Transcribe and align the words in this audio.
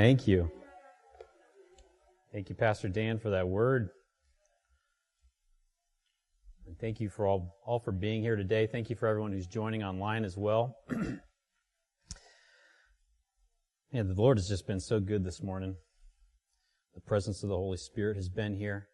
Thank 0.00 0.26
you. 0.26 0.50
Thank 2.32 2.48
you, 2.48 2.54
Pastor 2.54 2.88
Dan, 2.88 3.18
for 3.18 3.28
that 3.28 3.46
word. 3.46 3.90
And 6.66 6.78
thank 6.78 7.00
you 7.00 7.10
for 7.10 7.26
all, 7.26 7.54
all 7.66 7.78
for 7.78 7.92
being 7.92 8.22
here 8.22 8.34
today. 8.34 8.66
Thank 8.66 8.88
you 8.88 8.96
for 8.96 9.06
everyone 9.08 9.32
who's 9.32 9.46
joining 9.46 9.82
online 9.82 10.24
as 10.24 10.38
well. 10.38 10.74
Yeah, 13.92 14.04
the 14.04 14.14
Lord 14.14 14.38
has 14.38 14.46
just 14.46 14.66
been 14.68 14.80
so 14.80 15.00
good 15.00 15.22
this 15.24 15.42
morning. 15.42 15.74
The 16.94 17.00
presence 17.00 17.42
of 17.42 17.48
the 17.48 17.56
Holy 17.56 17.76
Spirit 17.76 18.16
has 18.16 18.28
been 18.28 18.54
here. 18.54 18.88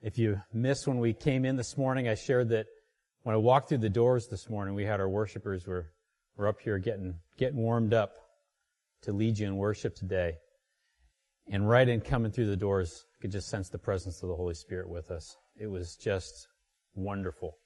If 0.00 0.18
you 0.18 0.40
missed 0.54 0.88
when 0.88 0.98
we 0.98 1.12
came 1.12 1.44
in 1.44 1.56
this 1.56 1.76
morning, 1.76 2.08
I 2.08 2.14
shared 2.14 2.48
that 2.48 2.66
when 3.22 3.34
I 3.34 3.38
walked 3.38 3.68
through 3.68 3.78
the 3.78 3.90
doors 3.90 4.26
this 4.28 4.48
morning, 4.48 4.74
we 4.74 4.86
had 4.86 5.00
our 5.00 5.08
worshipers 5.08 5.66
were, 5.66 5.92
were 6.36 6.48
up 6.48 6.60
here 6.60 6.78
getting, 6.78 7.14
getting 7.36 7.58
warmed 7.58 7.92
up 7.92 8.14
to 9.02 9.12
lead 9.12 9.38
you 9.38 9.46
in 9.46 9.56
worship 9.56 9.94
today. 9.94 10.34
And 11.50 11.68
right 11.68 11.88
in 11.88 12.00
coming 12.00 12.32
through 12.32 12.46
the 12.46 12.56
doors, 12.56 13.04
I 13.18 13.22
could 13.22 13.32
just 13.32 13.48
sense 13.48 13.68
the 13.68 13.78
presence 13.78 14.22
of 14.22 14.28
the 14.28 14.36
Holy 14.36 14.54
Spirit 14.54 14.88
with 14.88 15.10
us. 15.10 15.36
It 15.60 15.66
was 15.66 15.96
just 15.96 16.48
wonderful. 16.94 17.56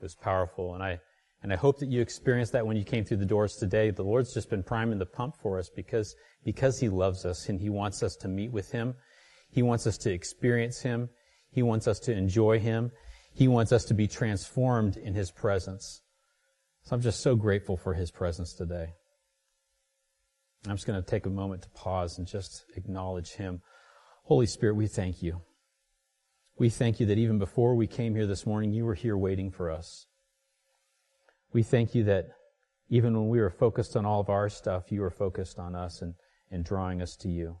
It 0.00 0.04
was 0.04 0.14
powerful. 0.14 0.74
And 0.74 0.82
I, 0.82 1.00
and 1.42 1.52
I 1.52 1.56
hope 1.56 1.78
that 1.78 1.90
you 1.90 2.00
experienced 2.00 2.52
that 2.52 2.66
when 2.66 2.76
you 2.76 2.84
came 2.84 3.04
through 3.04 3.18
the 3.18 3.26
doors 3.26 3.56
today. 3.56 3.90
The 3.90 4.02
Lord's 4.02 4.32
just 4.32 4.50
been 4.50 4.62
priming 4.62 4.98
the 4.98 5.06
pump 5.06 5.36
for 5.42 5.58
us 5.58 5.70
because, 5.74 6.14
because 6.44 6.78
He 6.78 6.88
loves 6.88 7.24
us 7.24 7.48
and 7.48 7.60
He 7.60 7.68
wants 7.68 8.02
us 8.02 8.16
to 8.16 8.28
meet 8.28 8.52
with 8.52 8.70
Him. 8.70 8.94
He 9.50 9.62
wants 9.62 9.86
us 9.86 9.98
to 9.98 10.12
experience 10.12 10.80
Him. 10.80 11.08
He 11.50 11.62
wants 11.62 11.88
us 11.88 11.98
to 12.00 12.12
enjoy 12.12 12.58
Him. 12.58 12.92
He 13.34 13.48
wants 13.48 13.72
us 13.72 13.84
to 13.86 13.94
be 13.94 14.06
transformed 14.06 14.96
in 14.96 15.14
His 15.14 15.30
presence. 15.30 16.00
So 16.84 16.94
I'm 16.94 17.02
just 17.02 17.20
so 17.20 17.34
grateful 17.34 17.76
for 17.76 17.94
His 17.94 18.10
presence 18.10 18.52
today. 18.52 18.94
I'm 20.70 20.76
just 20.76 20.86
going 20.86 21.02
to 21.02 21.08
take 21.08 21.26
a 21.26 21.30
moment 21.30 21.62
to 21.62 21.68
pause 21.70 22.18
and 22.18 22.26
just 22.26 22.64
acknowledge 22.76 23.32
Him. 23.32 23.60
Holy 24.24 24.46
Spirit, 24.46 24.74
we 24.74 24.86
thank 24.86 25.22
you. 25.22 25.42
We 26.58 26.70
thank 26.70 27.00
you 27.00 27.06
that 27.06 27.18
even 27.18 27.38
before 27.38 27.74
we 27.74 27.86
came 27.86 28.14
here 28.14 28.26
this 28.26 28.46
morning, 28.46 28.72
you 28.72 28.84
were 28.84 28.94
here 28.94 29.16
waiting 29.16 29.50
for 29.50 29.70
us. 29.70 30.06
We 31.52 31.62
thank 31.62 31.94
you 31.94 32.04
that 32.04 32.28
even 32.88 33.14
when 33.14 33.28
we 33.28 33.40
were 33.40 33.50
focused 33.50 33.96
on 33.96 34.06
all 34.06 34.20
of 34.20 34.30
our 34.30 34.48
stuff, 34.48 34.90
you 34.90 35.00
were 35.00 35.10
focused 35.10 35.58
on 35.58 35.74
us 35.74 36.02
and, 36.02 36.14
and 36.50 36.64
drawing 36.64 37.02
us 37.02 37.16
to 37.16 37.28
you. 37.28 37.58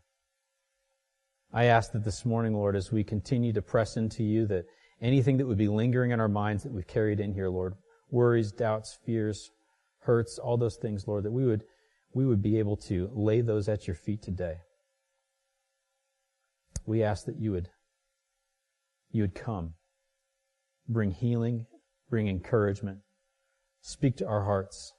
I 1.52 1.64
ask 1.64 1.92
that 1.92 2.04
this 2.04 2.24
morning, 2.24 2.54
Lord, 2.54 2.76
as 2.76 2.92
we 2.92 3.04
continue 3.04 3.52
to 3.52 3.62
press 3.62 3.96
into 3.96 4.22
you, 4.22 4.46
that 4.46 4.64
anything 5.00 5.36
that 5.36 5.46
would 5.46 5.58
be 5.58 5.68
lingering 5.68 6.10
in 6.10 6.20
our 6.20 6.28
minds 6.28 6.62
that 6.62 6.72
we've 6.72 6.86
carried 6.86 7.20
in 7.20 7.32
here, 7.32 7.48
Lord, 7.48 7.74
worries, 8.10 8.52
doubts, 8.52 8.98
fears, 9.04 9.50
hurts, 10.00 10.38
all 10.38 10.56
those 10.56 10.76
things, 10.76 11.06
Lord, 11.06 11.24
that 11.24 11.32
we 11.32 11.44
would, 11.44 11.62
we 12.16 12.24
would 12.24 12.40
be 12.40 12.58
able 12.58 12.78
to 12.78 13.10
lay 13.12 13.42
those 13.42 13.68
at 13.68 13.86
your 13.86 13.94
feet 13.94 14.22
today. 14.22 14.56
We 16.86 17.02
ask 17.02 17.26
that 17.26 17.38
you 17.38 17.52
would, 17.52 17.68
you 19.10 19.22
would 19.22 19.34
come, 19.34 19.74
bring 20.88 21.10
healing, 21.10 21.66
bring 22.08 22.26
encouragement, 22.26 23.00
Speak 23.82 24.16
to 24.16 24.26
our 24.26 24.42
hearts. 24.42 24.94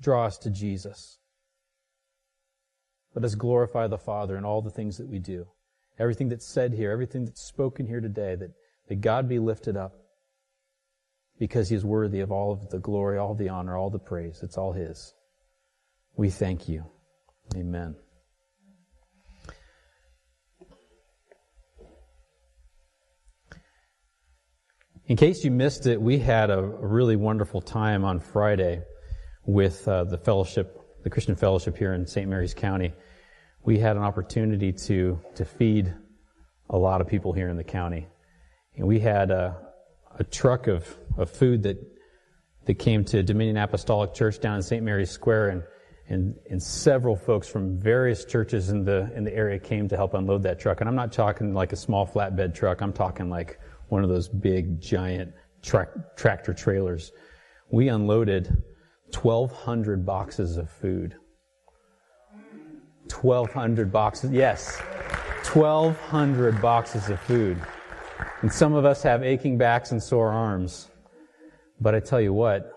Draw 0.00 0.24
us 0.24 0.38
to 0.38 0.50
Jesus. 0.50 1.18
Let 3.14 3.24
us 3.24 3.36
glorify 3.36 3.86
the 3.86 3.98
Father 3.98 4.36
in 4.36 4.44
all 4.44 4.60
the 4.60 4.70
things 4.70 4.96
that 4.96 5.08
we 5.08 5.20
do. 5.20 5.46
Everything 6.00 6.30
that's 6.30 6.48
said 6.48 6.72
here, 6.72 6.90
everything 6.90 7.26
that's 7.26 7.46
spoken 7.46 7.86
here 7.86 8.00
today, 8.00 8.34
that, 8.34 8.50
that 8.88 9.00
God 9.02 9.28
be 9.28 9.38
lifted 9.38 9.76
up 9.76 9.92
because 11.38 11.68
He 11.68 11.76
is 11.76 11.84
worthy 11.84 12.20
of 12.20 12.32
all 12.32 12.52
of 12.52 12.70
the 12.70 12.78
glory, 12.78 13.18
all 13.18 13.34
the 13.34 13.48
honor, 13.48 13.76
all 13.76 13.90
the 13.90 13.98
praise. 13.98 14.40
It's 14.42 14.56
all 14.56 14.72
His. 14.72 15.14
We 16.16 16.30
thank 16.30 16.68
you. 16.68 16.84
Amen. 17.56 17.96
In 25.08 25.16
case 25.16 25.42
you 25.42 25.50
missed 25.50 25.86
it, 25.86 25.98
we 26.02 26.18
had 26.18 26.50
a, 26.50 26.62
really 26.62 27.16
wonderful 27.16 27.62
time 27.62 28.04
on 28.04 28.20
Friday 28.20 28.82
with 29.46 29.88
uh, 29.88 30.04
the 30.04 30.18
fellowship, 30.18 30.78
the 31.02 31.08
Christian 31.08 31.34
fellowship 31.34 31.78
here 31.78 31.94
in 31.94 32.06
St. 32.06 32.28
Mary's 32.28 32.52
County. 32.52 32.92
We 33.64 33.78
had 33.78 33.96
an 33.96 34.02
opportunity 34.02 34.70
to 34.70 35.18
to 35.36 35.44
feed 35.46 35.94
a 36.68 36.76
lot 36.76 37.00
of 37.00 37.06
people 37.06 37.32
here 37.32 37.48
in 37.48 37.56
the 37.56 37.64
county, 37.64 38.06
and 38.76 38.86
we 38.86 39.00
had 39.00 39.30
a, 39.30 39.56
a 40.18 40.24
truck 40.24 40.66
of, 40.66 40.86
of 41.18 41.30
food 41.30 41.64
that 41.64 41.76
that 42.64 42.78
came 42.78 43.04
to 43.04 43.22
Dominion 43.22 43.56
Apostolic 43.56 44.14
Church 44.14 44.40
down 44.40 44.56
in 44.56 44.62
St. 44.62 44.82
Mary's 44.82 45.10
Square, 45.10 45.48
and 45.50 45.62
and, 46.10 46.34
and 46.48 46.62
several 46.62 47.16
folks 47.16 47.48
from 47.48 47.78
various 47.78 48.24
churches 48.24 48.70
in 48.70 48.84
the 48.84 49.12
in 49.14 49.24
the 49.24 49.34
area 49.34 49.58
came 49.58 49.88
to 49.88 49.96
help 49.96 50.14
unload 50.14 50.42
that 50.44 50.58
truck. 50.58 50.80
And 50.80 50.88
I'm 50.88 50.96
not 50.96 51.12
talking 51.12 51.52
like 51.52 51.72
a 51.72 51.76
small 51.76 52.06
flatbed 52.06 52.54
truck. 52.54 52.80
I'm 52.80 52.94
talking 52.94 53.28
like 53.28 53.60
one 53.88 54.02
of 54.02 54.08
those 54.08 54.28
big 54.28 54.80
giant 54.80 55.32
tra- 55.62 56.04
tractor 56.16 56.54
trailers. 56.54 57.12
We 57.70 57.88
unloaded 57.88 58.62
1,200 59.12 60.06
boxes 60.06 60.56
of 60.56 60.70
food. 60.70 61.14
1,200 63.12 63.90
boxes, 63.90 64.30
yes, 64.30 64.78
1,200 65.52 66.60
boxes 66.60 67.08
of 67.08 67.20
food. 67.20 67.58
And 68.42 68.52
some 68.52 68.74
of 68.74 68.84
us 68.84 69.02
have 69.02 69.22
aching 69.22 69.56
backs 69.56 69.92
and 69.92 70.02
sore 70.02 70.30
arms. 70.30 70.90
But 71.80 71.94
I 71.94 72.00
tell 72.00 72.20
you 72.20 72.32
what, 72.32 72.72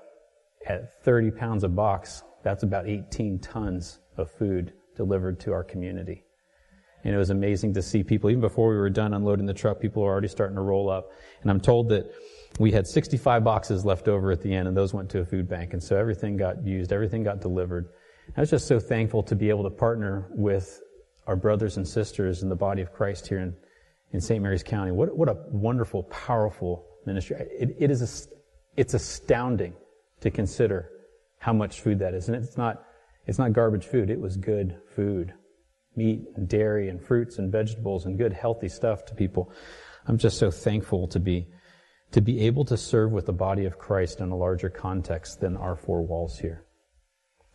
at 0.68 1.04
30 1.04 1.32
pounds 1.32 1.64
a 1.64 1.70
box, 1.70 2.24
that's 2.44 2.64
about 2.64 2.88
18 2.88 3.40
tons 3.40 4.00
of 4.18 4.32
food 4.32 4.74
delivered 4.96 5.40
to 5.42 5.54
our 5.54 5.64
community. 5.64 6.24
And 7.04 7.16
it 7.16 7.18
was 7.18 7.32
amazing 7.32 7.74
to 7.74 7.82
see 7.82 8.04
people, 8.04 8.30
even 8.30 8.42
before 8.42 8.70
we 8.70 8.76
were 8.76 8.90
done 8.90 9.14
unloading 9.14 9.48
the 9.48 9.54
truck, 9.54 9.80
people 9.80 10.04
were 10.04 10.12
already 10.12 10.28
starting 10.28 10.56
to 10.56 10.62
roll 10.62 10.90
up. 10.90 11.12
And 11.42 11.50
I'm 11.50 11.60
told 11.60 11.90
that 11.90 12.12
we 12.60 12.72
had 12.72 12.86
65 12.86 13.44
boxes 13.44 13.84
left 13.84 14.08
over 14.08 14.32
at 14.32 14.42
the 14.42 14.54
end, 14.54 14.68
and 14.68 14.78
those 14.78 14.94
went 14.94 15.10
to 15.12 15.20
a 15.20 15.26
food 15.26 15.50
bank. 15.50 15.74
And 15.74 15.82
so 15.82 15.98
everything 15.98 16.38
got 16.38 16.64
used, 16.64 16.94
everything 16.94 17.24
got 17.24 17.42
delivered. 17.42 17.90
I 18.38 18.40
was 18.40 18.52
just 18.52 18.68
so 18.68 18.80
thankful 18.80 19.24
to 19.24 19.36
be 19.36 19.50
able 19.50 19.64
to 19.64 19.72
partner 19.72 20.28
with 20.30 20.80
our 21.26 21.36
brothers 21.36 21.78
and 21.78 21.88
sisters 21.88 22.44
in 22.44 22.50
the 22.50 22.56
body 22.56 22.82
of 22.82 22.94
Christ 22.94 23.28
here 23.28 23.40
in, 23.40 23.56
in 24.12 24.22
St. 24.22 24.42
Mary's 24.42 24.64
County. 24.64 24.92
What, 24.92 25.18
what 25.18 25.28
a 25.28 25.38
wonderful, 25.48 26.04
powerful 26.04 26.86
ministry. 27.06 27.38
It, 27.40 27.76
it 27.80 27.90
is 27.90 28.28
it's 28.76 28.94
astounding 28.94 29.74
to 30.22 30.32
consider 30.32 30.90
how 31.40 31.54
much 31.54 31.82
food 31.82 32.00
that 32.00 32.14
is. 32.14 32.28
And 32.28 32.44
it's 32.44 32.58
not, 32.58 32.84
it's 33.26 33.40
not 33.40 33.54
garbage 33.54 33.86
food. 33.86 34.10
It 34.10 34.20
was 34.20 34.38
good 34.38 34.78
food 34.96 35.34
meat 35.96 36.26
and 36.36 36.48
dairy 36.48 36.90
and 36.90 37.02
fruits 37.02 37.38
and 37.38 37.52
vegetables 37.52 38.06
and 38.06 38.18
good 38.18 38.34
healthy 38.34 38.70
stuff 38.70 39.06
to 39.06 39.16
people. 39.16 39.52
I'm 40.08 40.18
just 40.18 40.38
so 40.38 40.52
thankful 40.52 41.08
to 41.10 41.20
be 41.20 41.48
to 42.12 42.22
be 42.22 42.42
able 42.42 42.66
to 42.66 42.76
serve 42.76 43.12
with 43.12 43.26
the 43.26 43.34
body 43.34 43.66
of 43.66 43.78
Christ 43.78 44.20
in 44.20 44.32
a 44.32 44.36
larger 44.36 44.70
context 44.70 45.40
than 45.40 45.56
our 45.56 45.78
four 45.78 46.02
walls 46.02 46.38
here. 46.38 46.66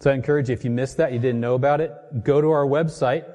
So 0.01 0.11
I 0.11 0.15
encourage 0.15 0.49
you, 0.49 0.55
if 0.55 0.65
you 0.65 0.71
missed 0.71 0.97
that, 0.97 1.13
you 1.13 1.19
didn't 1.19 1.41
know 1.41 1.55
about 1.55 1.83
it, 1.83 1.93
go 2.25 2.41
to 2.41 2.51
our 2.51 2.65
website, 2.65 3.27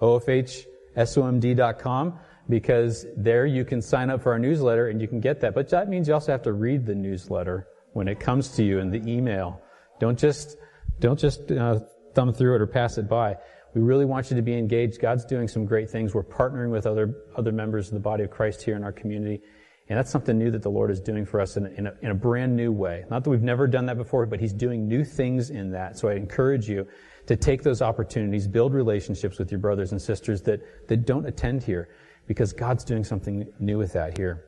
ofhsomd.com, 0.00 2.18
because 2.50 3.06
there 3.16 3.46
you 3.46 3.64
can 3.64 3.80
sign 3.80 4.10
up 4.10 4.22
for 4.22 4.32
our 4.32 4.38
newsletter 4.38 4.88
and 4.88 5.00
you 5.00 5.08
can 5.08 5.20
get 5.20 5.40
that. 5.40 5.54
But 5.54 5.70
that 5.70 5.88
means 5.88 6.08
you 6.08 6.14
also 6.14 6.32
have 6.32 6.42
to 6.42 6.52
read 6.52 6.84
the 6.84 6.94
newsletter 6.94 7.68
when 7.92 8.08
it 8.08 8.20
comes 8.20 8.48
to 8.56 8.64
you 8.64 8.78
in 8.80 8.90
the 8.90 9.02
email. 9.10 9.62
Don't 10.00 10.18
just, 10.18 10.56
don't 10.98 11.18
just 11.18 11.50
uh, 11.52 11.80
thumb 12.14 12.32
through 12.32 12.56
it 12.56 12.60
or 12.60 12.66
pass 12.66 12.98
it 12.98 13.08
by. 13.08 13.36
We 13.74 13.80
really 13.80 14.04
want 14.04 14.30
you 14.30 14.36
to 14.36 14.42
be 14.42 14.58
engaged. 14.58 15.00
God's 15.00 15.24
doing 15.24 15.46
some 15.46 15.64
great 15.64 15.88
things. 15.88 16.12
We're 16.12 16.24
partnering 16.24 16.70
with 16.70 16.86
other, 16.86 17.14
other 17.36 17.52
members 17.52 17.86
of 17.86 17.94
the 17.94 18.00
body 18.00 18.24
of 18.24 18.30
Christ 18.30 18.62
here 18.62 18.74
in 18.74 18.82
our 18.82 18.92
community. 18.92 19.40
And 19.88 19.98
that's 19.98 20.10
something 20.10 20.38
new 20.38 20.50
that 20.52 20.62
the 20.62 20.70
Lord 20.70 20.90
is 20.90 21.00
doing 21.00 21.26
for 21.26 21.40
us 21.40 21.56
in, 21.56 21.66
in, 21.66 21.86
a, 21.88 21.94
in 22.00 22.10
a 22.10 22.14
brand 22.14 22.56
new 22.56 22.70
way. 22.70 23.04
Not 23.10 23.24
that 23.24 23.30
we've 23.30 23.42
never 23.42 23.66
done 23.66 23.86
that 23.86 23.96
before, 23.96 24.24
but 24.26 24.40
He's 24.40 24.52
doing 24.52 24.86
new 24.86 25.04
things 25.04 25.50
in 25.50 25.72
that. 25.72 25.98
So 25.98 26.08
I 26.08 26.14
encourage 26.14 26.68
you 26.68 26.86
to 27.26 27.36
take 27.36 27.62
those 27.62 27.82
opportunities, 27.82 28.46
build 28.46 28.72
relationships 28.72 29.38
with 29.38 29.50
your 29.50 29.58
brothers 29.58 29.90
and 29.90 30.00
sisters 30.00 30.42
that, 30.42 30.60
that 30.88 31.06
don't 31.06 31.26
attend 31.26 31.64
here, 31.64 31.88
because 32.30 32.52
God's 32.52 32.84
doing 32.84 33.02
something 33.02 33.52
new 33.58 33.76
with 33.76 33.92
that 33.94 34.16
here. 34.16 34.44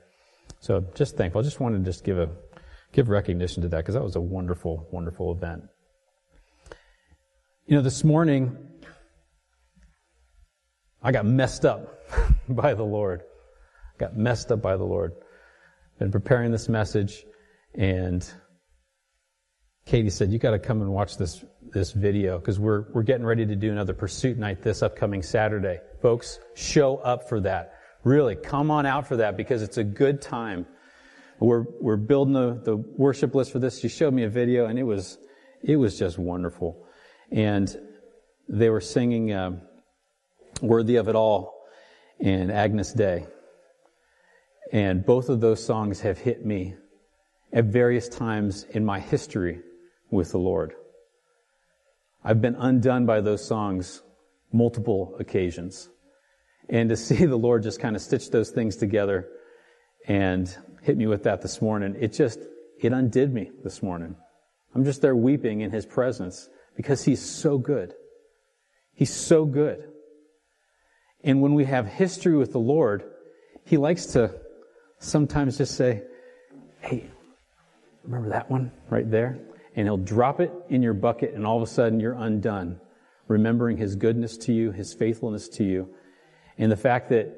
So 0.61 0.85
just 0.95 1.17
thankful. 1.17 1.41
I 1.41 1.43
just 1.43 1.59
wanted 1.59 1.79
to 1.79 1.85
just 1.85 2.05
give 2.05 2.17
a, 2.17 2.31
give 2.93 3.09
recognition 3.09 3.61
to 3.63 3.69
that, 3.71 3.79
because 3.79 3.95
that 3.95 4.05
was 4.05 4.15
a 4.15 4.21
wonderful, 4.21 4.87
wonderful 4.93 5.33
event. 5.33 5.65
You 7.67 7.75
know, 7.75 7.83
this 7.83 8.05
morning, 8.05 8.57
I 11.03 11.11
got 11.11 11.27
messed 11.27 11.65
up 11.65 12.09
by 12.49 12.75
the 12.75 12.85
Lord. 12.85 13.23
Got 13.99 14.17
messed 14.17 14.53
up 14.53 14.63
by 14.63 14.77
the 14.77 14.85
Lord. 14.85 15.15
Been 15.99 16.13
preparing 16.13 16.53
this 16.53 16.69
message, 16.69 17.25
and 17.75 18.25
Katie 19.85 20.11
said, 20.11 20.31
"You 20.33 20.39
got 20.39 20.53
to 20.53 20.59
come 20.59 20.81
and 20.81 20.93
watch 20.93 21.17
this 21.17 21.45
this 21.73 21.93
video 21.93 22.39
because 22.39 22.59
we're 22.59 22.87
we're 22.93 23.03
getting 23.03 23.27
ready 23.27 23.47
to 23.47 23.57
do 23.57 23.71
another 23.71 23.95
pursuit 23.95 24.39
night 24.39 24.63
this 24.63 24.83
upcoming 24.83 25.23
Saturday, 25.23 25.81
folks. 26.01 26.39
Show 26.55 26.97
up 26.99 27.29
for 27.29 27.41
that. 27.41 27.75
Really, 28.05 28.37
come 28.37 28.71
on 28.71 28.87
out 28.87 29.07
for 29.07 29.17
that 29.17 29.37
because 29.37 29.63
it's 29.63 29.79
a 29.79 29.85
good 29.85 30.21
time. 30.21 30.67
We're 31.41 31.65
we're 31.81 31.97
building 31.97 32.35
the 32.35 32.61
the 32.63 32.77
worship 32.77 33.35
list 33.35 33.53
for 33.53 33.59
this. 33.59 33.81
She 33.81 33.89
showed 33.89 34.15
me 34.15 34.25
a 34.25 34.29
video, 34.29 34.67
and 34.67 34.79
it 34.79 34.85
was 34.85 35.19
it 35.63 35.77
was 35.77 35.99
just 35.99 36.19
wonderful. 36.19 36.87
and 37.31 37.75
they 38.49 38.69
were 38.69 38.81
singing 38.81 39.33
uh, 39.33 39.53
"Worthy 40.61 40.97
of 40.97 41.09
It 41.09 41.15
All" 41.15 41.65
and 42.21 42.53
Agnus 42.53 42.93
Dei, 42.93 43.27
and 44.73 45.05
both 45.07 45.29
of 45.29 45.41
those 45.41 45.65
songs 45.65 46.01
have 46.01 46.19
hit 46.19 46.45
me 46.45 46.75
at 47.53 47.65
various 47.67 48.09
times 48.09 48.65
in 48.71 48.85
my 48.85 49.01
history 49.01 49.61
with 50.13 50.31
the 50.31 50.39
Lord. 50.39 50.75
I've 52.23 52.41
been 52.41 52.55
undone 52.55 53.07
by 53.07 53.21
those 53.21 53.45
songs 53.45 54.03
multiple 54.53 55.17
occasions. 55.19 55.89
And 56.69 56.91
to 56.91 56.97
see 56.97 57.25
the 57.25 57.37
Lord 57.37 57.65
just 57.65 57.81
kind 57.81 57.97
of 57.97 58.03
stitch 58.03 58.31
those 58.31 58.51
things 58.51 58.77
together 58.77 59.29
and 60.07 60.55
hit 60.83 60.97
me 60.97 61.07
with 61.07 61.25
that 61.25 61.43
this 61.43 61.61
morning, 61.61 61.97
it 61.99 62.13
just, 62.13 62.39
it 62.81 62.93
undid 62.93 63.33
me 63.33 63.51
this 63.65 63.83
morning. 63.83 64.15
I'm 64.75 64.85
just 64.85 65.03
there 65.03 65.17
weeping 65.17 65.63
in 65.63 65.71
His 65.71 65.87
presence 65.87 66.49
because 66.77 67.03
He's 67.03 67.21
so 67.21 67.59
good. 67.59 67.95
He's 68.95 69.13
so 69.13 69.45
good. 69.45 69.89
And 71.25 71.41
when 71.41 71.55
we 71.55 71.65
have 71.65 71.87
history 71.87 72.37
with 72.37 72.53
the 72.53 72.59
Lord, 72.59 73.05
He 73.65 73.77
likes 73.77 74.07
to 74.07 74.35
sometimes 74.99 75.59
just 75.59 75.77
say, 75.77 76.03
Hey, 76.81 77.07
remember 78.05 78.31
that 78.31 78.51
one 78.51 78.73
right 78.91 79.09
there? 79.09 79.39
And 79.75 79.87
He'll 79.87 79.97
drop 79.97 80.41
it 80.41 80.53
in 80.69 80.83
your 80.83 80.95
bucket, 80.95 81.35
and 81.35 81.47
all 81.47 81.57
of 81.57 81.63
a 81.63 81.67
sudden 81.67 82.01
you're 82.01 82.15
undone, 82.15 82.81
remembering 83.29 83.77
His 83.77 83.97
goodness 83.97 84.37
to 84.39 84.53
you, 84.53 84.71
His 84.71 84.93
faithfulness 84.95 85.49
to 85.51 85.65
you, 85.65 85.89
and 86.59 86.71
the 86.71 86.77
fact 86.77 87.11
that 87.11 87.35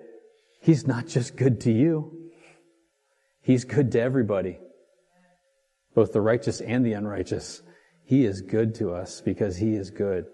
He's 0.61 0.87
not 0.87 1.07
just 1.07 1.37
good 1.37 1.61
to 1.63 1.73
you, 1.73 2.31
He's 3.41 3.65
good 3.65 3.93
to 3.93 4.01
everybody 4.01 4.59
both 5.95 6.13
the 6.13 6.21
righteous 6.21 6.61
and 6.61 6.85
the 6.85 6.93
unrighteous. 6.93 7.63
He 8.05 8.25
is 8.25 8.43
good 8.43 8.75
to 8.77 8.93
us 8.93 9.21
because 9.21 9.57
He 9.57 9.75
is 9.75 9.91
good. 9.91 10.27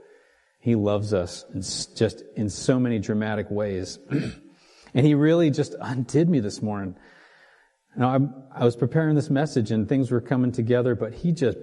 He 0.59 0.75
loves 0.75 1.15
us 1.15 1.45
just 1.95 2.23
in 2.37 2.49
so 2.51 2.81
many 2.81 2.99
dramatic 2.99 3.51
ways. 3.51 3.99
and 4.11 5.07
He 5.07 5.15
really 5.15 5.51
just 5.51 5.75
undid 5.81 6.29
me 6.29 6.41
this 6.41 6.61
morning. 6.63 6.97
Now, 7.97 8.47
I 8.55 8.65
was 8.65 8.77
preparing 8.77 9.15
this 9.15 9.31
message 9.31 9.71
and 9.71 9.89
things 9.89 10.11
were 10.11 10.21
coming 10.21 10.53
together, 10.53 10.95
but 10.95 11.13
He 11.13 11.33
just 11.33 11.59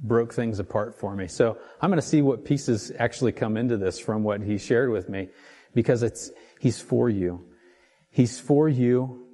broke 0.00 0.32
things 0.32 0.58
apart 0.58 0.98
for 0.98 1.14
me. 1.14 1.26
So 1.26 1.58
I'm 1.80 1.90
going 1.90 2.00
to 2.00 2.06
see 2.06 2.22
what 2.22 2.44
pieces 2.44 2.92
actually 2.98 3.32
come 3.32 3.56
into 3.56 3.76
this 3.76 3.98
from 3.98 4.22
what 4.22 4.42
He 4.42 4.58
shared 4.58 4.90
with 4.90 5.08
me 5.08 5.28
because 5.74 6.02
it's, 6.02 6.30
He's 6.60 6.80
for 6.80 7.08
you. 7.08 7.44
He's 8.10 8.40
for 8.40 8.68
you. 8.68 9.26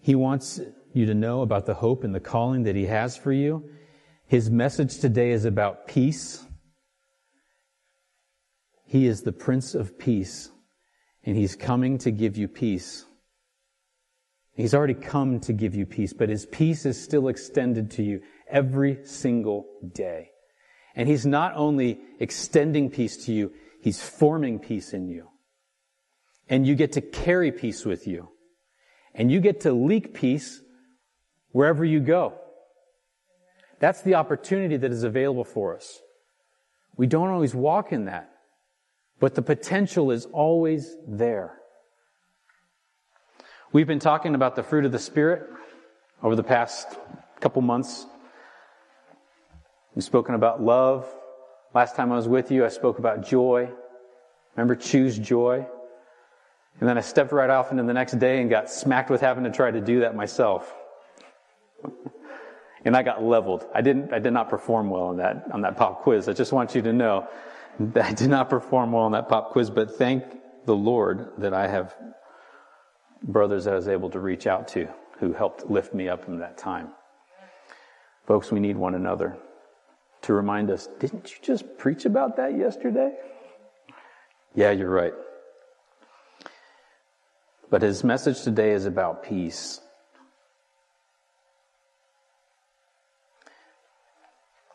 He 0.00 0.14
wants 0.14 0.60
you 0.92 1.06
to 1.06 1.14
know 1.14 1.42
about 1.42 1.66
the 1.66 1.74
hope 1.74 2.04
and 2.04 2.14
the 2.14 2.20
calling 2.20 2.64
that 2.64 2.76
He 2.76 2.86
has 2.86 3.16
for 3.16 3.32
you. 3.32 3.70
His 4.26 4.50
message 4.50 4.98
today 4.98 5.30
is 5.30 5.44
about 5.44 5.86
peace. 5.86 6.44
He 8.84 9.06
is 9.06 9.22
the 9.22 9.32
Prince 9.32 9.74
of 9.74 9.98
Peace, 9.98 10.50
and 11.24 11.36
He's 11.36 11.56
coming 11.56 11.98
to 11.98 12.10
give 12.10 12.36
you 12.36 12.48
peace. 12.48 13.06
He's 14.54 14.74
already 14.74 14.94
come 14.94 15.40
to 15.40 15.52
give 15.52 15.74
you 15.74 15.86
peace, 15.86 16.12
but 16.12 16.28
His 16.28 16.44
peace 16.44 16.84
is 16.84 17.02
still 17.02 17.28
extended 17.28 17.90
to 17.92 18.02
you 18.02 18.20
every 18.52 19.04
single 19.04 19.66
day. 19.92 20.30
And 20.94 21.08
He's 21.08 21.26
not 21.26 21.54
only 21.56 22.00
extending 22.20 22.90
peace 22.90 23.24
to 23.24 23.32
you, 23.32 23.52
He's 23.80 24.00
forming 24.00 24.60
peace 24.60 24.92
in 24.92 25.08
you. 25.08 25.28
And 26.48 26.66
you 26.66 26.74
get 26.74 26.92
to 26.92 27.00
carry 27.00 27.50
peace 27.50 27.84
with 27.84 28.06
you. 28.06 28.28
And 29.14 29.32
you 29.32 29.40
get 29.40 29.60
to 29.62 29.72
leak 29.72 30.14
peace 30.14 30.60
wherever 31.50 31.84
you 31.84 32.00
go. 32.00 32.34
That's 33.80 34.02
the 34.02 34.14
opportunity 34.14 34.76
that 34.76 34.92
is 34.92 35.02
available 35.02 35.44
for 35.44 35.74
us. 35.74 36.00
We 36.96 37.06
don't 37.06 37.30
always 37.30 37.54
walk 37.54 37.92
in 37.92 38.04
that, 38.04 38.30
but 39.18 39.34
the 39.34 39.42
potential 39.42 40.10
is 40.10 40.26
always 40.26 40.94
there. 41.08 41.58
We've 43.72 43.86
been 43.86 43.98
talking 43.98 44.34
about 44.34 44.54
the 44.54 44.62
fruit 44.62 44.84
of 44.84 44.92
the 44.92 44.98
Spirit 44.98 45.48
over 46.22 46.36
the 46.36 46.42
past 46.42 46.86
couple 47.40 47.62
months. 47.62 48.06
We've 49.94 50.04
spoken 50.04 50.34
about 50.34 50.62
love. 50.62 51.06
Last 51.74 51.96
time 51.96 52.12
I 52.12 52.16
was 52.16 52.28
with 52.28 52.50
you, 52.50 52.64
I 52.64 52.68
spoke 52.68 52.98
about 52.98 53.26
joy. 53.26 53.68
Remember, 54.56 54.74
choose 54.74 55.18
joy. 55.18 55.66
And 56.80 56.88
then 56.88 56.96
I 56.96 57.02
stepped 57.02 57.32
right 57.32 57.50
off 57.50 57.70
into 57.70 57.82
the 57.82 57.92
next 57.92 58.18
day 58.18 58.40
and 58.40 58.48
got 58.48 58.70
smacked 58.70 59.10
with 59.10 59.20
having 59.20 59.44
to 59.44 59.50
try 59.50 59.70
to 59.70 59.80
do 59.80 60.00
that 60.00 60.16
myself. 60.16 60.74
and 62.84 62.96
I 62.96 63.02
got 63.02 63.22
leveled. 63.22 63.66
I 63.74 63.82
didn't, 63.82 64.12
I 64.14 64.18
did 64.18 64.32
not 64.32 64.48
perform 64.48 64.88
well 64.88 65.04
on 65.04 65.18
that, 65.18 65.44
on 65.52 65.60
that 65.62 65.76
pop 65.76 66.02
quiz. 66.02 66.28
I 66.28 66.32
just 66.32 66.52
want 66.52 66.74
you 66.74 66.82
to 66.82 66.92
know 66.92 67.28
that 67.80 68.04
I 68.04 68.12
did 68.12 68.30
not 68.30 68.48
perform 68.48 68.92
well 68.92 69.04
on 69.04 69.12
that 69.12 69.28
pop 69.28 69.50
quiz, 69.52 69.68
but 69.68 69.96
thank 69.96 70.24
the 70.64 70.74
Lord 70.74 71.32
that 71.38 71.52
I 71.52 71.68
have 71.68 71.94
brothers 73.22 73.64
that 73.64 73.74
I 73.74 73.76
was 73.76 73.88
able 73.88 74.10
to 74.10 74.20
reach 74.20 74.46
out 74.46 74.68
to 74.68 74.88
who 75.18 75.32
helped 75.32 75.70
lift 75.70 75.92
me 75.92 76.08
up 76.08 76.28
in 76.28 76.38
that 76.38 76.56
time. 76.56 76.88
Folks, 78.26 78.50
we 78.50 78.58
need 78.58 78.76
one 78.76 78.94
another 78.94 79.36
to 80.22 80.32
remind 80.32 80.70
us, 80.70 80.88
didn't 80.98 81.30
you 81.30 81.36
just 81.42 81.78
preach 81.78 82.04
about 82.04 82.36
that 82.36 82.56
yesterday? 82.56 83.12
Yeah, 84.54 84.70
you're 84.70 84.90
right. 84.90 85.14
But 87.70 87.82
his 87.82 88.04
message 88.04 88.42
today 88.42 88.72
is 88.72 88.84
about 88.84 89.22
peace. 89.22 89.80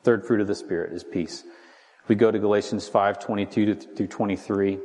Third 0.03 0.25
fruit 0.25 0.41
of 0.41 0.47
the 0.47 0.55
Spirit 0.55 0.93
is 0.93 1.03
peace. 1.03 1.43
We 2.07 2.15
go 2.15 2.31
to 2.31 2.39
Galatians 2.39 2.87
5 2.87 3.19
22 3.19 3.75
through 3.75 4.07
23, 4.07 4.73
it 4.73 4.79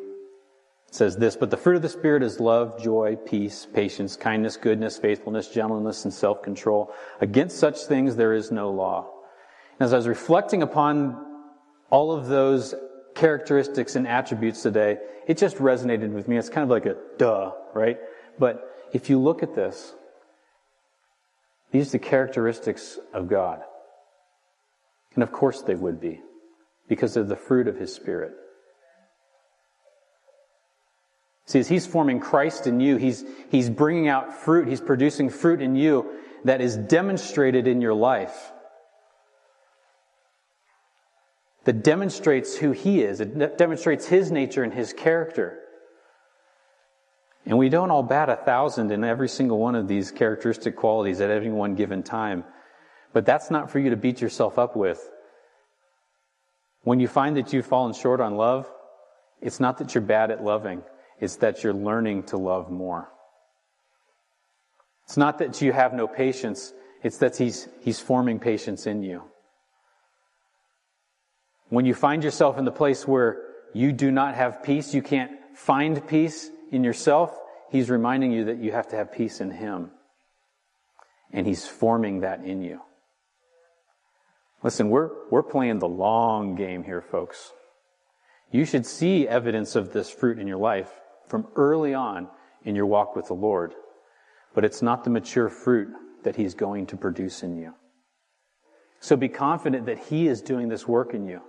says 0.91 1.17
this 1.17 1.37
But 1.37 1.50
the 1.50 1.56
fruit 1.56 1.76
of 1.76 1.82
the 1.82 1.88
Spirit 1.88 2.23
is 2.23 2.41
love, 2.41 2.82
joy, 2.82 3.17
peace, 3.17 3.67
patience, 3.73 4.17
kindness, 4.17 4.56
goodness, 4.56 4.99
faithfulness, 4.99 5.49
gentleness, 5.49 6.05
and 6.05 6.12
self 6.12 6.43
control. 6.43 6.93
Against 7.20 7.59
such 7.59 7.85
things 7.85 8.17
there 8.17 8.35
is 8.35 8.50
no 8.50 8.70
law. 8.70 9.12
As 9.82 9.93
I 9.93 9.96
was 9.96 10.06
reflecting 10.06 10.62
upon 10.62 11.17
all 11.90 12.12
of 12.12 12.29
those 12.29 12.73
characteristics 13.17 13.96
and 13.96 14.06
attributes 14.06 14.62
today, 14.62 14.99
it 15.26 15.38
just 15.38 15.56
resonated 15.56 16.12
with 16.12 16.29
me. 16.29 16.37
It's 16.37 16.49
kind 16.49 16.62
of 16.62 16.70
like 16.70 16.87
a 16.87 16.96
duh, 17.19 17.50
right? 17.75 17.99
But 18.38 18.62
if 18.93 19.11
you 19.11 19.18
look 19.18 19.42
at 19.42 19.56
this, 19.56 19.92
these 21.73 21.88
are 21.88 21.92
the 21.92 21.99
characteristics 21.99 22.97
of 23.12 23.26
God. 23.26 23.62
And 25.14 25.25
of 25.25 25.33
course 25.33 25.62
they 25.62 25.75
would 25.75 26.00
be, 26.00 26.21
because 26.88 27.14
they're 27.14 27.25
the 27.25 27.35
fruit 27.35 27.66
of 27.66 27.76
His 27.76 27.92
Spirit. 27.92 28.35
See, 31.47 31.59
as 31.59 31.66
He's 31.66 31.87
forming 31.87 32.21
Christ 32.21 32.68
in 32.68 32.78
you, 32.78 32.99
He's, 32.99 33.25
He's 33.50 33.68
bringing 33.68 34.06
out 34.06 34.33
fruit, 34.33 34.68
He's 34.68 34.80
producing 34.80 35.28
fruit 35.28 35.61
in 35.61 35.75
you 35.75 36.09
that 36.45 36.61
is 36.61 36.76
demonstrated 36.76 37.66
in 37.66 37.80
your 37.80 37.95
life. 37.95 38.51
That 41.64 41.85
demonstrates 41.85 42.57
who 42.57 42.73
He 42.73 43.02
is. 43.02 43.21
It 43.21 43.59
demonstrates 43.59 44.07
His 44.07 44.31
nature 44.31 44.62
and 44.64 44.73
His 44.73 44.92
character. 44.92 45.59
And 47.45 47.59
we 47.59 47.69
don't 47.69 47.90
all 47.90 48.02
bat 48.02 48.28
a 48.28 48.37
thousand 48.37 48.92
in 48.92 49.04
every 49.04 49.28
single 49.28 49.59
one 49.59 49.75
of 49.75 49.88
these 49.88 50.11
characteristic 50.11 50.76
qualities 50.76 51.21
at 51.21 51.31
any 51.31 51.50
one 51.50 51.75
given 51.75 52.02
time. 52.02 52.45
But 53.12 53.26
that's 53.26 53.50
not 53.50 53.71
for 53.71 53.78
you 53.78 53.90
to 53.90 53.97
beat 53.97 54.21
yourself 54.21 54.59
up 54.59 54.76
with. 54.76 55.11
When 56.83 56.99
you 57.00 57.09
find 57.09 57.37
that 57.37 57.52
you've 57.52 57.66
fallen 57.66 57.95
short 57.95 58.21
on 58.21 58.37
love, 58.37 58.71
it's 59.40 59.61
not 59.61 59.78
that 59.78 59.95
you're 59.95 60.02
bad 60.02 60.31
at 60.31 60.42
loving, 60.42 60.83
it's 61.21 61.37
that 61.37 61.62
you're 61.62 61.75
learning 61.75 62.25
to 62.25 62.37
love 62.37 62.71
more. 62.71 63.09
It's 65.04 65.16
not 65.16 65.38
that 65.38 65.61
you 65.61 65.73
have 65.73 65.92
no 65.92 66.07
patience, 66.07 66.73
it's 67.02 67.19
that 67.19 67.37
he's, 67.37 67.69
he's 67.81 67.99
forming 67.99 68.38
patience 68.38 68.87
in 68.87 69.02
you. 69.02 69.23
When 71.73 71.87
you 71.87 71.95
find 71.95 72.23
yourself 72.23 72.59
in 72.59 72.67
the 72.67 72.71
place 72.71 73.09
where 73.09 73.45
you 73.73 73.93
do 73.93 74.11
not 74.11 74.35
have 74.35 74.62
peace, 74.62 74.93
you 74.93 75.00
can't 75.00 75.31
find 75.55 76.07
peace 76.07 76.50
in 76.71 76.85
yourself, 76.85 77.35
he's 77.71 77.88
reminding 77.88 78.31
you 78.31 78.45
that 78.45 78.59
you 78.59 78.73
have 78.73 78.88
to 78.88 78.97
have 78.97 79.11
peace 79.11 79.41
in 79.41 79.50
him. 79.50 79.91
And 81.33 81.47
he's 81.47 81.67
forming 81.67 82.21
that 82.21 82.45
in 82.45 82.61
you. 82.61 82.83
Listen, 84.62 84.91
we're, 84.91 85.12
we're 85.31 85.43
playing 85.43 85.79
the 85.79 85.88
long 85.88 86.57
game 86.57 86.85
here, 86.85 87.00
folks. 87.00 87.52
You 88.50 88.67
should 88.67 88.85
see 88.85 89.26
evidence 89.26 89.75
of 89.75 89.95
this 89.95 90.11
fruit 90.11 90.38
in 90.38 90.47
your 90.47 90.59
life 90.59 90.91
from 91.26 91.47
early 91.57 91.95
on 91.95 92.29
in 92.64 92.76
your 92.76 92.85
walk 92.85 93.17
with 93.17 93.29
the 93.29 93.35
Lord. 93.35 93.73
But 94.55 94.67
it's 94.67 94.83
not 94.83 95.05
the 95.05 95.11
mature 95.11 95.49
fruit 95.49 95.88
that 96.23 96.37
He's 96.37 96.52
going 96.52 96.85
to 96.88 96.99
produce 96.99 97.43
in 97.43 97.57
you. 97.57 97.73
So 99.00 99.17
be 99.17 99.31
confident 99.31 99.87
that 99.87 100.00
He 100.00 100.29
is 100.29 100.43
doing 100.43 100.69
this 100.69 100.87
work 100.87 101.14
in 101.14 101.26
you. 101.26 101.41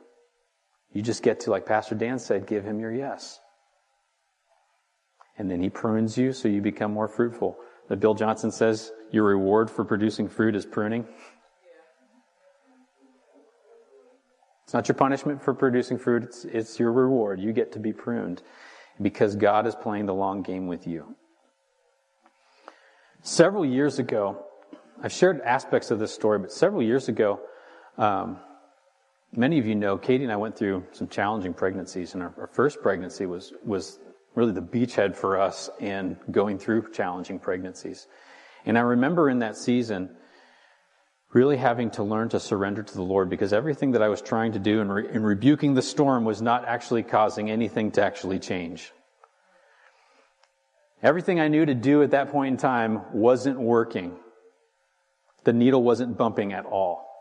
You 0.93 1.01
just 1.01 1.23
get 1.23 1.41
to, 1.41 1.51
like 1.51 1.65
Pastor 1.65 1.95
Dan 1.95 2.19
said, 2.19 2.47
give 2.47 2.63
Him 2.63 2.79
your 2.79 2.93
yes. 2.93 3.39
And 5.38 5.50
then 5.50 5.62
He 5.62 5.69
prunes 5.69 6.17
you 6.17 6.31
so 6.33 6.47
you 6.47 6.62
become 6.62 6.93
more 6.93 7.07
fruitful. 7.07 7.57
But 7.89 8.00
Bill 8.00 8.13
Johnson 8.13 8.51
says 8.51 8.91
your 9.12 9.25
reward 9.25 9.69
for 9.69 9.83
producing 9.83 10.29
fruit 10.29 10.55
is 10.55 10.65
pruning. 10.65 11.05
It's 14.63 14.73
not 14.73 14.88
your 14.88 14.95
punishment 14.95 15.43
for 15.43 15.53
producing 15.53 15.97
fruit, 15.97 16.23
it's, 16.23 16.45
it's 16.45 16.79
your 16.79 16.91
reward. 16.91 17.39
You 17.39 17.51
get 17.51 17.73
to 17.73 17.79
be 17.79 17.91
pruned 17.91 18.41
because 19.01 19.35
God 19.35 19.67
is 19.67 19.75
playing 19.75 20.05
the 20.05 20.13
long 20.13 20.41
game 20.41 20.67
with 20.67 20.88
you. 20.88 21.15
Several 23.21 23.65
years 23.65 24.00
ago, 24.00 24.45
I've 25.01 25.12
shared 25.12 25.41
aspects 25.41 25.91
of 25.91 26.00
this 26.00 26.13
story, 26.13 26.39
but 26.39 26.51
several 26.51 26.81
years 26.81 27.09
ago, 27.09 27.39
um, 27.97 28.39
many 29.35 29.59
of 29.59 29.65
you 29.65 29.75
know 29.75 29.97
Katie 29.97 30.23
and 30.23 30.31
I 30.31 30.37
went 30.37 30.57
through 30.57 30.85
some 30.91 31.07
challenging 31.07 31.53
pregnancies, 31.53 32.13
and 32.13 32.23
our, 32.23 32.33
our 32.37 32.47
first 32.47 32.81
pregnancy 32.81 33.25
was 33.25 33.53
was 33.63 33.99
really 34.35 34.53
the 34.53 34.61
beachhead 34.61 35.15
for 35.15 35.39
us 35.39 35.69
in 35.79 36.17
going 36.31 36.57
through 36.57 36.91
challenging 36.91 37.39
pregnancies. 37.39 38.07
And 38.65 38.77
I 38.77 38.81
remember 38.81 39.29
in 39.29 39.39
that 39.39 39.57
season 39.57 40.15
really 41.33 41.57
having 41.57 41.89
to 41.91 42.03
learn 42.03 42.29
to 42.29 42.39
surrender 42.39 42.83
to 42.83 42.93
the 42.93 43.01
Lord 43.01 43.29
because 43.29 43.53
everything 43.53 43.91
that 43.91 44.01
I 44.01 44.07
was 44.07 44.21
trying 44.21 44.53
to 44.53 44.59
do 44.59 44.81
in, 44.81 44.91
re- 44.91 45.09
in 45.11 45.23
rebuking 45.23 45.73
the 45.73 45.81
storm 45.81 46.25
was 46.25 46.41
not 46.41 46.65
actually 46.65 47.03
causing 47.03 47.49
anything 47.49 47.91
to 47.91 48.03
actually 48.03 48.39
change. 48.39 48.91
Everything 51.01 51.39
I 51.39 51.47
knew 51.47 51.65
to 51.65 51.73
do 51.73 52.01
at 52.03 52.11
that 52.11 52.31
point 52.31 52.53
in 52.53 52.57
time 52.57 53.01
wasn't 53.13 53.59
working. 53.59 54.15
The 55.43 55.53
needle 55.53 55.83
wasn't 55.83 56.17
bumping 56.17 56.53
at 56.53 56.65
all. 56.65 57.12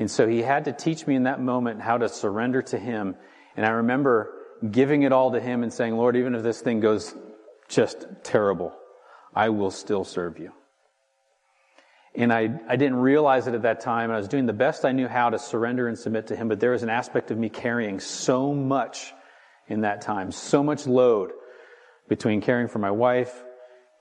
And 0.00 0.10
so 0.10 0.26
he 0.26 0.40
had 0.40 0.64
to 0.64 0.72
teach 0.72 1.06
me 1.06 1.14
in 1.14 1.24
that 1.24 1.42
moment 1.42 1.82
how 1.82 1.98
to 1.98 2.08
surrender 2.08 2.62
to 2.62 2.78
him. 2.78 3.16
And 3.54 3.66
I 3.66 3.68
remember 3.68 4.32
giving 4.70 5.02
it 5.02 5.12
all 5.12 5.32
to 5.32 5.40
him 5.40 5.62
and 5.62 5.70
saying, 5.70 5.94
Lord, 5.94 6.16
even 6.16 6.34
if 6.34 6.42
this 6.42 6.62
thing 6.62 6.80
goes 6.80 7.14
just 7.68 8.06
terrible, 8.22 8.72
I 9.34 9.50
will 9.50 9.70
still 9.70 10.04
serve 10.04 10.38
you. 10.38 10.52
And 12.14 12.32
I, 12.32 12.48
I 12.66 12.76
didn't 12.76 12.96
realize 12.96 13.46
it 13.46 13.54
at 13.54 13.60
that 13.64 13.80
time. 13.80 14.10
I 14.10 14.16
was 14.16 14.26
doing 14.26 14.46
the 14.46 14.54
best 14.54 14.86
I 14.86 14.92
knew 14.92 15.06
how 15.06 15.28
to 15.28 15.38
surrender 15.38 15.86
and 15.86 15.98
submit 15.98 16.28
to 16.28 16.36
Him, 16.36 16.48
but 16.48 16.60
there 16.60 16.70
was 16.70 16.82
an 16.82 16.88
aspect 16.88 17.30
of 17.30 17.36
me 17.36 17.50
carrying 17.50 18.00
so 18.00 18.54
much 18.54 19.12
in 19.68 19.82
that 19.82 20.00
time, 20.00 20.32
so 20.32 20.62
much 20.62 20.86
load 20.86 21.30
between 22.08 22.40
caring 22.40 22.68
for 22.68 22.78
my 22.78 22.90
wife, 22.90 23.44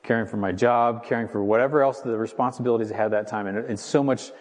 caring 0.03 0.27
for 0.27 0.37
my 0.37 0.53
job, 0.53 1.03
caring 1.03 1.27
for 1.27 1.43
whatever 1.43 1.83
else 1.83 1.99
the 1.99 2.17
responsibilities 2.17 2.89
I 2.89 2.95
had 2.95 3.11
that 3.11 3.27
time, 3.27 3.47
and, 3.47 3.57
and 3.57 3.77
so 3.77 4.01
much 4.01 4.31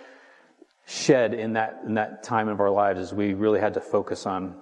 shed 0.89 1.35
in 1.35 1.53
that, 1.53 1.83
in 1.87 1.95
that 1.95 2.23
time 2.23 2.49
of 2.49 2.61
our 2.61 2.71
lives 2.71 2.99
as 2.99 3.13
we 3.13 3.35
really 3.35 3.61
had 3.61 3.75
to 3.75 3.81
focus 3.81 4.25
on 4.25 4.55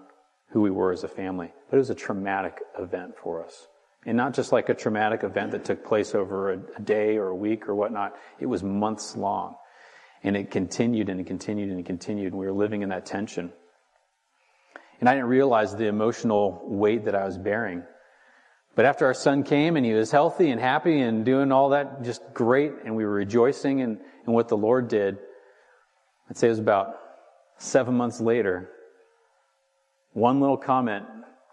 who 0.50 0.60
we 0.60 0.70
were 0.70 0.90
as 0.90 1.04
a 1.04 1.08
family. 1.08 1.52
But 1.70 1.76
it 1.76 1.78
was 1.78 1.90
a 1.90 1.94
traumatic 1.94 2.58
event 2.76 3.14
for 3.22 3.44
us. 3.44 3.68
And 4.04 4.16
not 4.16 4.34
just 4.34 4.50
like 4.50 4.68
a 4.68 4.74
traumatic 4.74 5.22
event 5.22 5.52
that 5.52 5.64
took 5.64 5.84
place 5.84 6.16
over 6.16 6.52
a, 6.52 6.60
a 6.76 6.82
day 6.82 7.16
or 7.16 7.28
a 7.28 7.34
week 7.34 7.68
or 7.68 7.76
whatnot. 7.76 8.14
It 8.40 8.46
was 8.46 8.64
months 8.64 9.16
long. 9.16 9.54
And 10.24 10.36
it 10.36 10.50
continued 10.50 11.08
and 11.10 11.20
it 11.20 11.28
continued 11.28 11.70
and 11.70 11.78
it 11.78 11.86
continued. 11.86 12.32
And 12.32 12.40
we 12.40 12.46
were 12.46 12.52
living 12.52 12.82
in 12.82 12.88
that 12.88 13.06
tension. 13.06 13.52
And 14.98 15.08
I 15.08 15.14
didn't 15.14 15.28
realize 15.28 15.76
the 15.76 15.86
emotional 15.86 16.60
weight 16.64 17.04
that 17.04 17.14
I 17.14 17.24
was 17.24 17.38
bearing. 17.38 17.84
But 18.74 18.84
after 18.84 19.06
our 19.06 19.14
son 19.14 19.44
came 19.44 19.76
and 19.76 19.86
he 19.86 19.92
was 19.92 20.10
healthy 20.10 20.50
and 20.50 20.60
happy 20.60 21.00
and 21.00 21.24
doing 21.24 21.52
all 21.52 21.68
that 21.68 22.02
just 22.02 22.22
great, 22.34 22.72
and 22.84 22.96
we 22.96 23.04
were 23.04 23.12
rejoicing 23.12 23.78
in, 23.78 24.00
in 24.26 24.32
what 24.32 24.48
the 24.48 24.56
Lord 24.56 24.88
did, 24.88 25.18
I'd 26.28 26.36
say 26.36 26.48
it 26.48 26.50
was 26.50 26.58
about 26.58 26.96
seven 27.58 27.94
months 27.94 28.20
later, 28.20 28.70
one 30.12 30.40
little 30.40 30.56
comment 30.56 31.04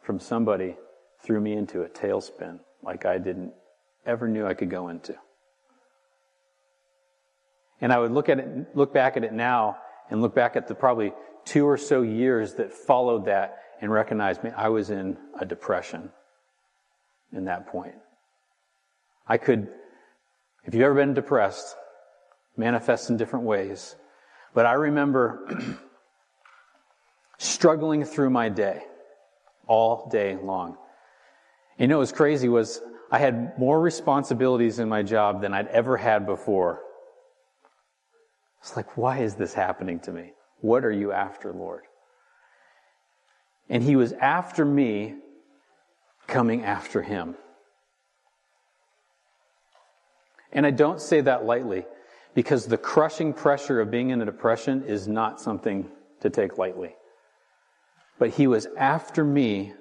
from 0.02 0.20
somebody 0.20 0.76
threw 1.22 1.40
me 1.40 1.54
into 1.54 1.84
a 1.84 1.90
tailspin 1.90 2.60
like 2.82 3.06
I 3.06 3.18
didn't 3.18 3.54
ever 4.06 4.28
knew 4.28 4.46
I 4.46 4.54
could 4.54 4.70
go 4.70 4.90
into. 4.90 5.16
And 7.82 7.92
I 7.92 8.00
would 8.00 8.12
look 8.12 8.30
at 8.30 8.40
it, 8.40 8.76
look 8.76 8.94
back 8.94 9.18
at 9.18 9.24
it 9.24 9.34
now 9.34 9.78
and 10.10 10.22
look 10.22 10.36
back 10.36 10.56
at 10.56 10.68
the 10.68 10.76
probably 10.76 11.14
two 11.46 11.68
or 11.68 11.78
so 11.78 12.02
years 12.02 12.54
that 12.56 12.72
followed 12.72 13.26
that 13.26 13.60
and 13.82 13.92
recognize 13.92 14.42
me, 14.44 14.52
I 14.56 14.70
was 14.70 14.90
in 14.90 15.18
a 15.40 15.46
depression 15.46 16.10
in 17.34 17.46
that 17.46 17.68
point. 17.68 17.96
I 19.28 19.38
could, 19.38 19.68
if 20.64 20.74
you've 20.74 20.84
ever 20.84 20.94
been 20.94 21.14
depressed, 21.14 21.76
manifest 22.56 23.10
in 23.10 23.18
different 23.18 23.46
ways. 23.46 23.96
But 24.54 24.66
I 24.66 24.74
remember 24.74 25.80
struggling 27.38 28.04
through 28.06 28.30
my 28.30 28.50
day 28.50 28.84
all 29.68 30.10
day 30.10 30.38
long. 30.42 30.78
You 31.78 31.88
know, 31.88 31.98
what 31.98 32.02
was 32.02 32.12
crazy 32.12 32.50
was 32.50 32.82
I 33.12 33.20
had 33.20 33.58
more 33.58 33.80
responsibilities 33.82 34.80
in 34.80 34.88
my 34.88 35.04
job 35.04 35.42
than 35.42 35.54
I'd 35.54 35.68
ever 35.68 35.98
had 35.98 36.26
before. 36.26 36.82
It's 38.62 38.76
like, 38.76 38.96
why 38.96 39.20
is 39.20 39.36
this 39.36 39.54
happening 39.54 40.00
to 40.02 40.12
me? 40.12 40.34
What 40.62 40.86
are 40.86 40.92
you 40.92 41.12
after, 41.12 41.52
Lord? 41.52 41.84
And 43.70 43.84
he 43.84 43.96
was 43.96 44.14
after 44.14 44.64
me, 44.64 45.16
coming 46.28 46.64
after 46.64 47.02
him. 47.02 47.36
And 50.52 50.66
I 50.66 50.72
don't 50.72 51.02
say 51.02 51.22
that 51.22 51.46
lightly 51.46 51.86
because 52.34 52.66
the 52.66 52.78
crushing 52.78 53.34
pressure 53.34 53.80
of 53.80 53.92
being 53.92 54.10
in 54.10 54.22
a 54.22 54.26
depression 54.26 54.84
is 54.84 55.08
not 55.08 55.40
something 55.40 55.90
to 56.22 56.30
take 56.30 56.58
lightly. 56.58 56.96
But 58.18 58.30
he 58.30 58.48
was 58.48 58.68
after 58.78 59.24
me, 59.24 59.74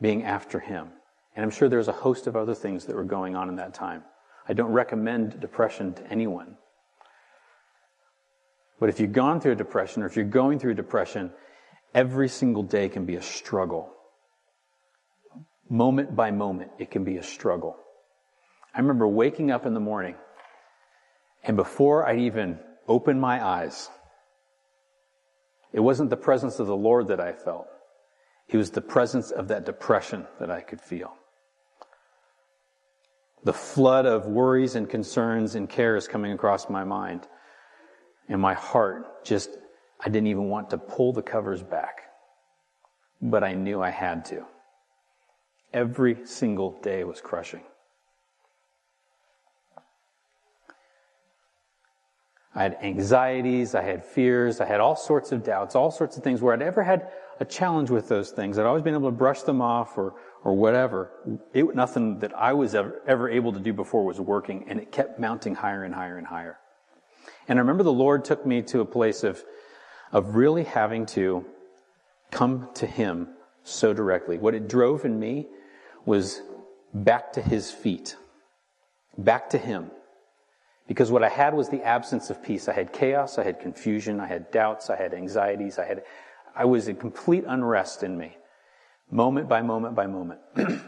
being 0.00 0.22
after 0.22 0.60
him. 0.60 0.88
And 1.36 1.44
I'm 1.44 1.50
sure 1.50 1.68
there's 1.68 1.88
a 1.88 1.92
host 1.92 2.26
of 2.26 2.36
other 2.36 2.54
things 2.54 2.86
that 2.86 2.96
were 2.96 3.04
going 3.04 3.36
on 3.36 3.48
in 3.48 3.56
that 3.56 3.74
time. 3.74 4.02
I 4.48 4.52
don't 4.52 4.72
recommend 4.72 5.40
depression 5.40 5.94
to 5.94 6.06
anyone. 6.10 6.56
But 8.78 8.88
if 8.88 8.98
you've 8.98 9.12
gone 9.12 9.40
through 9.40 9.52
a 9.52 9.56
depression 9.56 10.02
or 10.02 10.06
if 10.06 10.16
you're 10.16 10.24
going 10.24 10.58
through 10.58 10.72
a 10.72 10.76
depression, 10.76 11.30
every 11.94 12.28
single 12.28 12.62
day 12.62 12.88
can 12.88 13.04
be 13.04 13.16
a 13.16 13.22
struggle. 13.22 13.92
Moment 15.68 16.16
by 16.16 16.30
moment, 16.30 16.70
it 16.78 16.90
can 16.90 17.04
be 17.04 17.18
a 17.18 17.22
struggle. 17.22 17.76
I 18.74 18.80
remember 18.80 19.06
waking 19.06 19.50
up 19.50 19.66
in 19.66 19.74
the 19.74 19.80
morning, 19.80 20.14
and 21.42 21.56
before 21.56 22.06
I 22.06 22.16
even 22.18 22.58
opened 22.86 23.20
my 23.20 23.44
eyes, 23.44 23.88
it 25.72 25.80
wasn't 25.80 26.10
the 26.10 26.16
presence 26.16 26.58
of 26.58 26.66
the 26.66 26.76
Lord 26.76 27.08
that 27.08 27.20
I 27.20 27.32
felt. 27.32 27.66
It 28.48 28.56
was 28.56 28.70
the 28.70 28.80
presence 28.80 29.30
of 29.30 29.48
that 29.48 29.64
depression 29.64 30.26
that 30.40 30.50
I 30.50 30.60
could 30.60 30.80
feel. 30.80 31.14
The 33.44 33.52
flood 33.52 34.06
of 34.06 34.26
worries 34.26 34.74
and 34.74 34.88
concerns 34.88 35.54
and 35.54 35.68
cares 35.68 36.08
coming 36.08 36.32
across 36.32 36.68
my 36.68 36.84
mind. 36.84 37.26
And 38.28 38.40
my 38.40 38.54
heart 38.54 39.24
just, 39.24 39.50
I 40.00 40.08
didn't 40.08 40.26
even 40.26 40.48
want 40.48 40.70
to 40.70 40.78
pull 40.78 41.12
the 41.12 41.22
covers 41.22 41.62
back. 41.62 42.02
But 43.22 43.44
I 43.44 43.54
knew 43.54 43.80
I 43.80 43.90
had 43.90 44.24
to. 44.26 44.44
Every 45.72 46.26
single 46.26 46.80
day 46.82 47.04
was 47.04 47.20
crushing. 47.20 47.62
I 52.54 52.64
had 52.64 52.78
anxieties, 52.82 53.74
I 53.74 53.82
had 53.82 54.04
fears, 54.04 54.60
I 54.60 54.66
had 54.66 54.80
all 54.80 54.96
sorts 54.96 55.30
of 55.30 55.44
doubts, 55.44 55.76
all 55.76 55.90
sorts 55.90 56.16
of 56.16 56.24
things 56.24 56.42
where 56.42 56.52
I'd 56.52 56.62
ever 56.62 56.82
had 56.82 57.08
a 57.38 57.44
challenge 57.44 57.90
with 57.90 58.08
those 58.08 58.30
things. 58.30 58.58
I'd 58.58 58.66
always 58.66 58.82
been 58.82 58.94
able 58.94 59.08
to 59.08 59.16
brush 59.16 59.42
them 59.42 59.62
off 59.62 59.96
or, 59.96 60.14
or 60.42 60.54
whatever. 60.54 61.10
It, 61.54 61.74
nothing 61.74 62.18
that 62.18 62.36
I 62.36 62.52
was 62.52 62.74
ever, 62.74 63.00
ever 63.06 63.30
able 63.30 63.52
to 63.52 63.60
do 63.60 63.72
before 63.72 64.04
was 64.04 64.20
working, 64.20 64.66
and 64.68 64.80
it 64.80 64.90
kept 64.90 65.20
mounting 65.20 65.54
higher 65.54 65.84
and 65.84 65.94
higher 65.94 66.18
and 66.18 66.26
higher. 66.26 66.58
And 67.46 67.58
I 67.58 67.60
remember 67.60 67.84
the 67.84 67.92
Lord 67.92 68.24
took 68.24 68.44
me 68.44 68.62
to 68.62 68.80
a 68.80 68.84
place 68.84 69.22
of, 69.22 69.42
of 70.12 70.34
really 70.34 70.64
having 70.64 71.06
to 71.06 71.46
come 72.32 72.68
to 72.74 72.86
Him 72.86 73.28
so 73.62 73.94
directly. 73.94 74.38
What 74.38 74.54
it 74.54 74.68
drove 74.68 75.04
in 75.04 75.18
me 75.20 75.48
was 76.04 76.42
back 76.92 77.32
to 77.34 77.42
His 77.42 77.70
feet, 77.70 78.16
back 79.16 79.50
to 79.50 79.58
Him. 79.58 79.92
Because 80.90 81.12
what 81.12 81.22
I 81.22 81.28
had 81.28 81.54
was 81.54 81.68
the 81.68 81.84
absence 81.84 82.30
of 82.30 82.42
peace. 82.42 82.68
I 82.68 82.72
had 82.72 82.92
chaos, 82.92 83.38
I 83.38 83.44
had 83.44 83.60
confusion, 83.60 84.18
I 84.18 84.26
had 84.26 84.50
doubts, 84.50 84.90
I 84.90 84.96
had 84.96 85.14
anxieties, 85.14 85.78
I 85.78 85.84
had, 85.84 86.02
I 86.52 86.64
was 86.64 86.88
in 86.88 86.96
complete 86.96 87.44
unrest 87.46 88.02
in 88.02 88.18
me, 88.18 88.36
moment 89.08 89.48
by 89.48 89.62
moment 89.62 89.94
by 89.94 90.08
moment. 90.08 90.40
and 90.56 90.82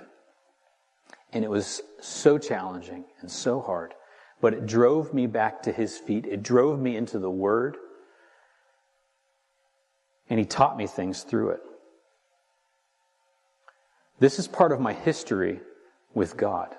it 1.33 1.49
was 1.49 1.83
so 2.01 2.37
challenging 2.37 3.05
and 3.21 3.31
so 3.31 3.61
hard. 3.61 3.95
But 4.41 4.55
it 4.55 4.67
drove 4.67 5.15
me 5.15 5.29
back 5.29 5.63
to 5.63 5.73
his 5.73 5.97
feet. 5.99 6.27
It 6.27 6.43
drove 6.43 6.81
me 6.81 6.97
into 6.97 7.21
the 7.21 7.31
word. 7.31 7.77
And 10.29 10.41
he 10.41 10.45
taught 10.45 10.77
me 10.77 10.89
things 10.89 11.23
through 11.23 11.51
it. 11.51 11.61
This 14.19 14.41
is 14.41 14.49
part 14.49 14.73
of 14.73 14.81
my 14.81 14.95
history 14.95 15.61
with 16.13 16.37
God. 16.37 16.75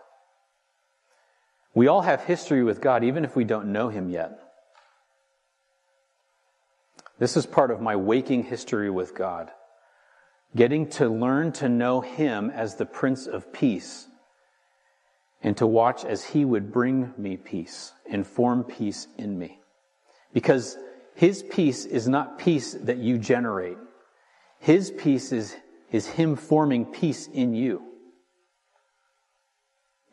We 1.76 1.88
all 1.88 2.02
have 2.02 2.24
history 2.24 2.64
with 2.64 2.82
God, 2.82 3.04
even 3.04 3.26
if 3.26 3.36
we 3.36 3.44
don't 3.44 3.72
know 3.72 3.90
Him 3.90 4.10
yet. 4.10 4.40
This 7.20 7.36
is 7.36 7.46
part 7.46 7.72
of 7.72 7.82
my 7.82 7.96
waking 7.96 8.44
history 8.44 8.90
with 8.90 9.16
God. 9.16 9.50
Getting 10.56 10.88
to 10.92 11.10
learn 11.10 11.52
to 11.54 11.70
know 11.70 12.02
Him 12.02 12.52
as 12.52 12.76
the 12.76 12.86
Prince 12.86 13.26
of 13.26 13.52
Peace 13.52 14.08
and 15.42 15.58
to 15.58 15.66
watch 15.66 16.06
as 16.06 16.24
He 16.24 16.46
would 16.46 16.72
bring 16.72 17.14
me 17.18 17.38
peace 17.38 17.92
and 18.10 18.26
form 18.26 18.64
peace 18.64 19.08
in 19.18 19.38
me. 19.38 19.60
Because 20.32 20.78
His 21.16 21.44
peace 21.44 21.86
is 21.86 22.08
not 22.08 22.38
peace 22.38 22.74
that 22.74 22.98
you 22.98 23.18
generate. 23.18 23.78
His 24.60 24.92
peace 24.92 25.32
is, 25.32 25.56
is 25.92 26.06
Him 26.06 26.36
forming 26.36 26.86
peace 26.86 27.28
in 27.28 27.56
you. 27.56 27.82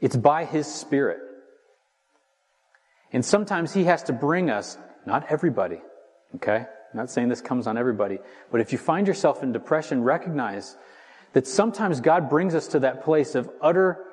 It's 0.00 0.16
by 0.16 0.46
His 0.46 0.66
Spirit. 0.66 1.20
And 3.12 3.24
sometimes 3.24 3.72
He 3.72 3.84
has 3.84 4.02
to 4.04 4.12
bring 4.12 4.50
us, 4.50 4.78
not 5.06 5.26
everybody, 5.30 5.80
okay? 6.36 6.66
I'm 6.92 6.96
not 6.96 7.10
saying 7.10 7.28
this 7.28 7.40
comes 7.40 7.66
on 7.66 7.78
everybody, 7.78 8.18
but 8.50 8.60
if 8.60 8.72
you 8.72 8.78
find 8.78 9.06
yourself 9.06 9.42
in 9.42 9.52
depression, 9.52 10.02
recognize 10.02 10.76
that 11.32 11.46
sometimes 11.46 12.00
God 12.00 12.28
brings 12.28 12.54
us 12.54 12.68
to 12.68 12.80
that 12.80 13.04
place 13.04 13.34
of 13.34 13.48
utter 13.60 14.04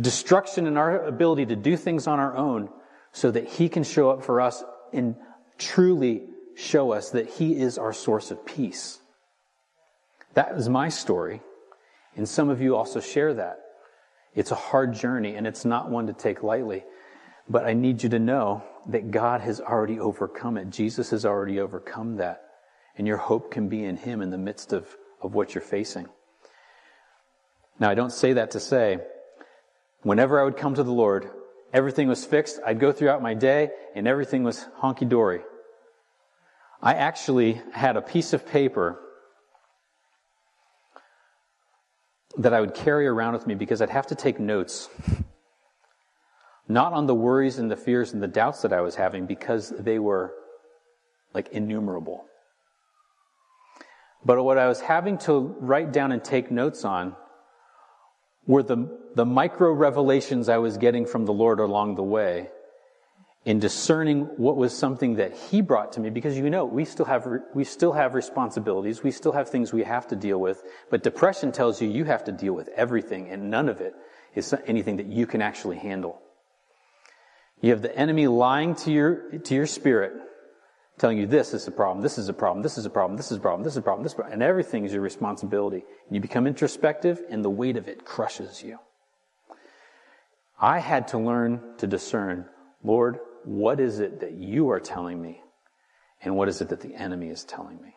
destruction 0.00 0.66
in 0.66 0.76
our 0.76 1.04
ability 1.04 1.46
to 1.46 1.56
do 1.56 1.76
things 1.76 2.06
on 2.06 2.18
our 2.18 2.36
own 2.36 2.68
so 3.12 3.30
that 3.30 3.48
He 3.48 3.68
can 3.68 3.82
show 3.82 4.10
up 4.10 4.24
for 4.24 4.40
us 4.40 4.62
and 4.92 5.16
truly 5.58 6.22
show 6.56 6.92
us 6.92 7.10
that 7.10 7.28
He 7.28 7.58
is 7.58 7.78
our 7.78 7.92
source 7.92 8.30
of 8.30 8.44
peace. 8.44 8.98
That 10.34 10.52
is 10.52 10.68
my 10.68 10.88
story, 10.90 11.40
and 12.16 12.28
some 12.28 12.50
of 12.50 12.60
you 12.60 12.76
also 12.76 13.00
share 13.00 13.34
that. 13.34 13.58
It's 14.34 14.52
a 14.52 14.56
hard 14.56 14.94
journey, 14.94 15.34
and 15.34 15.46
it's 15.46 15.64
not 15.64 15.90
one 15.90 16.06
to 16.06 16.12
take 16.12 16.42
lightly. 16.42 16.84
But 17.48 17.64
I 17.64 17.72
need 17.72 18.02
you 18.02 18.08
to 18.10 18.18
know 18.18 18.62
that 18.86 19.10
God 19.10 19.40
has 19.40 19.60
already 19.60 19.98
overcome 19.98 20.56
it. 20.56 20.70
Jesus 20.70 21.10
has 21.10 21.24
already 21.24 21.60
overcome 21.60 22.16
that. 22.16 22.42
And 22.96 23.06
your 23.06 23.16
hope 23.16 23.50
can 23.50 23.68
be 23.68 23.84
in 23.84 23.96
Him 23.96 24.22
in 24.22 24.30
the 24.30 24.38
midst 24.38 24.72
of, 24.72 24.86
of 25.22 25.34
what 25.34 25.54
you're 25.54 25.62
facing. 25.62 26.08
Now, 27.78 27.90
I 27.90 27.94
don't 27.94 28.12
say 28.12 28.34
that 28.34 28.52
to 28.52 28.60
say, 28.60 28.98
whenever 30.02 30.40
I 30.40 30.44
would 30.44 30.56
come 30.56 30.74
to 30.74 30.82
the 30.82 30.92
Lord, 30.92 31.30
everything 31.72 32.08
was 32.08 32.24
fixed. 32.24 32.60
I'd 32.64 32.78
go 32.78 32.92
throughout 32.92 33.22
my 33.22 33.34
day 33.34 33.70
and 33.94 34.06
everything 34.06 34.44
was 34.44 34.66
honky 34.80 35.08
dory. 35.08 35.40
I 36.82 36.94
actually 36.94 37.60
had 37.72 37.96
a 37.96 38.02
piece 38.02 38.32
of 38.32 38.46
paper 38.46 39.00
that 42.38 42.54
I 42.54 42.60
would 42.60 42.74
carry 42.74 43.06
around 43.06 43.34
with 43.34 43.46
me 43.46 43.54
because 43.54 43.82
I'd 43.82 43.90
have 43.90 44.06
to 44.08 44.14
take 44.14 44.38
notes. 44.38 44.88
Not 46.70 46.92
on 46.92 47.06
the 47.06 47.16
worries 47.16 47.58
and 47.58 47.68
the 47.68 47.76
fears 47.76 48.12
and 48.12 48.22
the 48.22 48.28
doubts 48.28 48.62
that 48.62 48.72
I 48.72 48.80
was 48.80 48.94
having 48.94 49.26
because 49.26 49.70
they 49.70 49.98
were 49.98 50.32
like 51.34 51.48
innumerable. 51.48 52.24
But 54.24 54.40
what 54.44 54.56
I 54.56 54.68
was 54.68 54.80
having 54.80 55.18
to 55.18 55.56
write 55.58 55.92
down 55.92 56.12
and 56.12 56.22
take 56.22 56.52
notes 56.52 56.84
on 56.84 57.16
were 58.46 58.62
the, 58.62 59.00
the 59.16 59.26
micro 59.26 59.72
revelations 59.72 60.48
I 60.48 60.58
was 60.58 60.76
getting 60.76 61.06
from 61.06 61.26
the 61.26 61.32
Lord 61.32 61.58
along 61.58 61.96
the 61.96 62.04
way 62.04 62.50
in 63.44 63.58
discerning 63.58 64.28
what 64.36 64.56
was 64.56 64.72
something 64.72 65.16
that 65.16 65.32
he 65.36 65.62
brought 65.62 65.94
to 65.94 66.00
me 66.00 66.08
because 66.08 66.38
you 66.38 66.48
know 66.50 66.66
we 66.66 66.84
still 66.84 67.06
have 67.06 67.26
we 67.52 67.64
still 67.64 67.94
have 67.94 68.14
responsibilities. 68.14 69.02
We 69.02 69.10
still 69.10 69.32
have 69.32 69.48
things 69.48 69.72
we 69.72 69.82
have 69.82 70.06
to 70.06 70.14
deal 70.14 70.38
with. 70.38 70.62
But 70.88 71.02
depression 71.02 71.50
tells 71.50 71.82
you 71.82 71.88
you 71.88 72.04
have 72.04 72.22
to 72.24 72.32
deal 72.32 72.52
with 72.52 72.68
everything 72.76 73.28
and 73.28 73.50
none 73.50 73.68
of 73.68 73.80
it 73.80 73.92
is 74.36 74.54
anything 74.68 74.98
that 74.98 75.06
you 75.06 75.26
can 75.26 75.42
actually 75.42 75.78
handle 75.78 76.22
you 77.60 77.70
have 77.70 77.82
the 77.82 77.96
enemy 77.96 78.26
lying 78.26 78.74
to 78.76 78.92
your 78.92 79.38
to 79.38 79.54
your 79.54 79.66
spirit 79.66 80.12
telling 80.98 81.18
you 81.18 81.26
this 81.26 81.54
is 81.54 81.66
a 81.66 81.70
problem 81.70 82.02
this 82.02 82.18
is 82.18 82.28
a 82.28 82.32
problem 82.32 82.62
this 82.62 82.78
is 82.78 82.84
a 82.84 82.90
problem 82.90 83.16
this 83.16 83.30
is 83.30 83.36
a 83.36 83.40
problem 83.40 83.62
this 83.62 83.72
is 83.72 83.78
a 83.78 83.82
problem 83.82 84.02
this 84.02 84.12
is 84.12 84.14
a 84.14 84.16
problem, 84.16 84.32
and 84.32 84.42
everything 84.42 84.84
is 84.84 84.92
your 84.92 85.02
responsibility 85.02 85.84
you 86.10 86.20
become 86.20 86.46
introspective 86.46 87.20
and 87.30 87.44
the 87.44 87.50
weight 87.50 87.76
of 87.76 87.88
it 87.88 88.04
crushes 88.04 88.62
you 88.62 88.78
i 90.60 90.78
had 90.78 91.08
to 91.08 91.18
learn 91.18 91.60
to 91.78 91.86
discern 91.86 92.44
lord 92.82 93.18
what 93.44 93.80
is 93.80 94.00
it 94.00 94.20
that 94.20 94.32
you 94.32 94.70
are 94.70 94.80
telling 94.80 95.20
me? 95.20 95.42
And 96.22 96.36
what 96.36 96.48
is 96.48 96.60
it 96.60 96.68
that 96.68 96.80
the 96.80 96.94
enemy 96.94 97.28
is 97.28 97.44
telling 97.44 97.80
me? 97.80 97.94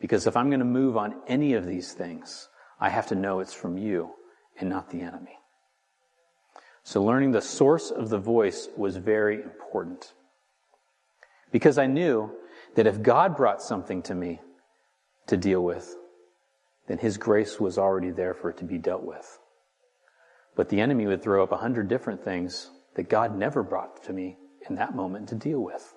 Because 0.00 0.26
if 0.26 0.36
I'm 0.36 0.48
going 0.48 0.60
to 0.60 0.64
move 0.64 0.96
on 0.96 1.20
any 1.26 1.54
of 1.54 1.66
these 1.66 1.92
things, 1.92 2.48
I 2.80 2.88
have 2.88 3.08
to 3.08 3.14
know 3.14 3.40
it's 3.40 3.52
from 3.52 3.76
you 3.76 4.10
and 4.58 4.70
not 4.70 4.90
the 4.90 5.02
enemy. 5.02 5.38
So 6.84 7.02
learning 7.02 7.32
the 7.32 7.40
source 7.40 7.90
of 7.90 8.10
the 8.10 8.18
voice 8.18 8.68
was 8.76 8.96
very 8.96 9.42
important. 9.42 10.12
Because 11.50 11.78
I 11.78 11.86
knew 11.86 12.30
that 12.74 12.86
if 12.86 13.02
God 13.02 13.36
brought 13.36 13.62
something 13.62 14.02
to 14.02 14.14
me 14.14 14.40
to 15.26 15.36
deal 15.36 15.62
with, 15.62 15.96
then 16.86 16.98
His 16.98 17.16
grace 17.16 17.58
was 17.58 17.78
already 17.78 18.10
there 18.10 18.34
for 18.34 18.50
it 18.50 18.58
to 18.58 18.64
be 18.64 18.78
dealt 18.78 19.02
with. 19.02 19.38
But 20.54 20.68
the 20.68 20.80
enemy 20.80 21.06
would 21.06 21.22
throw 21.22 21.42
up 21.42 21.52
a 21.52 21.56
hundred 21.56 21.88
different 21.88 22.22
things 22.22 22.70
that 22.94 23.08
God 23.08 23.36
never 23.36 23.62
brought 23.62 24.04
to 24.04 24.12
me 24.12 24.36
in 24.68 24.76
that 24.76 24.94
moment 24.94 25.28
to 25.30 25.34
deal 25.34 25.60
with. 25.60 25.94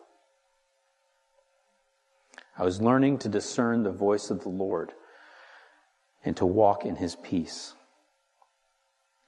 I 2.58 2.64
was 2.64 2.82
learning 2.82 3.20
to 3.20 3.30
discern 3.30 3.84
the 3.84 3.92
voice 3.92 4.32
of 4.32 4.42
the 4.42 4.50
Lord 4.50 4.94
and 6.24 6.36
to 6.38 6.46
walk 6.46 6.86
in 6.86 6.96
his 6.96 7.16
peace. 7.18 7.74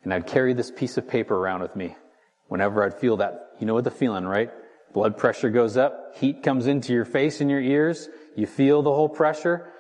And 0.04 0.14
I'd 0.14 0.28
carry 0.28 0.54
this 0.54 0.72
piece 0.72 0.98
of 0.98 1.08
paper 1.08 1.36
around 1.36 1.62
with 1.62 1.76
me 1.76 1.96
whenever 2.48 2.84
I'd 2.84 3.00
feel 3.00 3.18
that. 3.18 3.52
You 3.60 3.66
know 3.66 3.74
what 3.74 3.84
the 3.84 3.92
feeling, 3.92 4.26
right? 4.26 4.52
Blood 4.94 5.18
pressure 5.18 5.50
goes 5.50 5.78
up, 5.78 6.16
heat 6.16 6.42
comes 6.42 6.68
into 6.68 6.94
your 6.94 7.06
face 7.06 7.42
and 7.42 7.50
your 7.50 7.62
ears, 7.62 8.10
you 8.36 8.48
feel 8.48 8.82
the 8.82 8.94
whole 8.94 9.10
pressure. 9.10 9.72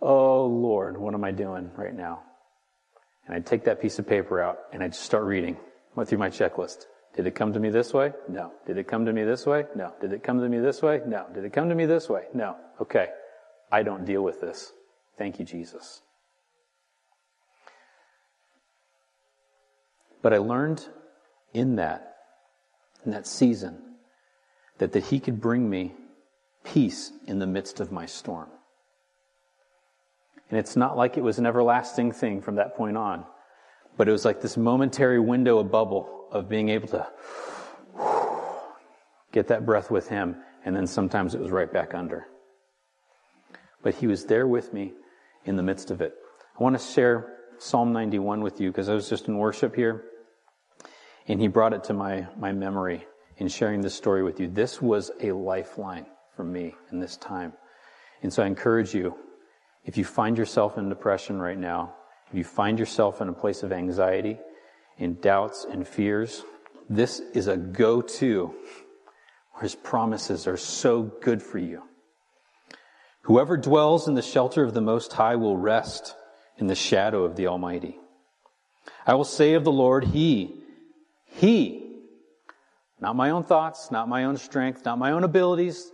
Oh 0.00 0.46
Lord, 0.46 0.96
what 0.96 1.14
am 1.14 1.24
I 1.24 1.32
doing 1.32 1.70
right 1.76 1.94
now? 1.94 2.22
And 3.26 3.34
I'd 3.34 3.46
take 3.46 3.64
that 3.64 3.80
piece 3.80 3.98
of 3.98 4.06
paper 4.06 4.40
out 4.40 4.58
and 4.72 4.82
I'd 4.82 4.94
start 4.94 5.24
reading. 5.24 5.56
Went 5.94 6.08
through 6.08 6.18
my 6.18 6.30
checklist. 6.30 6.86
Did 7.14 7.26
it 7.26 7.34
come 7.34 7.52
to 7.52 7.60
me 7.60 7.70
this 7.70 7.92
way? 7.92 8.12
No. 8.28 8.52
Did 8.66 8.78
it 8.78 8.88
come 8.88 9.04
to 9.04 9.12
me 9.12 9.24
this 9.24 9.46
way? 9.46 9.66
No. 9.76 9.92
Did 10.00 10.12
it 10.12 10.22
come 10.22 10.40
to 10.40 10.48
me 10.48 10.58
this 10.58 10.80
way? 10.80 11.00
No. 11.06 11.26
Did 11.34 11.44
it 11.44 11.52
come 11.52 11.68
to 11.68 11.74
me 11.74 11.86
this 11.86 12.08
way? 12.08 12.22
No. 12.32 12.56
Okay. 12.80 13.08
I 13.70 13.82
don't 13.82 14.04
deal 14.04 14.22
with 14.22 14.40
this. 14.40 14.72
Thank 15.18 15.38
you, 15.38 15.44
Jesus. 15.44 16.02
But 20.22 20.32
I 20.32 20.38
learned 20.38 20.86
in 21.52 21.76
that, 21.76 22.16
in 23.04 23.10
that 23.10 23.26
season, 23.26 23.78
that, 24.78 24.92
that 24.92 25.04
He 25.04 25.20
could 25.20 25.40
bring 25.40 25.68
me 25.68 25.92
peace 26.64 27.12
in 27.26 27.38
the 27.38 27.46
midst 27.46 27.80
of 27.80 27.92
my 27.92 28.06
storm. 28.06 28.48
And 30.48 30.58
it's 30.58 30.76
not 30.76 30.96
like 30.96 31.16
it 31.16 31.22
was 31.22 31.38
an 31.38 31.46
everlasting 31.46 32.12
thing 32.12 32.40
from 32.40 32.56
that 32.56 32.76
point 32.76 32.96
on, 32.96 33.24
but 33.96 34.08
it 34.08 34.12
was 34.12 34.24
like 34.24 34.40
this 34.40 34.56
momentary 34.56 35.18
window, 35.18 35.58
a 35.58 35.64
bubble 35.64 36.28
of 36.30 36.48
being 36.48 36.68
able 36.68 36.88
to 36.88 37.06
get 39.32 39.48
that 39.48 39.66
breath 39.66 39.90
with 39.90 40.08
him, 40.08 40.36
and 40.64 40.76
then 40.76 40.86
sometimes 40.86 41.34
it 41.34 41.40
was 41.40 41.50
right 41.50 41.72
back 41.72 41.94
under. 41.94 42.26
But 43.82 43.94
he 43.94 44.06
was 44.06 44.26
there 44.26 44.46
with 44.46 44.72
me 44.72 44.92
in 45.44 45.56
the 45.56 45.62
midst 45.62 45.90
of 45.90 46.00
it. 46.00 46.14
I 46.58 46.62
want 46.62 46.78
to 46.78 46.84
share 46.84 47.38
Psalm 47.58 47.92
91 47.92 48.42
with 48.42 48.60
you 48.60 48.70
because 48.70 48.88
I 48.88 48.94
was 48.94 49.08
just 49.08 49.28
in 49.28 49.38
worship 49.38 49.74
here, 49.74 50.04
and 51.28 51.40
he 51.40 51.48
brought 51.48 51.72
it 51.72 51.84
to 51.84 51.92
my, 51.92 52.26
my 52.38 52.52
memory 52.52 53.06
in 53.36 53.48
sharing 53.48 53.80
this 53.80 53.94
story 53.94 54.22
with 54.22 54.40
you. 54.40 54.48
This 54.48 54.80
was 54.80 55.10
a 55.20 55.32
lifeline 55.32 56.06
for 56.36 56.44
me 56.44 56.74
in 56.90 57.00
this 57.00 57.16
time. 57.16 57.52
And 58.22 58.32
so 58.32 58.42
I 58.42 58.46
encourage 58.46 58.94
you, 58.94 59.16
if 59.84 59.96
you 59.96 60.04
find 60.04 60.38
yourself 60.38 60.78
in 60.78 60.88
depression 60.88 61.40
right 61.40 61.58
now, 61.58 61.94
if 62.30 62.36
you 62.36 62.44
find 62.44 62.78
yourself 62.78 63.20
in 63.20 63.28
a 63.28 63.32
place 63.32 63.62
of 63.62 63.72
anxiety, 63.72 64.38
in 64.98 65.20
doubts 65.20 65.66
and 65.68 65.86
fears, 65.86 66.44
this 66.88 67.20
is 67.34 67.48
a 67.48 67.56
go 67.56 68.00
to 68.00 68.54
where 69.52 69.62
his 69.62 69.74
promises 69.74 70.46
are 70.46 70.56
so 70.56 71.02
good 71.02 71.42
for 71.42 71.58
you. 71.58 71.82
Whoever 73.22 73.56
dwells 73.56 74.08
in 74.08 74.14
the 74.14 74.22
shelter 74.22 74.64
of 74.64 74.74
the 74.74 74.80
Most 74.80 75.12
High 75.12 75.36
will 75.36 75.56
rest 75.56 76.14
in 76.58 76.66
the 76.66 76.74
shadow 76.74 77.24
of 77.24 77.36
the 77.36 77.46
Almighty. 77.46 77.98
I 79.06 79.14
will 79.14 79.24
say 79.24 79.54
of 79.54 79.64
the 79.64 79.72
Lord, 79.72 80.04
He, 80.04 80.61
He, 81.42 81.98
not 83.00 83.16
my 83.16 83.30
own 83.30 83.42
thoughts, 83.42 83.90
not 83.90 84.08
my 84.08 84.26
own 84.26 84.36
strength, 84.36 84.84
not 84.84 84.96
my 84.96 85.10
own 85.10 85.24
abilities, 85.24 85.90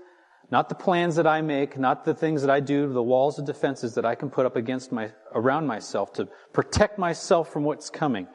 not 0.51 0.69
the 0.69 0.75
plans 0.75 1.17
that 1.17 1.27
I 1.27 1.41
make, 1.41 1.79
not 1.79 2.05
the 2.05 2.13
things 2.13 2.43
that 2.43 2.51
I 2.51 2.61
do, 2.61 2.93
the 2.93 3.03
walls 3.03 3.39
of 3.39 3.47
defenses 3.47 3.95
that 3.95 4.05
I 4.05 4.15
can 4.15 4.29
put 4.29 4.45
up 4.45 4.57
against 4.57 4.93
my, 4.93 5.11
around 5.35 5.67
myself 5.67 6.13
to 6.15 6.29
protect 6.53 6.99
myself 6.99 7.51
from 7.51 7.65
what's 7.65 7.89
coming. 7.89 8.29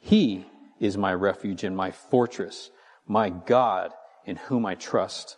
He 0.00 0.44
is 0.80 0.98
my 0.98 1.14
refuge 1.14 1.62
and 1.62 1.76
my 1.76 1.92
fortress, 1.92 2.72
my 3.06 3.30
God 3.30 3.92
in 4.26 4.34
whom 4.34 4.66
I 4.66 4.74
trust. 4.74 5.36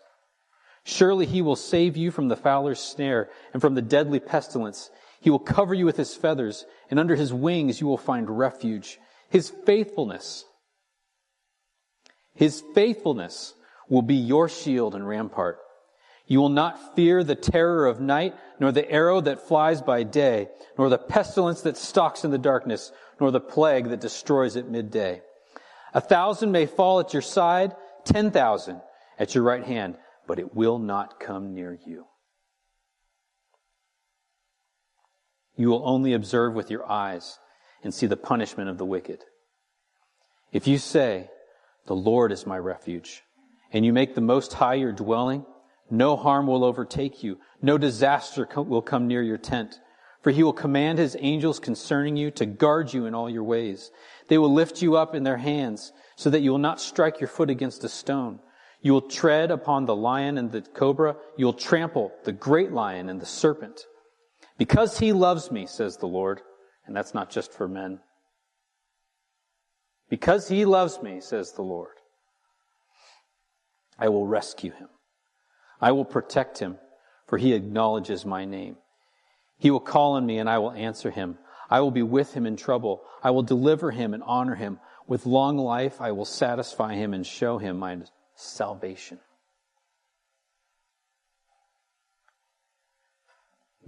Surely 0.83 1.27
he 1.27 1.43
will 1.43 1.57
save 1.57 1.95
you 1.95 2.11
from 2.11 2.29
the 2.29 2.37
fowler's 2.37 2.81
snare 2.81 3.29
and 3.53 3.61
from 3.61 3.75
the 3.75 3.83
deadly 3.83 4.19
pestilence. 4.19 4.91
He 5.21 5.29
will 5.29 5.39
cover 5.39 5.75
you 5.75 5.85
with 5.85 5.99
his 5.99 6.15
feathers, 6.15 6.65
and 6.91 6.99
under 6.99 7.17
his 7.17 7.35
wings 7.35 7.83
you 7.83 7.87
will 7.87 7.99
find 7.99 8.31
refuge. 8.31 8.99
His 9.29 9.51
faithfulness, 9.51 10.47
his 12.35 12.63
faithfulness 12.75 13.55
will 13.89 14.03
be 14.03 14.15
your 14.15 14.49
shield 14.49 14.95
and 14.95 15.07
rampart. 15.07 15.59
You 16.27 16.41
will 16.41 16.49
not 16.49 16.97
fear 16.97 17.23
the 17.23 17.35
terror 17.35 17.87
of 17.87 18.01
night, 18.01 18.35
nor 18.59 18.73
the 18.73 18.91
arrow 18.91 19.21
that 19.21 19.47
flies 19.49 19.83
by 19.83 20.03
day, 20.03 20.49
nor 20.79 20.89
the 20.89 20.99
pestilence 20.99 21.63
that 21.63 21.77
stalks 21.77 22.25
in 22.25 22.31
the 22.31 22.39
darkness, 22.39 22.93
nor 23.21 23.31
the 23.31 23.41
plague 23.41 23.89
that 23.91 24.01
destroys 24.01 24.57
at 24.57 24.69
midday. 24.69 25.21
A 25.93 26.01
thousand 26.01 26.53
may 26.53 26.67
fall 26.67 27.01
at 27.01 27.13
your 27.13 27.23
side, 27.23 27.75
ten 28.05 28.31
thousand 28.31 28.81
at 29.19 29.35
your 29.35 29.45
right 29.45 29.65
hand, 29.65 29.99
but 30.27 30.39
it 30.39 30.55
will 30.55 30.79
not 30.79 31.21
come 31.21 31.55
near 31.55 31.79
you. 31.87 32.07
You 35.57 35.69
will 35.69 35.87
only 35.87 36.15
observe 36.15 36.55
with 36.55 36.71
your 36.71 36.91
eyes 36.91 37.39
and 37.85 37.93
see 37.93 38.07
the 38.07 38.17
punishment 38.17 38.71
of 38.71 38.79
the 38.79 38.87
wicked. 38.87 39.19
If 40.51 40.67
you 40.67 40.79
say, 40.79 41.29
The 41.87 41.97
Lord 41.97 42.33
is 42.33 42.47
my 42.47 42.59
refuge, 42.59 43.23
and 43.73 43.85
you 43.85 43.93
make 43.93 44.15
the 44.15 44.21
Most 44.21 44.53
High 44.53 44.75
your 44.75 44.93
dwelling, 44.93 45.45
no 45.91 46.17
harm 46.17 46.47
will 46.47 46.65
overtake 46.65 47.23
you, 47.23 47.39
no 47.61 47.77
disaster 47.77 48.49
will 48.57 48.83
come 48.83 49.07
near 49.07 49.23
your 49.23 49.39
tent. 49.39 49.81
For 50.23 50.31
he 50.31 50.45
will 50.45 50.53
command 50.53 50.99
his 50.99 51.17
angels 51.19 51.59
concerning 51.59 52.17
you 52.17 52.31
to 52.33 52.47
guard 52.47 52.95
you 52.95 53.07
in 53.07 53.15
all 53.15 53.29
your 53.29 53.43
ways. 53.43 53.91
They 54.29 54.39
will 54.39 54.53
lift 54.53 54.81
you 54.81 54.97
up 54.97 55.17
in 55.17 55.25
their 55.25 55.37
hands 55.37 55.93
so 56.17 56.31
that 56.31 56.43
you 56.43 56.53
will 56.53 56.59
not 56.59 56.81
strike 56.81 57.21
your 57.21 57.29
foot 57.29 57.51
against 57.51 57.83
a 57.83 57.89
stone. 57.89 58.39
You 58.81 58.93
will 58.93 59.09
tread 59.09 59.51
upon 59.51 59.87
the 59.87 59.97
lion 59.97 60.39
and 60.39 60.53
the 60.53 60.63
cobra. 60.63 61.17
You 61.37 61.47
will 61.47 61.53
trample 61.53 62.13
the 62.25 62.33
great 62.33 62.71
lion 62.71 63.09
and 63.09 63.21
the 63.21 63.27
serpent. 63.27 63.85
Because 64.59 64.99
he 64.99 65.13
loves 65.13 65.51
me, 65.51 65.67
says 65.67 65.97
the 65.97 66.07
Lord, 66.07 66.41
and 66.87 66.95
that's 66.95 67.15
not 67.15 67.31
just 67.31 67.53
for 67.53 67.67
men. 67.67 67.99
Because 70.13 70.49
he 70.49 70.67
loves 70.67 71.01
me, 71.03 71.23
says 71.23 71.53
the 71.53 71.63
Lord, 71.63 71.97
I 73.99 74.11
will 74.11 74.27
rescue 74.27 74.71
him. 74.71 74.91
I 75.81 75.93
will 75.93 76.05
protect 76.05 76.59
him, 76.59 76.77
for 77.27 77.39
he 77.39 77.55
acknowledges 77.55 78.27
my 78.27 78.45
name. 78.45 78.77
He 79.57 79.71
will 79.71 79.81
call 79.81 80.13
on 80.13 80.27
me, 80.27 80.37
and 80.37 80.51
I 80.51 80.59
will 80.59 80.73
answer 80.73 81.11
him. 81.11 81.39
I 81.71 81.81
will 81.81 81.91
be 81.91 82.03
with 82.03 82.35
him 82.35 82.45
in 82.45 82.59
trouble. 82.59 83.01
I 83.23 83.31
will 83.31 83.43
deliver 83.43 83.91
him 83.91 84.13
and 84.13 84.23
honor 84.25 84.55
him. 84.55 84.81
With 85.07 85.25
long 85.25 85.57
life, 85.57 85.99
I 85.99 86.13
will 86.13 86.27
satisfy 86.27 86.93
him 86.93 87.15
and 87.15 87.27
show 87.27 87.57
him 87.57 87.79
my 87.79 88.01
salvation. 88.35 89.19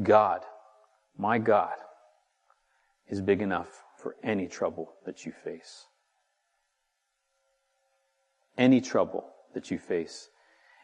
God 0.02 0.40
my 1.18 1.36
God 1.36 1.76
is 3.08 3.20
big 3.20 3.42
enough 3.42 3.82
for 3.98 4.16
any 4.22 4.48
trouble 4.48 4.94
that 5.04 5.26
you 5.26 5.32
face. 5.44 5.84
Any 8.56 8.80
trouble 8.80 9.28
that 9.54 9.70
you 9.70 9.78
face, 9.78 10.28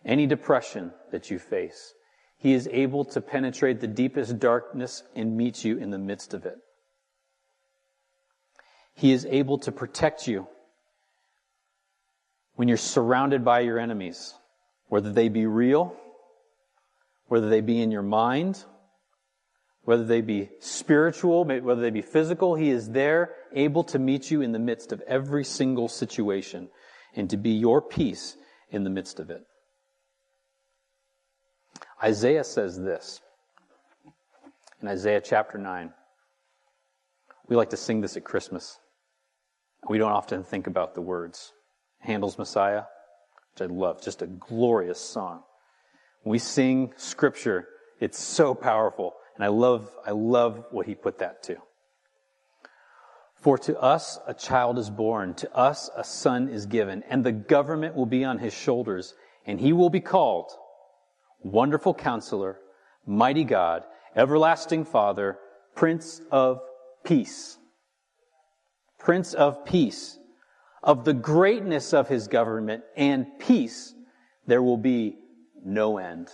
any 0.05 0.27
depression 0.27 0.93
that 1.13 1.31
you 1.31 1.39
face, 1.39 1.95
He 2.37 2.53
is 2.53 2.69
able 2.73 3.05
to 3.07 3.21
penetrate 3.21 3.81
the 3.81 3.87
deepest 3.87 4.39
darkness 4.39 5.03
and 5.15 5.37
meet 5.37 5.65
you 5.65 5.79
in 5.79 5.91
the 5.91 5.99
midst 5.99 6.35
of 6.35 6.47
it. 6.47 6.59
He 8.95 9.13
is 9.13 9.27
able 9.27 9.59
to 9.59 9.73
protect 9.73 10.27
you 10.27 10.47
when 12.57 12.69
you're 12.69 12.77
surrounded 12.77 13.45
by 13.45 13.61
your 13.61 13.79
enemies, 13.79 14.35
whether 14.89 15.13
they 15.13 15.29
be 15.29 15.47
real, 15.47 15.97
whether 17.29 17.49
they 17.49 17.61
be 17.61 17.81
in 17.81 17.91
your 17.91 18.03
mind, 18.03 18.65
whether 19.85 20.05
they 20.05 20.21
be 20.21 20.51
spiritual, 20.59 21.45
whether 21.45 21.81
they 21.81 21.91
be 21.91 22.03
physical, 22.03 22.55
He 22.55 22.71
is 22.71 22.91
there, 22.91 23.35
able 23.55 23.85
to 23.85 23.99
meet 23.99 24.31
you 24.31 24.43
in 24.43 24.53
the 24.53 24.59
midst 24.59 24.93
of 24.93 25.01
every 25.03 25.45
single 25.45 25.89
situation 25.89 26.69
and 27.15 27.29
to 27.31 27.37
be 27.37 27.51
your 27.51 27.81
peace 27.83 28.37
in 28.71 28.85
the 28.85 28.91
midst 28.91 29.21
of 29.21 29.31
it. 29.31 29.45
Isaiah 32.03 32.45
says 32.45 32.79
this 32.79 33.21
in 34.81 34.89
Isaiah 34.89 35.21
chapter 35.21 35.59
9. 35.59 35.93
We 37.49 37.57
like 37.57 37.71
to 37.71 37.77
sing 37.77 38.01
this 38.01 38.17
at 38.17 38.25
Christmas. 38.25 38.79
We 39.89 39.99
don't 39.99 40.13
often 40.13 40.45
think 40.45 40.67
about 40.67 40.95
the 40.95 41.01
words. 41.01 41.53
Handel's 41.99 42.39
Messiah, 42.39 42.85
which 43.53 43.69
I 43.69 43.73
love, 43.73 44.03
just 44.03 44.23
a 44.23 44.27
glorious 44.27 45.01
song. 45.01 45.43
When 46.23 46.33
we 46.33 46.39
sing 46.39 46.93
scripture, 46.97 47.69
it's 47.99 48.19
so 48.19 48.55
powerful. 48.55 49.15
And 49.35 49.45
I 49.45 49.49
love, 49.49 49.91
I 50.07 50.13
love 50.13 50.65
what 50.71 50.87
he 50.87 50.95
put 50.95 51.19
that 51.19 51.43
to. 51.45 51.57
For 53.41 53.57
to 53.59 53.81
us 53.81 54.19
a 54.27 54.35
child 54.35 54.79
is 54.79 54.91
born, 54.91 55.35
to 55.35 55.55
us 55.57 55.89
a 55.97 56.05
son 56.05 56.49
is 56.49 56.67
given, 56.67 57.03
and 57.09 57.25
the 57.25 57.33
government 57.33 57.95
will 57.95 58.07
be 58.07 58.23
on 58.25 58.39
his 58.39 58.53
shoulders, 58.53 59.15
and 59.47 59.59
he 59.59 59.73
will 59.73 59.89
be 59.89 60.01
called 60.01 60.53
Wonderful 61.43 61.95
Counselor, 61.95 62.59
Mighty 63.07 63.45
God, 63.45 63.85
Everlasting 64.15 64.85
Father, 64.85 65.39
Prince 65.75 66.21
of 66.31 66.61
Peace. 67.03 67.57
Prince 68.99 69.33
of 69.33 69.65
Peace. 69.65 70.19
Of 70.83 71.05
the 71.05 71.15
greatness 71.15 71.95
of 71.95 72.09
his 72.09 72.29
government 72.29 72.85
and 72.97 73.27
peace, 73.39 73.95
there 74.47 74.63
will 74.63 74.79
be 74.79 75.17
no 75.65 75.99
end. 75.99 76.29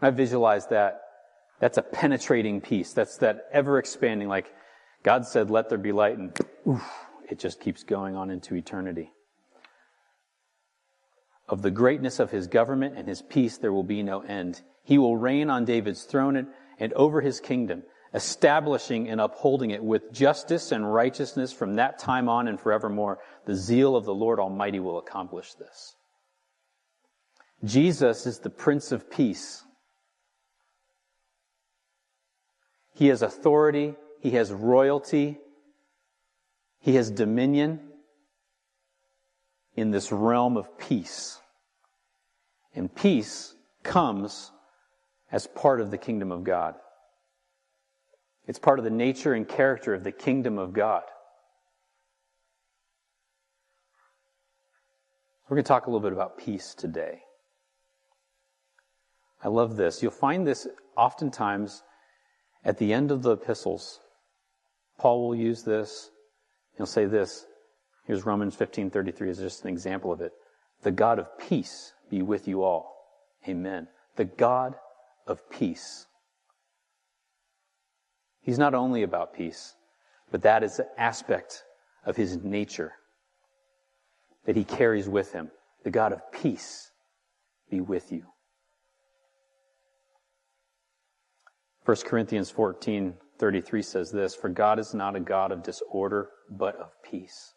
I 0.00 0.10
visualize 0.10 0.66
that 0.68 1.00
that's 1.60 1.78
a 1.78 1.82
penetrating 1.82 2.60
peace. 2.60 2.92
That's 2.92 3.18
that 3.18 3.46
ever 3.52 3.78
expanding, 3.78 4.28
like 4.28 4.52
God 5.02 5.26
said, 5.26 5.50
let 5.50 5.68
there 5.68 5.78
be 5.78 5.92
light, 5.92 6.18
and 6.18 6.36
oof, 6.66 6.82
it 7.28 7.38
just 7.38 7.60
keeps 7.60 7.82
going 7.82 8.14
on 8.14 8.30
into 8.30 8.54
eternity. 8.54 9.12
Of 11.48 11.62
the 11.62 11.70
greatness 11.70 12.20
of 12.20 12.30
his 12.30 12.46
government 12.46 12.96
and 12.96 13.08
his 13.08 13.20
peace, 13.20 13.58
there 13.58 13.72
will 13.72 13.82
be 13.82 14.02
no 14.02 14.20
end. 14.20 14.62
He 14.84 14.98
will 14.98 15.16
reign 15.16 15.50
on 15.50 15.64
David's 15.64 16.04
throne 16.04 16.36
and, 16.36 16.48
and 16.78 16.92
over 16.92 17.20
his 17.20 17.40
kingdom, 17.40 17.82
establishing 18.14 19.08
and 19.08 19.20
upholding 19.20 19.70
it 19.70 19.82
with 19.82 20.12
justice 20.12 20.70
and 20.70 20.92
righteousness 20.92 21.52
from 21.52 21.74
that 21.74 21.98
time 21.98 22.28
on 22.28 22.46
and 22.46 22.60
forevermore. 22.60 23.18
The 23.44 23.56
zeal 23.56 23.96
of 23.96 24.04
the 24.04 24.14
Lord 24.14 24.38
Almighty 24.38 24.80
will 24.80 24.98
accomplish 24.98 25.54
this. 25.54 25.96
Jesus 27.64 28.26
is 28.26 28.38
the 28.38 28.50
Prince 28.50 28.92
of 28.92 29.10
Peace. 29.10 29.64
He 32.94 33.08
has 33.08 33.22
authority, 33.22 33.94
he 34.22 34.30
has 34.30 34.52
royalty, 34.52 35.36
he 36.78 36.94
has 36.94 37.10
dominion 37.10 37.80
in 39.74 39.90
this 39.90 40.12
realm 40.12 40.56
of 40.56 40.78
peace. 40.78 41.40
And 42.72 42.94
peace 42.94 43.52
comes 43.82 44.52
as 45.32 45.48
part 45.48 45.80
of 45.80 45.90
the 45.90 45.98
kingdom 45.98 46.30
of 46.30 46.44
God. 46.44 46.76
It's 48.46 48.60
part 48.60 48.78
of 48.78 48.84
the 48.84 48.92
nature 48.92 49.34
and 49.34 49.48
character 49.48 49.92
of 49.92 50.04
the 50.04 50.12
kingdom 50.12 50.56
of 50.56 50.72
God. 50.72 51.02
We're 55.48 55.56
going 55.56 55.64
to 55.64 55.68
talk 55.68 55.86
a 55.86 55.90
little 55.90 56.00
bit 56.00 56.12
about 56.12 56.38
peace 56.38 56.74
today. 56.74 57.22
I 59.42 59.48
love 59.48 59.76
this. 59.76 60.00
You'll 60.00 60.12
find 60.12 60.46
this 60.46 60.68
oftentimes 60.96 61.82
at 62.64 62.78
the 62.78 62.92
end 62.92 63.10
of 63.10 63.22
the 63.22 63.32
epistles, 63.32 63.98
Paul 65.02 65.26
will 65.26 65.34
use 65.34 65.64
this. 65.64 66.12
He'll 66.76 66.86
say 66.86 67.06
this. 67.06 67.44
Here's 68.06 68.24
Romans 68.24 68.54
15:33 68.54 69.30
as 69.30 69.38
just 69.40 69.64
an 69.64 69.68
example 69.68 70.12
of 70.12 70.20
it. 70.20 70.32
The 70.82 70.92
God 70.92 71.18
of 71.18 71.36
peace 71.38 71.92
be 72.08 72.22
with 72.22 72.46
you 72.46 72.62
all. 72.62 72.94
Amen. 73.48 73.88
The 74.14 74.26
God 74.26 74.76
of 75.26 75.50
peace. 75.50 76.06
He's 78.42 78.60
not 78.60 78.74
only 78.74 79.02
about 79.02 79.34
peace, 79.34 79.74
but 80.30 80.42
that 80.42 80.62
is 80.62 80.78
an 80.78 80.86
aspect 80.96 81.64
of 82.06 82.14
his 82.14 82.36
nature 82.36 82.92
that 84.44 84.54
he 84.54 84.62
carries 84.62 85.08
with 85.08 85.32
him. 85.32 85.50
The 85.82 85.90
God 85.90 86.12
of 86.12 86.30
peace 86.30 86.92
be 87.68 87.80
with 87.80 88.12
you. 88.12 88.26
1 91.84 91.96
Corinthians 92.04 92.50
14 92.50 93.18
33 93.38 93.82
says 93.82 94.10
this 94.10 94.34
For 94.34 94.48
God 94.48 94.78
is 94.78 94.94
not 94.94 95.16
a 95.16 95.20
God 95.20 95.52
of 95.52 95.62
disorder, 95.62 96.30
but 96.50 96.76
of 96.76 96.90
peace. 97.02 97.54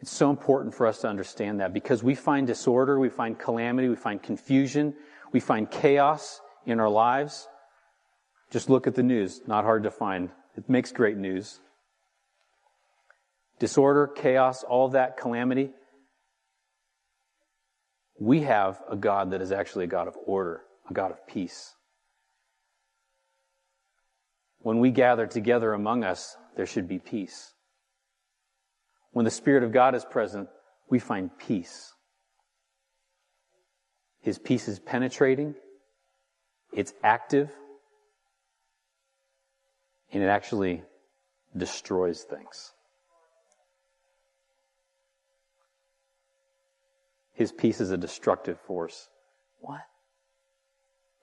It's 0.00 0.12
so 0.12 0.30
important 0.30 0.74
for 0.74 0.86
us 0.86 1.00
to 1.00 1.08
understand 1.08 1.60
that 1.60 1.72
because 1.72 2.02
we 2.02 2.14
find 2.14 2.46
disorder, 2.46 2.98
we 2.98 3.08
find 3.08 3.38
calamity, 3.38 3.88
we 3.88 3.96
find 3.96 4.22
confusion, 4.22 4.94
we 5.32 5.40
find 5.40 5.70
chaos 5.70 6.40
in 6.66 6.80
our 6.80 6.88
lives. 6.88 7.48
Just 8.50 8.68
look 8.68 8.86
at 8.86 8.94
the 8.94 9.02
news. 9.02 9.40
Not 9.46 9.64
hard 9.64 9.84
to 9.84 9.90
find. 9.90 10.30
It 10.56 10.68
makes 10.68 10.92
great 10.92 11.16
news. 11.16 11.60
Disorder, 13.58 14.06
chaos, 14.06 14.62
all 14.62 14.88
that 14.90 15.16
calamity. 15.16 15.70
We 18.20 18.42
have 18.42 18.82
a 18.90 18.96
God 18.96 19.30
that 19.30 19.40
is 19.40 19.52
actually 19.52 19.84
a 19.84 19.88
God 19.88 20.06
of 20.06 20.16
order, 20.26 20.62
a 20.88 20.92
God 20.92 21.10
of 21.10 21.26
peace. 21.26 21.74
When 24.64 24.80
we 24.80 24.90
gather 24.90 25.26
together 25.26 25.72
among 25.72 26.02
us, 26.02 26.36
there 26.56 26.66
should 26.66 26.88
be 26.88 26.98
peace. 26.98 27.52
When 29.12 29.24
the 29.24 29.30
Spirit 29.30 29.62
of 29.62 29.70
God 29.70 29.94
is 29.94 30.04
present, 30.04 30.48
we 30.90 30.98
find 30.98 31.30
peace. 31.38 31.92
His 34.20 34.38
peace 34.38 34.66
is 34.66 34.80
penetrating, 34.80 35.54
it's 36.72 36.92
active, 37.04 37.52
and 40.12 40.22
it 40.22 40.26
actually 40.26 40.82
destroys 41.56 42.22
things. 42.22 42.72
his 47.34 47.50
peace 47.52 47.80
is 47.80 47.90
a 47.90 47.96
destructive 47.96 48.58
force. 48.60 49.08
What? 49.60 49.80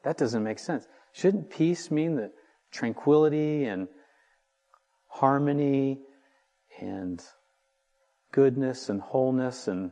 That 0.04 0.18
doesn't 0.18 0.44
make 0.44 0.60
sense. 0.60 0.86
Shouldn't 1.14 1.50
peace 1.50 1.90
mean 1.90 2.18
that 2.18 2.32
tranquility 2.72 3.66
and 3.66 3.88
harmony 5.08 6.00
and 6.80 7.24
goodness 8.32 8.90
and 8.90 9.02
wholeness 9.02 9.68
and 9.68 9.92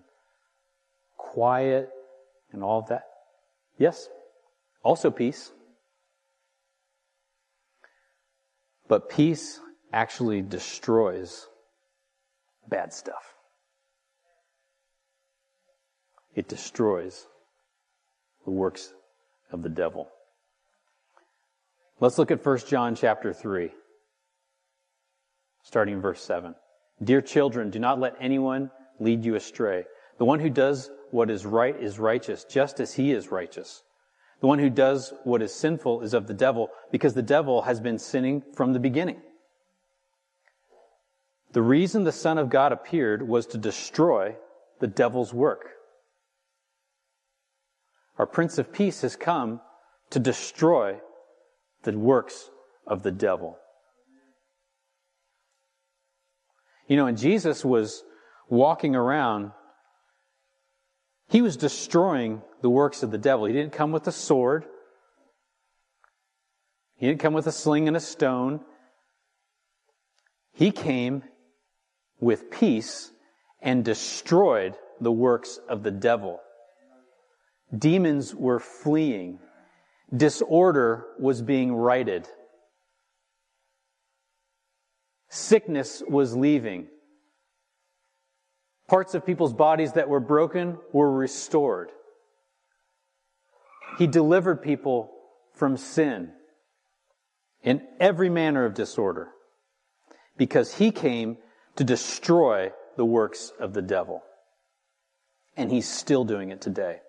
quiet 1.18 1.89
and 2.52 2.63
all 2.63 2.80
of 2.80 2.88
that? 2.88 3.04
Yes. 3.78 4.08
Also 4.84 5.12
peace. 5.12 5.52
But 8.88 9.10
peace 9.10 9.60
actually 9.94 10.42
destroys 10.42 11.48
bad 12.68 12.94
stuff. 12.94 13.36
It 16.36 16.48
destroys 16.48 17.28
the 18.46 18.52
works 18.52 18.94
of 19.52 19.62
the 19.62 19.70
devil. 19.70 20.10
Let's 22.02 22.18
look 22.18 22.32
at 22.32 22.46
1 22.46 22.60
John 22.60 22.96
chapter 22.96 23.34
3, 23.34 23.72
starting 25.64 25.96
in 25.96 26.02
verse 26.02 26.22
7. 26.22 26.56
Dear 27.04 27.22
children, 27.22 27.70
do 27.70 27.80
not 27.80 28.00
let 28.00 28.16
anyone 28.22 28.72
lead 29.02 29.26
you 29.26 29.36
astray. 29.36 29.84
The 30.18 30.26
one 30.26 30.40
who 30.40 30.50
does 30.50 30.90
what 31.12 31.30
is 31.30 31.46
right 31.46 31.76
is 31.78 32.00
righteous, 32.00 32.46
just 32.46 32.80
as 32.80 32.94
he 32.94 33.12
is 33.12 33.32
righteous. 33.32 33.84
The 34.40 34.48
one 34.48 34.60
who 34.60 34.70
does 34.70 35.14
what 35.26 35.42
is 35.42 35.54
sinful 35.54 36.02
is 36.02 36.14
of 36.14 36.28
the 36.28 36.34
devil, 36.34 36.70
because 36.90 37.16
the 37.16 37.22
devil 37.22 37.64
has 37.64 37.82
been 37.82 38.00
sinning 38.00 38.44
from 38.54 38.72
the 38.72 38.80
beginning. 38.80 39.22
The 41.52 41.62
reason 41.62 42.06
the 42.06 42.14
Son 42.14 42.38
of 42.38 42.50
God 42.50 42.72
appeared 42.72 43.28
was 43.28 43.46
to 43.48 43.58
destroy 43.58 44.38
the 44.80 44.88
devil's 44.88 45.34
work. 45.34 45.72
Our 48.18 48.26
Prince 48.26 48.58
of 48.58 48.72
Peace 48.72 49.02
has 49.02 49.18
come 49.18 49.60
to 50.12 50.20
destroy 50.20 51.02
the 51.84 51.98
works 51.98 52.50
of 52.86 53.04
the 53.04 53.12
devil. 53.12 53.58
You 56.88 56.98
know, 56.98 57.06
and 57.06 57.18
Jesus 57.18 57.63
was 57.63 58.04
walking 58.50 58.96
around, 58.96 59.52
he 61.30 61.42
was 61.42 61.56
destroying 61.56 62.42
the 62.62 62.70
works 62.70 63.04
of 63.04 63.12
the 63.12 63.18
devil. 63.18 63.46
He 63.46 63.54
didn't 63.54 63.74
come 63.74 63.92
with 63.92 64.08
a 64.08 64.12
sword. 64.12 64.65
He 66.98 67.08
didn't 67.08 67.22
come 67.22 67.34
with 67.34 67.48
a 67.48 67.52
sling 67.52 67.88
and 67.88 67.96
a 67.96 68.02
stone. 68.02 68.62
He 70.52 70.72
came 70.72 71.24
with 72.20 72.52
peace 72.52 73.12
and 73.62 73.86
destroyed 73.86 74.76
the 75.00 75.12
works 75.12 75.60
of 75.70 75.84
the 75.84 75.92
devil. 75.92 76.39
Demons 77.78 78.34
were 78.34 78.60
fleeing. 78.60 79.39
Disorder 80.15 81.06
was 81.19 81.41
being 81.41 81.74
righted. 81.74 82.28
Sickness 85.30 86.02
was 86.08 86.36
leaving. 86.36 86.88
Parts 88.88 89.13
of 89.13 89.26
people's 89.26 89.54
bodies 89.54 89.93
that 89.93 90.10
were 90.10 90.19
broken 90.19 90.78
were 90.91 91.12
restored. 91.12 91.91
He 94.00 94.08
delivered 94.08 94.63
people 94.63 95.12
from 95.54 95.78
sin 95.78 96.32
in 97.63 97.82
every 98.00 98.30
manner 98.30 98.65
of 98.65 98.74
disorder 98.74 99.30
because 100.38 100.74
he 100.74 100.91
came 100.91 101.38
to 101.76 101.84
destroy 101.84 102.72
the 102.98 103.06
works 103.06 103.52
of 103.60 103.74
the 103.74 103.82
devil. 103.82 104.24
And 105.56 105.72
he's 105.72 105.88
still 105.88 106.24
doing 106.24 106.50
it 106.50 106.62
today. 106.62 107.02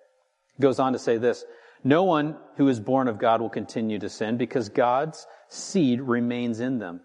He 0.55 0.61
goes 0.61 0.79
on 0.79 0.93
to 0.93 0.99
say 0.99 1.17
this 1.17 1.45
No 1.83 2.03
one 2.03 2.37
who 2.57 2.67
is 2.67 2.79
born 2.79 3.07
of 3.07 3.17
God 3.17 3.41
will 3.41 3.49
continue 3.49 3.99
to 3.99 4.09
sin 4.09 4.37
because 4.37 4.69
God's 4.69 5.25
seed 5.49 6.01
remains 6.01 6.59
in 6.59 6.79
them. 6.79 7.01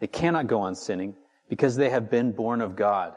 They 0.00 0.06
cannot 0.06 0.46
go 0.46 0.60
on 0.60 0.74
sinning 0.74 1.14
because 1.48 1.76
they 1.76 1.90
have 1.90 2.10
been 2.10 2.32
born 2.32 2.60
of 2.60 2.76
God. 2.76 3.14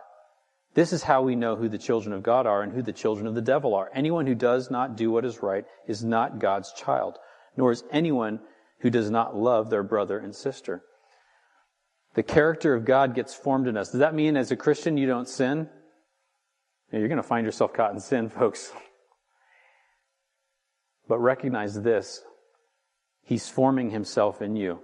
This 0.74 0.94
is 0.94 1.04
how 1.04 1.22
we 1.22 1.36
know 1.36 1.58
who 1.58 1.68
the 1.68 1.78
children 1.78 2.14
of 2.14 2.24
God 2.24 2.48
are 2.48 2.62
and 2.62 2.72
who 2.72 2.82
the 2.82 2.94
children 2.94 3.28
of 3.28 3.36
the 3.36 3.42
devil 3.42 3.76
are. 3.76 3.92
Anyone 3.94 4.26
who 4.26 4.36
does 4.36 4.72
not 4.72 4.96
do 4.96 5.12
what 5.12 5.26
is 5.26 5.44
right 5.44 5.66
is 5.86 6.04
not 6.04 6.40
God's 6.40 6.72
child, 6.72 7.18
nor 7.58 7.72
is 7.72 7.84
anyone 7.92 8.40
who 8.80 8.90
does 8.90 9.10
not 9.10 9.36
love 9.36 9.70
their 9.70 9.84
brother 9.84 10.18
and 10.18 10.34
sister. 10.34 10.82
The 12.14 12.24
character 12.24 12.74
of 12.74 12.86
God 12.86 13.16
gets 13.16 13.34
formed 13.34 13.68
in 13.68 13.76
us. 13.76 13.92
Does 13.92 14.00
that 14.00 14.16
mean 14.16 14.38
as 14.38 14.52
a 14.52 14.56
Christian 14.56 14.98
you 14.98 15.08
don't 15.08 15.28
sin? 15.28 15.70
You're 16.92 17.08
going 17.08 17.18
to 17.18 17.24
find 17.24 17.46
yourself 17.46 17.74
caught 17.74 17.94
in 17.94 18.00
sin, 18.00 18.30
folks. 18.30 18.72
But 21.12 21.20
recognize 21.20 21.74
this 21.74 22.24
He's 23.22 23.50
forming 23.50 23.90
Himself 23.90 24.42
in 24.42 24.56
you. 24.56 24.80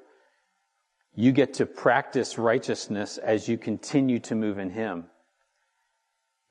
You 1.15 1.31
get 1.31 1.53
to 1.53 1.65
practice 1.65 2.37
righteousness 2.37 3.17
as 3.17 3.47
you 3.47 3.57
continue 3.57 4.19
to 4.19 4.35
move 4.35 4.59
in 4.59 4.69
Him. 4.69 5.05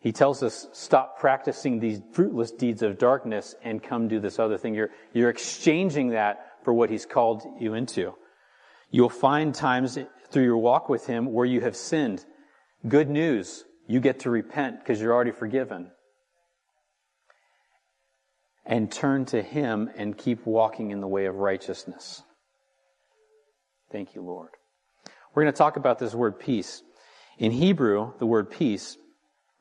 He 0.01 0.13
tells 0.13 0.43
us, 0.43 0.67
stop 0.73 1.21
practicing 1.21 1.79
these 1.79 2.01
fruitless 2.13 2.53
deeds 2.53 2.81
of 2.81 2.97
darkness 2.97 3.55
and 3.63 3.83
come 3.83 4.09
do 4.09 4.19
this 4.19 4.39
other 4.39 4.57
thing. 4.57 4.75
You're, 4.75 4.93
you're 5.13 5.29
exchanging 5.29 6.09
that 6.13 6.53
for 6.65 6.73
what 6.73 6.89
He's 6.89 7.05
called 7.05 7.43
you 7.61 7.75
into. 7.75 8.15
You'll 8.91 9.11
find 9.11 9.55
times 9.55 9.99
through 10.31 10.45
your 10.45 10.57
walk 10.57 10.89
with 10.89 11.07
Him 11.07 11.35
where 11.35 11.45
you 11.45 11.61
have 11.61 11.77
sinned. 11.77 12.25
Good 12.89 13.11
news. 13.11 13.67
You 13.87 14.01
get 14.01 14.21
to 14.21 14.31
repent 14.31 14.79
because 14.79 15.03
you're 15.03 15.13
already 15.13 15.33
forgiven. 15.33 15.91
And 18.67 18.91
turn 18.91 19.27
to 19.27 19.43
Him 19.43 19.89
and 19.97 20.19
keep 20.19 20.45
walking 20.45 20.91
in 20.91 21.01
the 21.01 21.07
way 21.07 21.27
of 21.27 21.37
righteousness. 21.37 22.23
Thank 23.93 24.15
you, 24.15 24.23
Lord. 24.23 24.51
We're 25.35 25.45
going 25.45 25.53
to 25.53 25.59
talk 25.59 25.77
about 25.77 25.99
this 25.99 26.15
word 26.15 26.41
peace. 26.41 26.83
In 27.39 27.53
Hebrew, 27.53 28.13
the 28.19 28.27
word 28.27 28.51
peace 28.51 28.97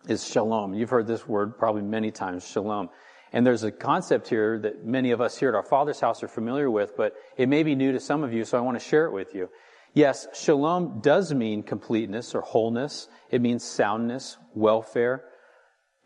is 0.08 0.28
shalom. 0.28 0.74
You've 0.74 0.89
heard 0.89 1.08
this 1.08 1.28
word 1.28 1.58
probably 1.58 1.82
many 1.82 2.12
times, 2.12 2.48
shalom. 2.48 2.89
And 3.32 3.46
there's 3.46 3.63
a 3.63 3.72
concept 3.72 4.30
here 4.30 4.58
that 4.60 4.86
many 4.86 5.12
of 5.12 5.22
us 5.22 5.38
here 5.38 5.50
at 5.50 5.56
our 5.56 5.63
Father's 5.63 6.00
house 6.00 6.24
are 6.24 6.28
familiar 6.28 6.72
with, 6.72 6.96
but 6.96 7.13
it 7.38 7.50
may 7.50 7.63
be 7.63 7.76
new 7.76 7.91
to 7.91 8.00
some 8.00 8.24
of 8.24 8.34
you, 8.34 8.46
so 8.46 8.58
I 8.58 8.62
want 8.62 8.80
to 8.80 8.84
share 8.84 9.06
it 9.06 9.12
with 9.12 9.36
you. 9.36 9.50
Yes, 9.94 10.28
shalom 10.34 11.02
does 11.02 11.34
mean 11.34 11.63
completeness 11.63 12.34
or 12.34 12.41
wholeness. 12.41 13.08
It 13.30 13.41
means 13.41 13.63
soundness, 13.63 14.38
welfare. 14.54 15.26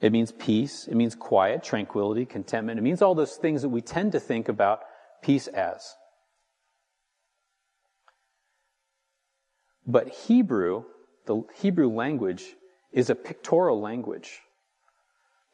It 0.01 0.11
means 0.11 0.31
peace. 0.31 0.87
It 0.87 0.95
means 0.95 1.15
quiet, 1.15 1.63
tranquility, 1.63 2.25
contentment. 2.25 2.79
It 2.79 2.83
means 2.83 3.01
all 3.01 3.15
those 3.15 3.35
things 3.35 3.61
that 3.63 3.69
we 3.69 3.81
tend 3.81 4.13
to 4.13 4.19
think 4.19 4.47
about 4.47 4.81
peace 5.21 5.47
as. 5.47 5.95
But 9.85 10.09
Hebrew, 10.09 10.83
the 11.25 11.43
Hebrew 11.55 11.89
language, 11.89 12.45
is 12.93 13.09
a 13.09 13.15
pictorial 13.15 13.81
language. 13.81 14.39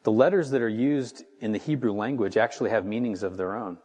The 0.04 0.12
letters 0.12 0.50
that 0.50 0.62
are 0.62 0.68
used 0.68 1.24
in 1.40 1.52
the 1.52 1.58
Hebrew 1.58 1.92
language 1.92 2.36
actually 2.36 2.70
have 2.70 2.84
meanings 2.84 3.22
of 3.22 3.36
their 3.36 3.56
own. 3.56 3.78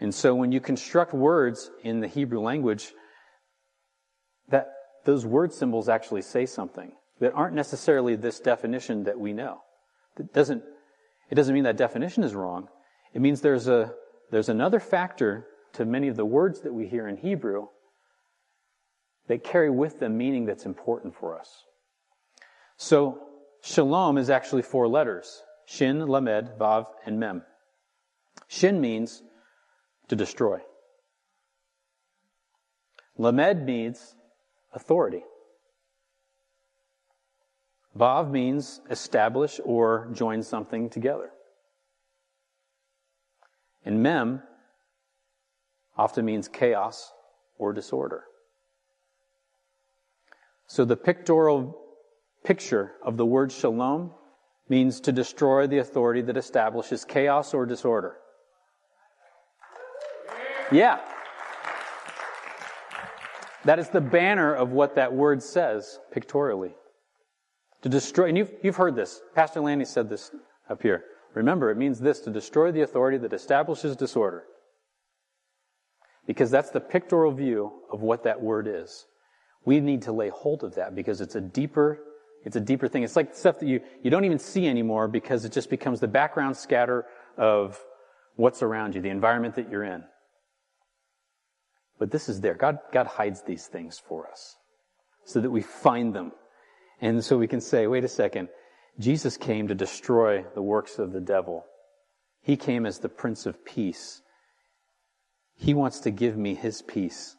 And 0.00 0.14
so 0.14 0.34
when 0.34 0.52
you 0.52 0.60
construct 0.60 1.14
words 1.14 1.70
in 1.82 2.00
the 2.00 2.08
Hebrew 2.08 2.40
language, 2.40 2.92
that 4.48 4.72
those 5.04 5.24
word 5.24 5.52
symbols 5.52 5.88
actually 5.88 6.22
say 6.22 6.44
something 6.44 6.92
that 7.20 7.32
aren't 7.32 7.54
necessarily 7.54 8.16
this 8.16 8.40
definition 8.40 9.04
that 9.04 9.18
we 9.18 9.32
know. 9.32 9.60
It 10.18 10.32
doesn't, 10.32 10.62
it 11.30 11.34
doesn't 11.34 11.54
mean 11.54 11.64
that 11.64 11.76
definition 11.76 12.24
is 12.24 12.34
wrong. 12.34 12.68
It 13.14 13.20
means 13.20 13.40
there's 13.40 13.68
a, 13.68 13.92
there's 14.30 14.48
another 14.48 14.80
factor 14.80 15.46
to 15.74 15.84
many 15.84 16.08
of 16.08 16.16
the 16.16 16.24
words 16.24 16.60
that 16.62 16.72
we 16.72 16.86
hear 16.86 17.08
in 17.08 17.16
Hebrew 17.16 17.66
that 19.28 19.44
carry 19.44 19.70
with 19.70 20.00
them 20.00 20.16
meaning 20.16 20.44
that's 20.44 20.66
important 20.66 21.14
for 21.14 21.38
us. 21.38 21.64
So, 22.76 23.20
shalom 23.62 24.18
is 24.18 24.28
actually 24.28 24.62
four 24.62 24.88
letters. 24.88 25.42
Shin, 25.66 26.06
Lamed, 26.06 26.50
Vav, 26.58 26.86
and 27.06 27.20
Mem. 27.20 27.42
Shin 28.48 28.80
means 28.80 29.22
to 30.08 30.16
destroy. 30.16 30.58
Lamed 33.16 33.64
means 33.64 34.16
authority. 34.72 35.22
Vav 37.98 38.30
means 38.30 38.80
establish 38.90 39.60
or 39.64 40.08
join 40.12 40.42
something 40.42 40.88
together. 40.88 41.30
And 43.84 44.02
Mem 44.02 44.42
often 45.96 46.24
means 46.24 46.48
chaos 46.48 47.12
or 47.58 47.72
disorder. 47.72 48.24
So 50.66 50.84
the 50.84 50.96
pictorial 50.96 51.78
picture 52.44 52.92
of 53.04 53.16
the 53.16 53.26
word 53.26 53.52
shalom 53.52 54.12
means 54.68 55.00
to 55.00 55.12
destroy 55.12 55.66
the 55.66 55.78
authority 55.78 56.22
that 56.22 56.36
establishes 56.36 57.04
chaos 57.04 57.52
or 57.52 57.66
disorder. 57.66 58.16
Yeah. 60.70 61.00
That 63.66 63.78
is 63.78 63.90
the 63.90 64.00
banner 64.00 64.54
of 64.54 64.70
what 64.70 64.94
that 64.94 65.12
word 65.12 65.42
says 65.42 66.00
pictorially. 66.10 66.74
To 67.82 67.88
destroy, 67.88 68.28
and 68.28 68.38
you've, 68.38 68.52
you've 68.62 68.76
heard 68.76 68.94
this. 68.94 69.20
Pastor 69.34 69.60
Lanny 69.60 69.84
said 69.84 70.08
this 70.08 70.30
up 70.70 70.82
here. 70.82 71.04
Remember, 71.34 71.70
it 71.70 71.76
means 71.76 71.98
this 71.98 72.20
to 72.20 72.30
destroy 72.30 72.70
the 72.70 72.82
authority 72.82 73.18
that 73.18 73.32
establishes 73.32 73.96
disorder. 73.96 74.44
Because 76.26 76.50
that's 76.50 76.70
the 76.70 76.80
pictorial 76.80 77.32
view 77.32 77.72
of 77.90 78.02
what 78.02 78.24
that 78.24 78.40
word 78.40 78.68
is. 78.68 79.06
We 79.64 79.80
need 79.80 80.02
to 80.02 80.12
lay 80.12 80.28
hold 80.28 80.62
of 80.62 80.76
that 80.76 80.94
because 80.94 81.20
it's 81.20 81.34
a 81.34 81.40
deeper, 81.40 81.98
it's 82.44 82.56
a 82.56 82.60
deeper 82.60 82.86
thing. 82.86 83.02
It's 83.02 83.16
like 83.16 83.34
stuff 83.34 83.58
that 83.60 83.66
you, 83.66 83.80
you 84.02 84.10
don't 84.10 84.24
even 84.24 84.38
see 84.38 84.68
anymore 84.68 85.08
because 85.08 85.44
it 85.44 85.52
just 85.52 85.70
becomes 85.70 86.00
the 86.00 86.08
background 86.08 86.56
scatter 86.56 87.06
of 87.36 87.82
what's 88.36 88.62
around 88.62 88.94
you, 88.94 89.00
the 89.00 89.08
environment 89.08 89.56
that 89.56 89.70
you're 89.70 89.84
in. 89.84 90.04
But 91.98 92.10
this 92.10 92.28
is 92.28 92.40
there. 92.40 92.54
God, 92.54 92.78
God 92.92 93.06
hides 93.06 93.42
these 93.42 93.66
things 93.66 93.98
for 93.98 94.28
us 94.28 94.56
so 95.24 95.40
that 95.40 95.50
we 95.50 95.62
find 95.62 96.14
them. 96.14 96.32
And 97.02 97.22
so 97.22 97.36
we 97.36 97.48
can 97.48 97.60
say, 97.60 97.88
wait 97.88 98.04
a 98.04 98.08
second, 98.08 98.48
Jesus 98.98 99.36
came 99.36 99.66
to 99.68 99.74
destroy 99.74 100.44
the 100.54 100.62
works 100.62 101.00
of 101.00 101.12
the 101.12 101.20
devil. 101.20 101.66
He 102.42 102.56
came 102.56 102.86
as 102.86 103.00
the 103.00 103.08
Prince 103.08 103.44
of 103.44 103.64
Peace. 103.64 104.22
He 105.56 105.74
wants 105.74 105.98
to 106.00 106.12
give 106.12 106.36
me 106.36 106.54
his 106.54 106.80
peace. 106.80 107.36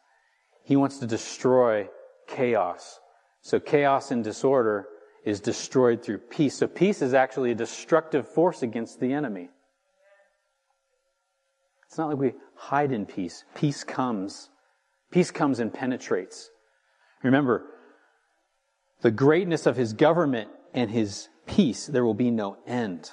He 0.65 0.75
wants 0.75 0.99
to 0.99 1.07
destroy 1.07 1.87
chaos. 2.27 2.99
So 3.41 3.59
chaos 3.59 4.11
and 4.11 4.21
disorder 4.23 4.87
is 5.25 5.39
destroyed 5.39 6.03
through 6.03 6.17
peace. 6.17 6.55
So 6.55 6.67
peace 6.67 7.01
is 7.01 7.13
actually 7.13 7.51
a 7.51 7.55
destructive 7.55 8.27
force 8.27 8.63
against 8.63 8.99
the 8.99 9.13
enemy. 9.13 9.49
It's 11.87 11.97
not 11.97 12.09
like 12.09 12.17
we 12.17 12.33
hide 12.55 12.91
in 12.91 13.05
peace. 13.05 13.45
Peace 13.55 13.85
comes. 13.85 14.49
Peace 15.09 15.31
comes 15.31 15.59
and 15.59 15.73
penetrates. 15.73 16.49
Remember, 17.23 17.65
the 19.03 19.11
greatness 19.11 19.65
of 19.65 19.75
his 19.75 19.93
government 19.93 20.49
and 20.73 20.89
his 20.89 21.27
peace, 21.45 21.85
there 21.85 22.05
will 22.05 22.13
be 22.13 22.31
no 22.31 22.57
end. 22.65 23.11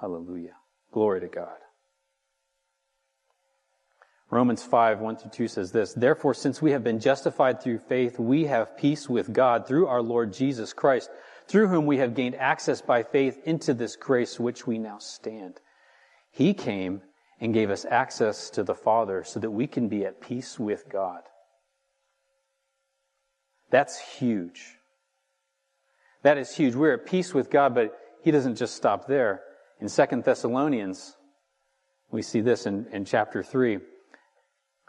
Hallelujah. 0.00 0.54
Glory 0.92 1.20
to 1.20 1.28
God. 1.28 1.56
Romans 4.30 4.62
5, 4.62 5.00
1 5.00 5.16
through 5.16 5.30
2 5.30 5.48
says 5.48 5.72
this, 5.72 5.94
Therefore, 5.94 6.34
since 6.34 6.60
we 6.60 6.72
have 6.72 6.84
been 6.84 7.00
justified 7.00 7.62
through 7.62 7.78
faith, 7.78 8.18
we 8.18 8.44
have 8.44 8.76
peace 8.76 9.08
with 9.08 9.32
God 9.32 9.66
through 9.66 9.86
our 9.86 10.02
Lord 10.02 10.32
Jesus 10.32 10.74
Christ, 10.74 11.10
through 11.48 11.68
whom 11.68 11.86
we 11.86 11.96
have 11.98 12.14
gained 12.14 12.34
access 12.34 12.82
by 12.82 13.02
faith 13.02 13.38
into 13.44 13.72
this 13.72 13.96
grace 13.96 14.38
which 14.38 14.66
we 14.66 14.78
now 14.78 14.98
stand. 14.98 15.58
He 16.30 16.52
came 16.52 17.00
and 17.40 17.54
gave 17.54 17.70
us 17.70 17.86
access 17.86 18.50
to 18.50 18.62
the 18.62 18.74
Father 18.74 19.24
so 19.24 19.40
that 19.40 19.50
we 19.50 19.66
can 19.66 19.88
be 19.88 20.04
at 20.04 20.20
peace 20.20 20.58
with 20.58 20.86
God. 20.90 21.22
That's 23.70 23.98
huge. 23.98 24.76
That 26.22 26.38
is 26.38 26.54
huge. 26.54 26.74
We're 26.74 26.94
at 26.94 27.06
peace 27.06 27.34
with 27.34 27.50
God, 27.50 27.74
but 27.74 27.96
He 28.22 28.30
doesn't 28.30 28.56
just 28.56 28.74
stop 28.74 29.06
there. 29.06 29.42
In 29.80 29.88
Second 29.88 30.24
Thessalonians, 30.24 31.16
we 32.10 32.22
see 32.22 32.40
this 32.40 32.66
in, 32.66 32.86
in 32.92 33.04
chapter 33.04 33.42
3. 33.42 33.78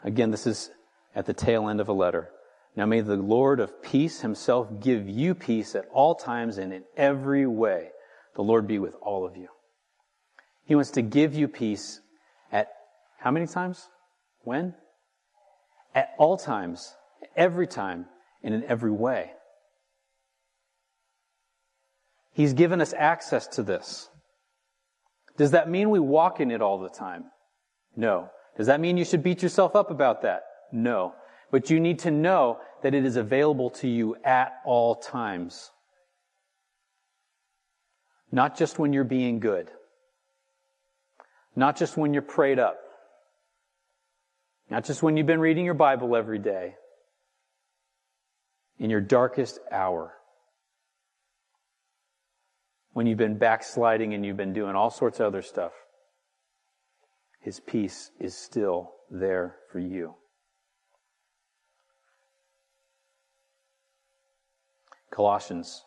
Again, 0.04 0.32
this 0.32 0.48
is 0.48 0.70
at 1.16 1.26
the 1.26 1.34
tail 1.34 1.68
end 1.68 1.82
of 1.82 1.90
a 1.90 1.94
letter. 1.94 2.30
Now 2.76 2.86
may 2.86 3.02
the 3.02 3.16
Lord 3.16 3.60
of 3.60 3.82
peace 3.82 4.22
himself 4.22 4.70
give 4.80 5.10
you 5.10 5.34
peace 5.34 5.76
at 5.76 5.86
all 5.92 6.14
times 6.14 6.60
and 6.60 6.72
in 6.72 6.84
every 6.96 7.48
way. 7.48 7.90
The 8.36 8.44
Lord 8.44 8.68
be 8.68 8.78
with 8.78 8.96
all 9.02 9.26
of 9.26 9.36
you. 9.36 9.48
He 10.66 10.76
wants 10.76 10.92
to 10.92 11.02
give 11.02 11.34
you 11.34 11.48
peace 11.48 12.00
at 12.52 12.70
how 13.18 13.32
many 13.32 13.48
times? 13.48 13.90
When? 14.44 14.76
At 15.96 16.10
all 16.20 16.38
times, 16.38 16.96
every 17.36 17.66
time, 17.66 18.06
and 18.48 18.56
in 18.56 18.64
every 18.64 18.92
way. 18.92 19.32
He's 22.32 22.54
given 22.54 22.80
us 22.80 22.94
access 22.98 23.46
to 23.48 23.64
this. 23.64 24.10
Does 25.36 25.52
that 25.52 25.70
mean 25.70 25.90
we 25.90 26.00
walk 26.00 26.40
in 26.40 26.50
it 26.50 26.62
all 26.62 26.80
the 26.80 26.90
time? 26.90 27.26
No. 27.98 28.30
Does 28.56 28.68
that 28.68 28.80
mean 28.80 28.96
you 28.96 29.04
should 29.04 29.22
beat 29.22 29.44
yourself 29.44 29.76
up 29.76 29.92
about 29.92 30.22
that? 30.22 30.44
No. 30.72 31.14
But 31.52 31.70
you 31.70 31.82
need 31.82 32.00
to 32.00 32.12
know 32.12 32.60
that 32.84 32.94
it 32.94 33.06
is 33.06 33.18
available 33.18 33.70
to 33.82 33.88
you 33.90 34.16
at 34.24 34.54
all 34.66 34.96
times. 34.96 35.70
Not 38.32 38.58
just 38.58 38.80
when 38.80 38.94
you're 38.94 39.04
being 39.04 39.42
good. 39.42 39.70
Not 41.54 41.76
just 41.76 41.98
when 41.98 42.14
you're 42.14 42.22
prayed 42.22 42.60
up. 42.60 42.78
Not 44.70 44.86
just 44.86 45.04
when 45.04 45.18
you've 45.18 45.28
been 45.28 45.42
reading 45.42 45.66
your 45.66 45.74
Bible 45.74 46.16
every 46.16 46.40
day. 46.40 46.76
In 48.80 48.90
your 48.90 49.02
darkest 49.02 49.60
hour. 49.72 50.14
When 52.94 53.08
you've 53.08 53.18
been 53.18 53.38
backsliding 53.38 54.14
and 54.14 54.26
you've 54.26 54.38
been 54.38 54.54
doing 54.54 54.76
all 54.76 54.90
sorts 54.90 55.20
of 55.20 55.28
other 55.28 55.42
stuff. 55.42 55.74
His 57.40 57.60
peace 57.60 58.12
is 58.20 58.36
still 58.36 58.94
there 59.10 59.58
for 59.72 59.80
you. 59.80 60.16
Colossians 65.10 65.86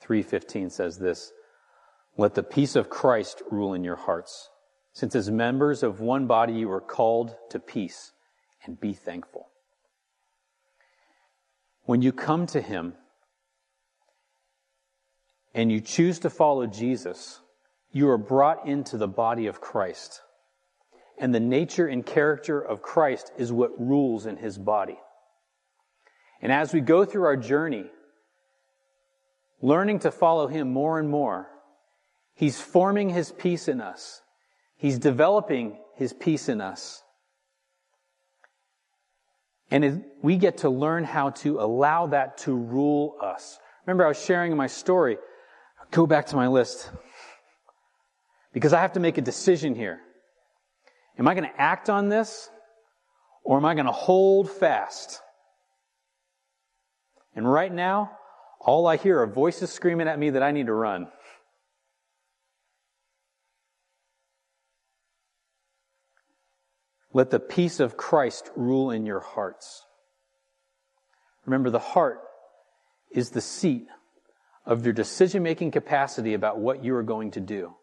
3:15 0.00 0.70
says 0.70 0.98
this, 0.98 1.32
"Let 2.16 2.34
the 2.34 2.42
peace 2.42 2.76
of 2.76 2.88
Christ 2.88 3.42
rule 3.50 3.74
in 3.74 3.84
your 3.84 3.96
hearts, 3.96 4.50
since 4.92 5.14
as 5.14 5.30
members 5.30 5.82
of 5.82 6.00
one 6.00 6.26
body 6.26 6.54
you 6.54 6.70
are 6.70 6.80
called 6.80 7.36
to 7.50 7.58
peace, 7.58 8.12
and 8.62 8.78
be 8.78 8.94
thankful." 8.94 9.50
When 11.84 12.02
you 12.02 12.12
come 12.12 12.46
to 12.48 12.60
him 12.60 12.94
and 15.54 15.70
you 15.70 15.80
choose 15.80 16.18
to 16.20 16.30
follow 16.30 16.66
Jesus, 16.66 17.40
you 17.92 18.08
are 18.08 18.18
brought 18.18 18.66
into 18.66 18.96
the 18.96 19.08
body 19.08 19.46
of 19.46 19.60
Christ 19.60 20.22
and 21.18 21.34
the 21.34 21.40
nature 21.40 21.86
and 21.86 22.04
character 22.04 22.60
of 22.60 22.82
Christ 22.82 23.30
is 23.38 23.52
what 23.52 23.78
rules 23.80 24.26
in 24.26 24.36
his 24.36 24.58
body. 24.58 24.98
And 26.42 26.50
as 26.50 26.72
we 26.72 26.80
go 26.80 27.04
through 27.04 27.24
our 27.24 27.36
journey, 27.36 27.84
learning 29.62 30.00
to 30.00 30.10
follow 30.10 30.48
him 30.48 30.72
more 30.72 30.98
and 30.98 31.08
more, 31.08 31.48
he's 32.34 32.60
forming 32.60 33.10
his 33.10 33.30
peace 33.30 33.68
in 33.68 33.80
us. 33.80 34.22
He's 34.76 34.98
developing 34.98 35.78
his 35.94 36.12
peace 36.12 36.48
in 36.48 36.60
us. 36.60 37.03
And 39.74 40.04
we 40.22 40.36
get 40.36 40.58
to 40.58 40.70
learn 40.70 41.02
how 41.02 41.30
to 41.30 41.58
allow 41.58 42.06
that 42.06 42.38
to 42.38 42.54
rule 42.54 43.16
us. 43.20 43.58
Remember, 43.84 44.04
I 44.04 44.08
was 44.08 44.24
sharing 44.24 44.56
my 44.56 44.68
story. 44.68 45.18
Go 45.90 46.06
back 46.06 46.26
to 46.26 46.36
my 46.36 46.46
list. 46.46 46.92
Because 48.52 48.72
I 48.72 48.80
have 48.82 48.92
to 48.92 49.00
make 49.00 49.18
a 49.18 49.20
decision 49.20 49.74
here. 49.74 49.98
Am 51.18 51.26
I 51.26 51.34
going 51.34 51.50
to 51.50 51.60
act 51.60 51.90
on 51.90 52.08
this 52.08 52.48
or 53.42 53.56
am 53.56 53.64
I 53.64 53.74
going 53.74 53.86
to 53.86 53.90
hold 53.92 54.48
fast? 54.48 55.20
And 57.34 57.50
right 57.50 57.72
now, 57.72 58.12
all 58.60 58.86
I 58.86 58.96
hear 58.96 59.22
are 59.22 59.26
voices 59.26 59.72
screaming 59.72 60.06
at 60.06 60.20
me 60.20 60.30
that 60.30 60.42
I 60.44 60.52
need 60.52 60.66
to 60.66 60.72
run. 60.72 61.08
Let 67.14 67.30
the 67.30 67.38
peace 67.38 67.78
of 67.78 67.96
Christ 67.96 68.50
rule 68.56 68.90
in 68.90 69.06
your 69.06 69.20
hearts. 69.20 69.86
Remember, 71.46 71.70
the 71.70 71.78
heart 71.78 72.18
is 73.12 73.30
the 73.30 73.40
seat 73.40 73.86
of 74.66 74.84
your 74.84 74.92
decision 74.92 75.42
making 75.42 75.70
capacity 75.70 76.34
about 76.34 76.58
what 76.58 76.84
you 76.84 76.94
are 76.96 77.04
going 77.04 77.30
to 77.32 77.40
do. 77.40 77.74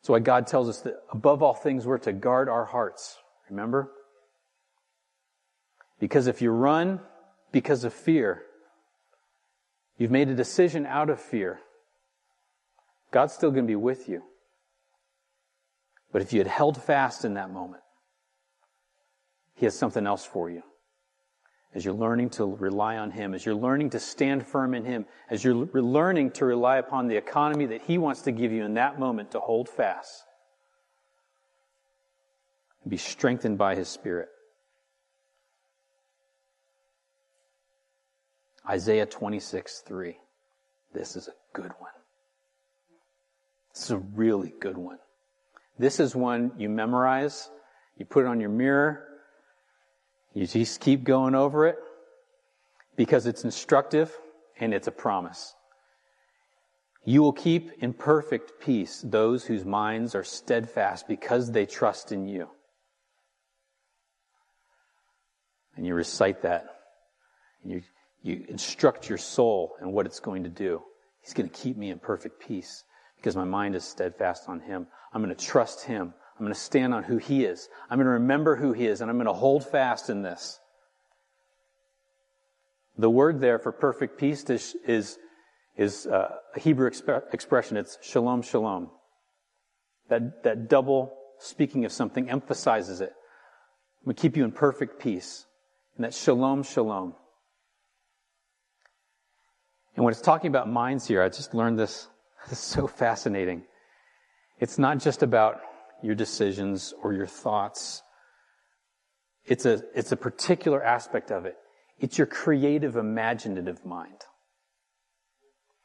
That's 0.00 0.08
why 0.08 0.20
God 0.20 0.46
tells 0.46 0.68
us 0.68 0.80
that 0.80 0.94
above 1.12 1.42
all 1.42 1.54
things 1.54 1.86
we're 1.86 1.98
to 1.98 2.12
guard 2.12 2.48
our 2.48 2.64
hearts. 2.64 3.18
Remember? 3.50 3.90
Because 6.00 6.26
if 6.26 6.40
you 6.40 6.50
run 6.50 7.00
because 7.52 7.84
of 7.84 7.92
fear, 7.92 8.42
you've 9.98 10.10
made 10.10 10.28
a 10.28 10.34
decision 10.34 10.86
out 10.86 11.10
of 11.10 11.20
fear, 11.20 11.60
God's 13.10 13.34
still 13.34 13.50
going 13.50 13.64
to 13.64 13.70
be 13.70 13.76
with 13.76 14.08
you. 14.08 14.22
But 16.12 16.22
if 16.22 16.32
you 16.32 16.40
had 16.40 16.46
held 16.46 16.82
fast 16.82 17.24
in 17.24 17.34
that 17.34 17.50
moment, 17.50 17.82
He 19.54 19.66
has 19.66 19.76
something 19.76 20.06
else 20.06 20.24
for 20.24 20.50
you 20.50 20.62
as 21.74 21.84
you're 21.84 21.94
learning 21.94 22.30
to 22.30 22.46
rely 22.46 22.96
on 22.96 23.10
Him, 23.10 23.34
as 23.34 23.44
you're 23.44 23.54
learning 23.54 23.90
to 23.90 24.00
stand 24.00 24.46
firm 24.46 24.74
in 24.74 24.84
Him, 24.84 25.04
as 25.28 25.44
you're 25.44 25.54
learning 25.54 26.30
to 26.32 26.44
rely 26.44 26.78
upon 26.78 27.08
the 27.08 27.16
economy 27.16 27.66
that 27.66 27.82
He 27.82 27.98
wants 27.98 28.22
to 28.22 28.32
give 28.32 28.52
you 28.52 28.64
in 28.64 28.74
that 28.74 28.98
moment 28.98 29.32
to 29.32 29.40
hold 29.40 29.68
fast 29.68 30.24
and 32.82 32.90
be 32.90 32.96
strengthened 32.96 33.58
by 33.58 33.74
His 33.74 33.88
Spirit. 33.88 34.28
Isaiah 38.68 39.06
26, 39.06 39.82
3. 39.86 40.16
This 40.94 41.16
is 41.16 41.28
a 41.28 41.32
good 41.52 41.72
one. 41.78 41.92
This 43.74 43.84
is 43.84 43.90
a 43.90 43.98
really 43.98 44.52
good 44.60 44.76
one. 44.76 44.98
This 45.78 46.00
is 46.00 46.14
one 46.14 46.52
you 46.58 46.68
memorize, 46.68 47.50
you 47.96 48.04
put 48.04 48.24
it 48.24 48.28
on 48.28 48.40
your 48.40 48.50
mirror, 48.50 49.04
you 50.34 50.46
just 50.46 50.80
keep 50.80 51.04
going 51.04 51.34
over 51.34 51.66
it 51.66 51.76
because 52.96 53.26
it's 53.26 53.44
instructive 53.44 54.16
and 54.58 54.74
it's 54.74 54.88
a 54.88 54.92
promise. 54.92 55.54
You 57.04 57.22
will 57.22 57.32
keep 57.32 57.70
in 57.80 57.94
perfect 57.94 58.60
peace 58.60 59.02
those 59.06 59.44
whose 59.44 59.64
minds 59.64 60.14
are 60.14 60.24
steadfast 60.24 61.08
because 61.08 61.50
they 61.52 61.64
trust 61.64 62.12
in 62.12 62.26
you. 62.28 62.48
And 65.76 65.86
you 65.86 65.94
recite 65.94 66.42
that. 66.42 66.66
And 67.62 67.72
you, 67.72 67.82
you 68.22 68.44
instruct 68.48 69.08
your 69.08 69.16
soul 69.16 69.76
in 69.80 69.92
what 69.92 70.06
it's 70.06 70.20
going 70.20 70.42
to 70.42 70.50
do. 70.50 70.82
He's 71.22 71.34
going 71.34 71.48
to 71.48 71.54
keep 71.54 71.76
me 71.76 71.90
in 71.90 71.98
perfect 71.98 72.40
peace 72.40 72.84
because 73.18 73.36
my 73.36 73.44
mind 73.44 73.74
is 73.74 73.84
steadfast 73.84 74.48
on 74.48 74.60
Him. 74.60 74.86
I'm 75.12 75.22
going 75.22 75.34
to 75.34 75.44
trust 75.44 75.84
Him. 75.84 76.14
I'm 76.38 76.44
going 76.44 76.54
to 76.54 76.60
stand 76.60 76.94
on 76.94 77.02
who 77.04 77.18
He 77.18 77.44
is. 77.44 77.68
I'm 77.90 77.98
going 77.98 78.06
to 78.06 78.12
remember 78.12 78.56
who 78.56 78.72
He 78.72 78.86
is, 78.86 79.00
and 79.00 79.10
I'm 79.10 79.16
going 79.16 79.26
to 79.26 79.32
hold 79.32 79.68
fast 79.68 80.08
in 80.08 80.22
this. 80.22 80.58
The 82.96 83.10
word 83.10 83.40
there 83.40 83.58
for 83.58 83.72
perfect 83.72 84.18
peace 84.18 84.42
is, 84.50 84.76
is 84.86 85.18
is 85.78 86.06
uh, 86.08 86.34
a 86.54 86.60
Hebrew 86.60 86.90
exp- 86.90 87.32
expression. 87.32 87.76
It's 87.76 87.96
shalom, 88.02 88.42
shalom. 88.42 88.90
That, 90.08 90.42
that 90.42 90.68
double 90.68 91.16
speaking 91.38 91.84
of 91.84 91.92
something 91.92 92.28
emphasizes 92.28 93.00
it. 93.00 93.12
We 94.04 94.14
keep 94.14 94.36
you 94.36 94.44
in 94.44 94.50
perfect 94.50 95.00
peace. 95.00 95.46
And 95.96 96.04
that 96.04 96.14
shalom, 96.14 96.64
shalom. 96.64 97.14
And 99.94 100.04
when 100.04 100.12
it's 100.12 100.20
talking 100.20 100.48
about 100.48 100.68
minds 100.68 101.06
here, 101.06 101.22
I 101.22 101.28
just 101.28 101.54
learned 101.54 101.78
this. 101.78 102.08
Is 102.50 102.58
so 102.58 102.86
fascinating. 102.86 103.64
It's 104.58 104.78
not 104.78 104.98
just 104.98 105.22
about 105.22 105.60
your 106.02 106.14
decisions 106.14 106.94
or 107.02 107.12
your 107.12 107.26
thoughts. 107.26 108.02
It's 109.44 109.66
a, 109.66 109.82
it's 109.94 110.12
a 110.12 110.16
particular 110.16 110.82
aspect 110.82 111.30
of 111.30 111.44
it. 111.46 111.56
It's 111.98 112.16
your 112.16 112.26
creative, 112.26 112.96
imaginative 112.96 113.84
mind. 113.84 114.22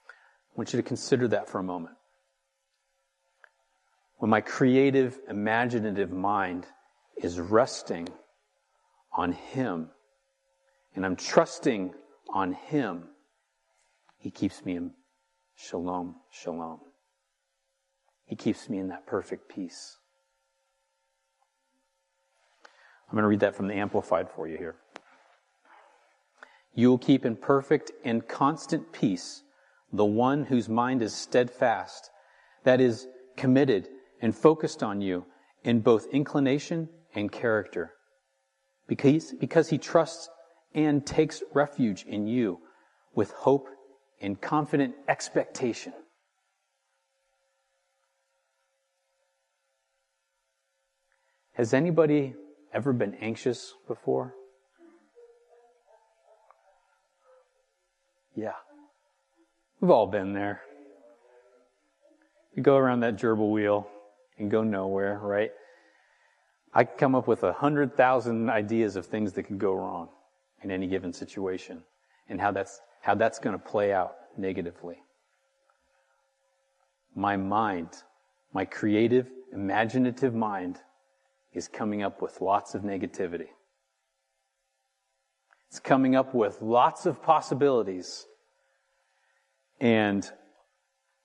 I 0.07 0.53
want 0.55 0.73
you 0.73 0.77
to 0.77 0.87
consider 0.87 1.27
that 1.29 1.49
for 1.49 1.59
a 1.59 1.63
moment. 1.63 1.95
When 4.17 4.29
my 4.29 4.41
creative, 4.41 5.19
imaginative 5.27 6.11
mind 6.11 6.65
is 7.17 7.39
resting 7.39 8.07
on 9.11 9.33
Him 9.33 9.89
and 10.95 11.05
I'm 11.05 11.15
trusting 11.15 11.93
on 12.33 12.53
Him, 12.53 13.05
He 14.17 14.29
keeps 14.29 14.63
me 14.63 14.75
in 14.75 14.91
shalom, 15.55 16.15
shalom. 16.31 16.79
He 18.25 18.35
keeps 18.35 18.69
me 18.69 18.79
in 18.79 18.87
that 18.89 19.05
perfect 19.05 19.49
peace. 19.49 19.97
I'm 23.07 23.15
going 23.15 23.23
to 23.23 23.27
read 23.27 23.41
that 23.41 23.55
from 23.55 23.67
the 23.67 23.75
Amplified 23.75 24.29
for 24.29 24.47
you 24.47 24.57
here. 24.57 24.75
You 26.73 26.89
will 26.89 26.97
keep 26.97 27.25
in 27.25 27.35
perfect 27.35 27.91
and 28.03 28.27
constant 28.27 28.91
peace 28.91 29.43
the 29.91 30.03
one 30.03 30.45
whose 30.45 30.67
mind 30.67 31.03
is 31.03 31.13
steadfast, 31.13 32.09
that 32.63 32.81
is, 32.81 33.07
committed 33.37 33.87
and 34.21 34.35
focused 34.35 34.81
on 34.81 35.01
you 35.01 35.25
in 35.63 35.79
both 35.79 36.07
inclination 36.11 36.89
and 37.13 37.31
character, 37.31 37.93
because, 38.87 39.33
because 39.39 39.69
he 39.69 39.77
trusts 39.77 40.29
and 40.73 41.05
takes 41.05 41.43
refuge 41.53 42.05
in 42.07 42.25
you 42.25 42.59
with 43.13 43.31
hope 43.31 43.67
and 44.23 44.39
confident 44.39 44.95
expectation. 45.07 45.93
Has 51.53 51.73
anybody 51.73 52.33
ever 52.73 52.93
been 52.93 53.13
anxious 53.15 53.73
before? 53.85 54.33
Yeah. 58.35 58.53
We've 59.79 59.91
all 59.91 60.07
been 60.07 60.33
there. 60.33 60.61
You 62.55 62.63
go 62.63 62.77
around 62.77 63.01
that 63.01 63.17
gerbil 63.17 63.51
wheel 63.51 63.87
and 64.39 64.49
go 64.49 64.63
nowhere, 64.63 65.19
right? 65.21 65.51
I 66.73 66.85
can 66.85 66.97
come 66.97 67.13
up 67.13 67.27
with 67.27 67.43
a 67.43 67.53
hundred 67.53 67.95
thousand 67.95 68.49
ideas 68.49 68.95
of 68.95 69.05
things 69.05 69.33
that 69.33 69.43
could 69.43 69.59
go 69.59 69.73
wrong 69.73 70.09
in 70.63 70.71
any 70.71 70.87
given 70.87 71.13
situation 71.13 71.83
and 72.29 72.39
how 72.39 72.51
that's, 72.51 72.81
how 73.01 73.15
that's 73.15 73.39
going 73.39 73.57
to 73.57 73.63
play 73.63 73.93
out 73.93 74.15
negatively. 74.37 74.97
My 77.15 77.37
mind, 77.37 77.89
my 78.53 78.65
creative, 78.65 79.27
imaginative 79.51 80.33
mind 80.33 80.79
is 81.53 81.67
coming 81.67 82.01
up 82.01 82.21
with 82.21 82.41
lots 82.41 82.73
of 82.73 82.81
negativity. 82.81 83.49
It's 85.69 85.79
coming 85.79 86.15
up 86.15 86.33
with 86.33 86.61
lots 86.61 87.05
of 87.05 87.21
possibilities 87.21 88.25
and 89.79 90.29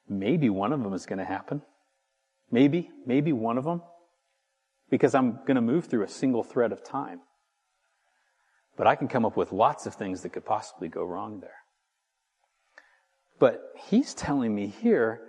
maybe 0.09 0.51
one 0.51 0.73
of 0.73 0.83
them 0.83 0.93
is 0.95 1.07
going 1.07 1.19
to 1.19 1.25
happen. 1.25 1.63
Maybe, 2.51 2.91
maybe 3.07 3.33
one 3.33 3.59
of 3.59 3.65
them. 3.65 3.83
Because 4.91 5.15
I'm 5.15 5.41
going 5.47 5.57
to 5.57 5.61
move 5.61 5.85
through 5.85 6.05
a 6.05 6.09
single 6.09 6.43
thread 6.43 6.73
of 6.73 6.83
time. 6.83 7.21
But 8.79 8.87
I 8.87 8.95
can 8.95 9.09
come 9.09 9.27
up 9.27 9.37
with 9.37 9.53
lots 9.53 9.85
of 9.85 9.95
things 9.95 10.23
that 10.23 10.31
could 10.31 10.47
possibly 10.47 10.89
go 10.89 11.05
wrong 11.05 11.41
there. 11.41 11.51
But 13.39 13.61
he's 13.91 14.15
telling 14.15 14.55
me 14.55 14.69
here 14.69 15.21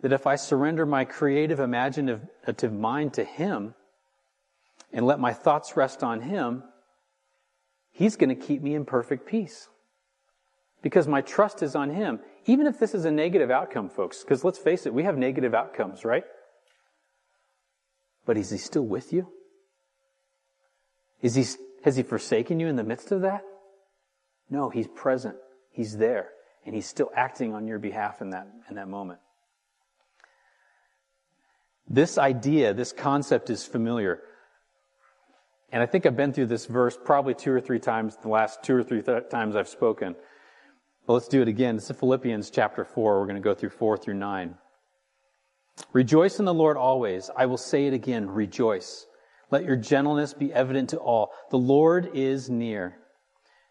that 0.00 0.12
if 0.12 0.26
I 0.26 0.34
surrender 0.34 0.84
my 0.84 1.04
creative, 1.04 1.60
imaginative 1.60 2.72
mind 2.72 3.14
to 3.14 3.24
him 3.24 3.74
and 4.92 5.06
let 5.06 5.20
my 5.20 5.32
thoughts 5.32 5.76
rest 5.76 6.02
on 6.02 6.22
him, 6.22 6.64
he's 7.92 8.16
going 8.16 8.30
to 8.30 8.34
keep 8.34 8.60
me 8.62 8.74
in 8.74 8.84
perfect 8.84 9.26
peace. 9.26 9.68
Because 10.82 11.06
my 11.06 11.20
trust 11.20 11.62
is 11.62 11.76
on 11.76 11.90
him 11.90 12.18
even 12.46 12.66
if 12.66 12.78
this 12.78 12.94
is 12.94 13.04
a 13.04 13.10
negative 13.10 13.50
outcome, 13.50 13.88
folks, 13.88 14.22
because 14.22 14.44
let's 14.44 14.58
face 14.58 14.86
it, 14.86 14.92
we 14.92 15.04
have 15.04 15.16
negative 15.16 15.54
outcomes, 15.54 16.04
right? 16.04 16.24
But 18.26 18.36
is 18.36 18.50
he 18.50 18.58
still 18.58 18.84
with 18.84 19.12
you? 19.12 19.28
Is 21.22 21.34
he, 21.34 21.44
has 21.84 21.96
he 21.96 22.02
forsaken 22.02 22.60
you 22.60 22.66
in 22.66 22.76
the 22.76 22.82
midst 22.82 23.12
of 23.12 23.20
that? 23.20 23.44
No, 24.48 24.70
he's 24.70 24.88
present. 24.88 25.36
He's 25.70 25.98
there. 25.98 26.30
And 26.64 26.74
he's 26.74 26.86
still 26.86 27.10
acting 27.14 27.54
on 27.54 27.66
your 27.66 27.78
behalf 27.78 28.22
in 28.22 28.30
that, 28.30 28.48
in 28.70 28.76
that 28.76 28.88
moment. 28.88 29.20
This 31.86 32.16
idea, 32.16 32.72
this 32.72 32.92
concept 32.92 33.50
is 33.50 33.66
familiar. 33.66 34.22
And 35.70 35.82
I 35.82 35.86
think 35.86 36.06
I've 36.06 36.16
been 36.16 36.32
through 36.32 36.46
this 36.46 36.64
verse 36.64 36.96
probably 37.04 37.34
two 37.34 37.52
or 37.52 37.60
three 37.60 37.80
times, 37.80 38.16
the 38.16 38.28
last 38.28 38.62
two 38.62 38.74
or 38.74 38.82
three 38.82 39.02
th- 39.02 39.28
times 39.30 39.54
I've 39.54 39.68
spoken. 39.68 40.16
But 41.06 41.12
let's 41.12 41.28
do 41.28 41.42
it 41.42 41.48
again. 41.48 41.76
It's 41.76 41.90
Philippians 41.90 42.48
chapter 42.48 42.86
4. 42.86 43.20
We're 43.20 43.26
going 43.26 43.36
to 43.36 43.42
go 43.42 43.52
through 43.52 43.70
4 43.70 43.98
through 43.98 44.14
9. 44.14 44.54
Rejoice 45.92 46.38
in 46.38 46.46
the 46.46 46.54
Lord 46.54 46.78
always. 46.78 47.28
I 47.36 47.44
will 47.44 47.58
say 47.58 47.86
it 47.86 47.92
again. 47.92 48.30
Rejoice. 48.30 49.06
Let 49.54 49.66
your 49.66 49.76
gentleness 49.76 50.34
be 50.34 50.52
evident 50.52 50.90
to 50.90 50.98
all. 50.98 51.30
The 51.50 51.58
Lord 51.58 52.10
is 52.12 52.50
near. 52.50 52.96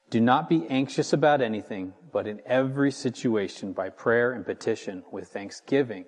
Do 0.09 0.21
not 0.21 0.47
be 0.47 0.65
anxious 0.69 1.11
about 1.11 1.41
anything, 1.41 1.91
but 2.13 2.25
in 2.25 2.39
every 2.45 2.89
situation, 2.89 3.73
by 3.73 3.89
prayer 3.89 4.31
and 4.31 4.45
petition, 4.45 5.03
with 5.11 5.27
thanksgiving, 5.27 6.05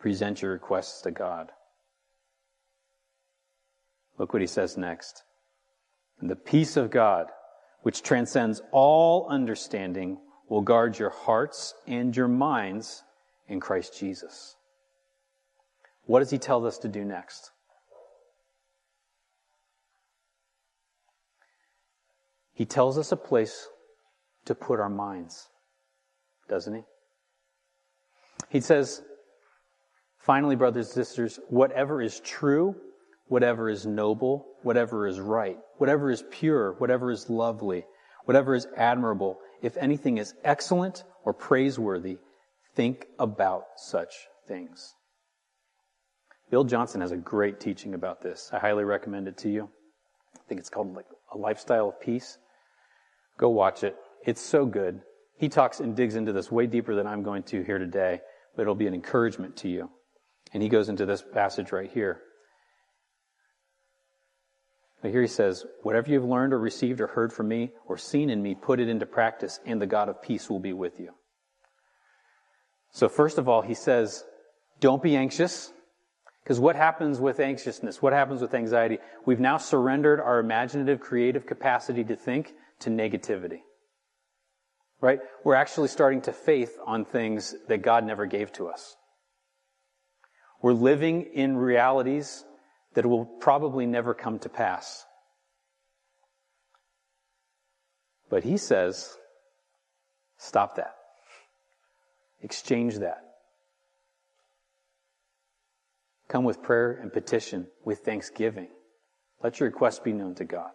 present 0.00 0.42
your 0.42 0.50
requests 0.50 1.02
to 1.02 1.12
God. 1.12 1.52
Look 4.18 4.32
what 4.32 4.42
he 4.42 4.48
says 4.48 4.76
next. 4.76 5.22
And 6.18 6.28
the 6.28 6.34
peace 6.34 6.76
of 6.76 6.90
God, 6.90 7.28
which 7.82 8.02
transcends 8.02 8.60
all 8.72 9.28
understanding, 9.28 10.18
will 10.48 10.62
guard 10.62 10.98
your 10.98 11.10
hearts 11.10 11.74
and 11.86 12.16
your 12.16 12.26
minds 12.26 13.04
in 13.46 13.60
Christ 13.60 13.96
Jesus. 13.96 14.56
What 16.06 16.18
does 16.18 16.30
he 16.30 16.38
tell 16.38 16.66
us 16.66 16.78
to 16.78 16.88
do 16.88 17.04
next? 17.04 17.51
He 22.54 22.64
tells 22.64 22.98
us 22.98 23.12
a 23.12 23.16
place 23.16 23.68
to 24.44 24.54
put 24.54 24.80
our 24.80 24.90
minds, 24.90 25.48
doesn't 26.48 26.74
he? 26.74 26.82
He 28.48 28.60
says, 28.60 29.02
finally, 30.18 30.56
brothers 30.56 30.86
and 30.86 30.94
sisters, 30.94 31.40
whatever 31.48 32.02
is 32.02 32.20
true, 32.20 32.76
whatever 33.28 33.70
is 33.70 33.86
noble, 33.86 34.46
whatever 34.62 35.06
is 35.06 35.18
right, 35.18 35.58
whatever 35.78 36.10
is 36.10 36.24
pure, 36.30 36.72
whatever 36.74 37.10
is 37.10 37.30
lovely, 37.30 37.86
whatever 38.26 38.54
is 38.54 38.66
admirable, 38.76 39.38
if 39.62 39.76
anything 39.76 40.18
is 40.18 40.34
excellent 40.44 41.04
or 41.24 41.32
praiseworthy, 41.32 42.18
think 42.74 43.06
about 43.18 43.64
such 43.76 44.12
things. 44.46 44.94
Bill 46.50 46.64
Johnson 46.64 47.00
has 47.00 47.12
a 47.12 47.16
great 47.16 47.60
teaching 47.60 47.94
about 47.94 48.20
this. 48.20 48.50
I 48.52 48.58
highly 48.58 48.84
recommend 48.84 49.28
it 49.28 49.38
to 49.38 49.48
you. 49.48 49.70
I 50.36 50.40
think 50.48 50.60
it's 50.60 50.68
called 50.68 50.94
like 50.94 51.06
a 51.32 51.38
lifestyle 51.38 51.88
of 51.88 52.00
peace. 52.00 52.36
Go 53.38 53.48
watch 53.50 53.84
it. 53.84 53.96
It's 54.24 54.40
so 54.40 54.66
good. 54.66 55.00
He 55.36 55.48
talks 55.48 55.80
and 55.80 55.96
digs 55.96 56.14
into 56.14 56.32
this 56.32 56.52
way 56.52 56.66
deeper 56.66 56.94
than 56.94 57.06
I'm 57.06 57.22
going 57.22 57.42
to 57.44 57.62
here 57.62 57.78
today, 57.78 58.20
but 58.54 58.62
it'll 58.62 58.74
be 58.74 58.86
an 58.86 58.94
encouragement 58.94 59.56
to 59.58 59.68
you. 59.68 59.90
And 60.52 60.62
he 60.62 60.68
goes 60.68 60.88
into 60.88 61.06
this 61.06 61.22
passage 61.32 61.72
right 61.72 61.90
here. 61.90 62.20
But 65.00 65.10
here 65.10 65.22
he 65.22 65.26
says, 65.26 65.66
Whatever 65.82 66.10
you've 66.10 66.24
learned 66.24 66.52
or 66.52 66.58
received 66.58 67.00
or 67.00 67.08
heard 67.08 67.32
from 67.32 67.48
me 67.48 67.72
or 67.86 67.98
seen 67.98 68.30
in 68.30 68.40
me, 68.40 68.54
put 68.54 68.78
it 68.78 68.88
into 68.88 69.06
practice, 69.06 69.58
and 69.66 69.82
the 69.82 69.86
God 69.86 70.08
of 70.08 70.22
peace 70.22 70.48
will 70.48 70.60
be 70.60 70.72
with 70.72 71.00
you. 71.00 71.10
So, 72.92 73.08
first 73.08 73.38
of 73.38 73.48
all, 73.48 73.62
he 73.62 73.74
says, 73.74 74.24
don't 74.80 75.02
be 75.02 75.16
anxious. 75.16 75.72
Because 76.42 76.58
what 76.58 76.76
happens 76.76 77.20
with 77.20 77.38
anxiousness? 77.38 78.02
What 78.02 78.12
happens 78.12 78.42
with 78.42 78.52
anxiety? 78.52 78.98
We've 79.24 79.40
now 79.40 79.58
surrendered 79.58 80.20
our 80.20 80.40
imaginative, 80.40 81.00
creative 81.00 81.46
capacity 81.46 82.02
to 82.04 82.16
think 82.16 82.52
to 82.82 82.90
negativity. 82.90 83.60
Right? 85.00 85.20
We're 85.42 85.56
actually 85.56 85.88
starting 85.88 86.20
to 86.22 86.32
faith 86.32 86.78
on 86.86 87.04
things 87.04 87.54
that 87.68 87.82
God 87.82 88.04
never 88.04 88.26
gave 88.26 88.52
to 88.52 88.68
us. 88.68 88.96
We're 90.62 90.74
living 90.74 91.22
in 91.34 91.56
realities 91.56 92.44
that 92.94 93.04
will 93.04 93.24
probably 93.24 93.84
never 93.86 94.14
come 94.14 94.38
to 94.40 94.48
pass. 94.48 95.04
But 98.30 98.44
he 98.44 98.56
says, 98.56 99.16
stop 100.38 100.76
that. 100.76 100.94
Exchange 102.40 102.98
that. 102.98 103.18
Come 106.28 106.44
with 106.44 106.62
prayer 106.62 106.92
and 106.92 107.12
petition, 107.12 107.66
with 107.84 107.98
thanksgiving. 108.00 108.68
Let 109.42 109.58
your 109.60 109.68
requests 109.68 109.98
be 109.98 110.12
known 110.12 110.34
to 110.36 110.44
God. 110.44 110.70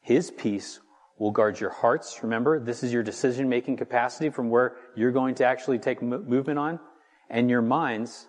His 0.00 0.30
peace 0.30 0.80
will 1.18 1.30
guard 1.30 1.58
your 1.58 1.70
hearts. 1.70 2.20
Remember, 2.22 2.60
this 2.60 2.82
is 2.82 2.92
your 2.92 3.02
decision 3.02 3.48
making 3.48 3.76
capacity 3.76 4.30
from 4.30 4.50
where 4.50 4.76
you're 4.94 5.12
going 5.12 5.34
to 5.36 5.44
actually 5.44 5.78
take 5.78 6.00
movement 6.00 6.58
on. 6.58 6.80
And 7.28 7.50
your 7.50 7.62
minds, 7.62 8.26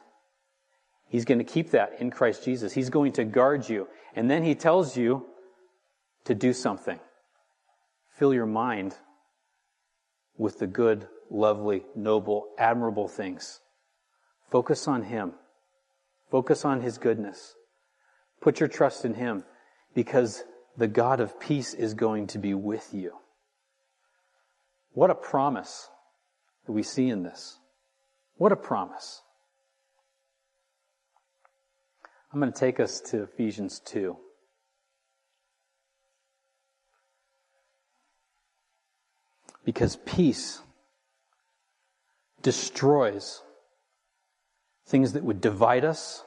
He's 1.08 1.26
going 1.26 1.40
to 1.40 1.44
keep 1.44 1.72
that 1.72 2.00
in 2.00 2.12
Christ 2.12 2.44
Jesus. 2.44 2.74
He's 2.74 2.90
going 2.90 3.14
to 3.14 3.24
guard 3.24 3.68
you. 3.68 3.88
And 4.16 4.30
then 4.30 4.44
He 4.44 4.56
tells 4.56 4.98
you 4.98 5.26
to 6.26 6.36
do 6.36 6.54
something. 6.54 7.00
Fill 8.18 8.34
your 8.34 8.46
mind 8.46 8.96
with 10.38 10.60
the 10.60 10.68
good, 10.68 11.08
lovely, 11.30 11.84
noble, 11.96 12.48
admirable 12.58 13.08
things. 13.08 13.60
Focus 14.52 14.88
on 14.88 15.04
Him. 15.04 15.34
Focus 16.30 16.66
on 16.66 16.82
His 16.82 16.98
goodness. 16.98 17.56
Put 18.42 18.60
your 18.60 18.70
trust 18.70 19.06
in 19.06 19.14
Him 19.14 19.44
because 19.94 20.44
the 20.80 20.88
God 20.88 21.20
of 21.20 21.40
peace 21.42 21.74
is 21.74 21.94
going 21.94 22.28
to 22.28 22.38
be 22.40 22.54
with 22.54 22.94
you. 22.94 23.12
What 24.94 25.10
a 25.10 25.16
promise 25.16 25.90
that 26.66 26.72
we 26.72 26.84
see 26.84 27.10
in 27.10 27.22
this. 27.22 27.58
What 28.38 28.54
a 28.54 28.56
promise. 28.56 29.22
I'm 32.32 32.40
going 32.40 32.52
to 32.52 32.58
take 32.58 32.80
us 32.80 33.02
to 33.12 33.24
Ephesians 33.24 33.82
2. 33.86 34.16
Because 39.66 39.98
peace 39.98 40.62
destroys 42.42 43.42
things 44.88 45.12
that 45.12 45.26
would 45.26 45.42
divide 45.42 45.84
us, 45.84 46.24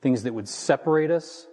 things 0.00 0.22
that 0.22 0.32
would 0.32 0.48
separate 0.48 1.10
us, 1.10 1.46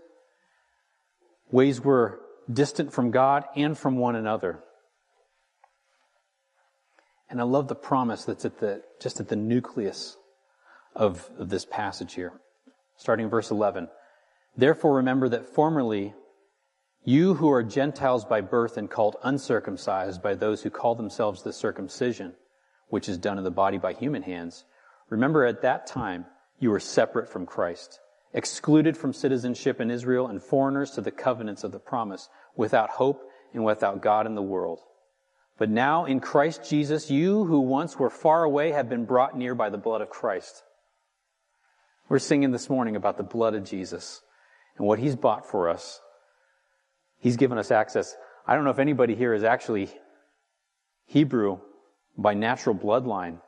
ways 1.54 1.80
we're 1.80 2.18
distant 2.52 2.92
from 2.92 3.12
God 3.12 3.46
and 3.56 3.78
from 3.78 3.96
one 3.96 4.16
another. 4.16 4.60
And 7.30 7.40
I 7.40 7.44
love 7.44 7.68
the 7.68 7.76
promise 7.76 8.26
that's 8.26 8.44
at 8.44 8.60
the, 8.60 8.82
just 9.00 9.20
at 9.20 9.30
the 9.30 9.36
nucleus 9.36 10.18
of, 10.96 11.30
of 11.38 11.50
this 11.50 11.64
passage 11.64 12.16
here. 12.16 12.34
Starting 12.98 13.26
in 13.26 13.30
verse 13.30 13.52
11. 13.52 13.88
Therefore 14.58 14.96
remember 14.96 15.30
that 15.30 15.48
formerly 15.48 16.16
you 17.04 17.36
who 17.36 17.52
are 17.52 17.62
Gentiles 17.62 18.26
by 18.26 18.42
birth 18.42 18.76
and 18.76 18.90
called 18.90 19.18
uncircumcised 19.24 20.24
by 20.24 20.34
those 20.34 20.64
who 20.64 20.72
call 20.72 20.96
themselves 20.96 21.44
the 21.44 21.54
circumcision, 21.54 22.34
which 22.88 23.08
is 23.08 23.18
done 23.20 23.38
in 23.38 23.44
the 23.44 23.52
body 23.52 23.78
by 23.78 23.94
human 23.94 24.24
hands, 24.24 24.66
remember 25.08 25.46
at 25.46 25.62
that 25.62 25.86
time 25.86 26.26
you 26.60 26.72
were 26.72 26.80
separate 26.80 27.30
from 27.30 27.46
Christ, 27.46 28.00
excluded 28.34 28.98
from 28.98 29.14
citizenship 29.14 29.80
in 29.80 29.92
Israel 29.92 30.28
and 30.28 30.42
foreigners 30.42 30.92
to 30.92 31.02
the 31.02 31.12
covenants 31.12 31.64
of 31.64 31.72
the 31.72 31.80
promise, 31.80 32.30
without 32.56 32.90
hope 32.90 33.22
and 33.54 33.64
without 33.64 34.02
God 34.02 34.26
in 34.26 34.36
the 34.36 34.42
world. 34.42 34.80
But 35.58 35.70
now 35.70 36.06
in 36.06 36.20
Christ 36.20 36.68
Jesus, 36.68 37.12
you 37.12 37.46
who 37.46 37.60
once 37.62 37.98
were 37.98 38.10
far 38.10 38.44
away 38.44 38.72
have 38.72 38.90
been 38.90 39.06
brought 39.06 39.38
near 39.38 39.54
by 39.54 39.70
the 39.70 39.78
blood 39.78 40.02
of 40.02 40.10
Christ. 40.10 40.64
We're 42.10 42.20
singing 42.20 42.52
this 42.52 42.70
morning 42.70 42.96
about 42.96 43.18
the 43.18 43.24
blood 43.24 43.54
of 43.54 43.64
Jesus 43.64 44.22
and 44.78 44.88
what 44.88 45.00
he's 45.00 45.16
bought 45.16 45.50
for 45.50 45.70
us. 45.70 46.02
He's 47.20 47.38
given 47.38 47.58
us 47.58 47.72
access. 47.72 48.16
I 48.46 48.56
don't 48.56 48.66
know 48.66 48.72
if 48.72 48.80
anybody 48.80 49.16
here 49.16 49.34
is 49.34 49.44
actually 49.44 49.90
Hebrew 51.06 51.60
by 52.18 52.34
natural 52.34 52.76
bloodline. 52.76 53.40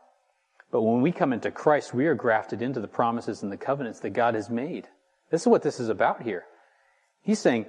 But 0.76 0.82
when 0.82 1.00
we 1.00 1.14
come 1.14 1.32
into 1.32 1.52
Christ, 1.52 1.94
we 1.94 2.06
are 2.08 2.16
grafted 2.16 2.62
into 2.62 2.82
the 2.82 2.88
promises 2.90 3.44
and 3.44 3.50
the 3.50 3.56
covenants 3.56 4.02
that 4.02 4.10
God 4.10 4.36
has 4.36 4.50
made. 4.50 4.90
This 5.32 5.44
is 5.44 5.48
what 5.48 5.62
this 5.62 5.80
is 5.80 5.88
about 5.88 6.24
here. 6.24 6.44
He's 7.22 7.40
saying, 7.40 7.68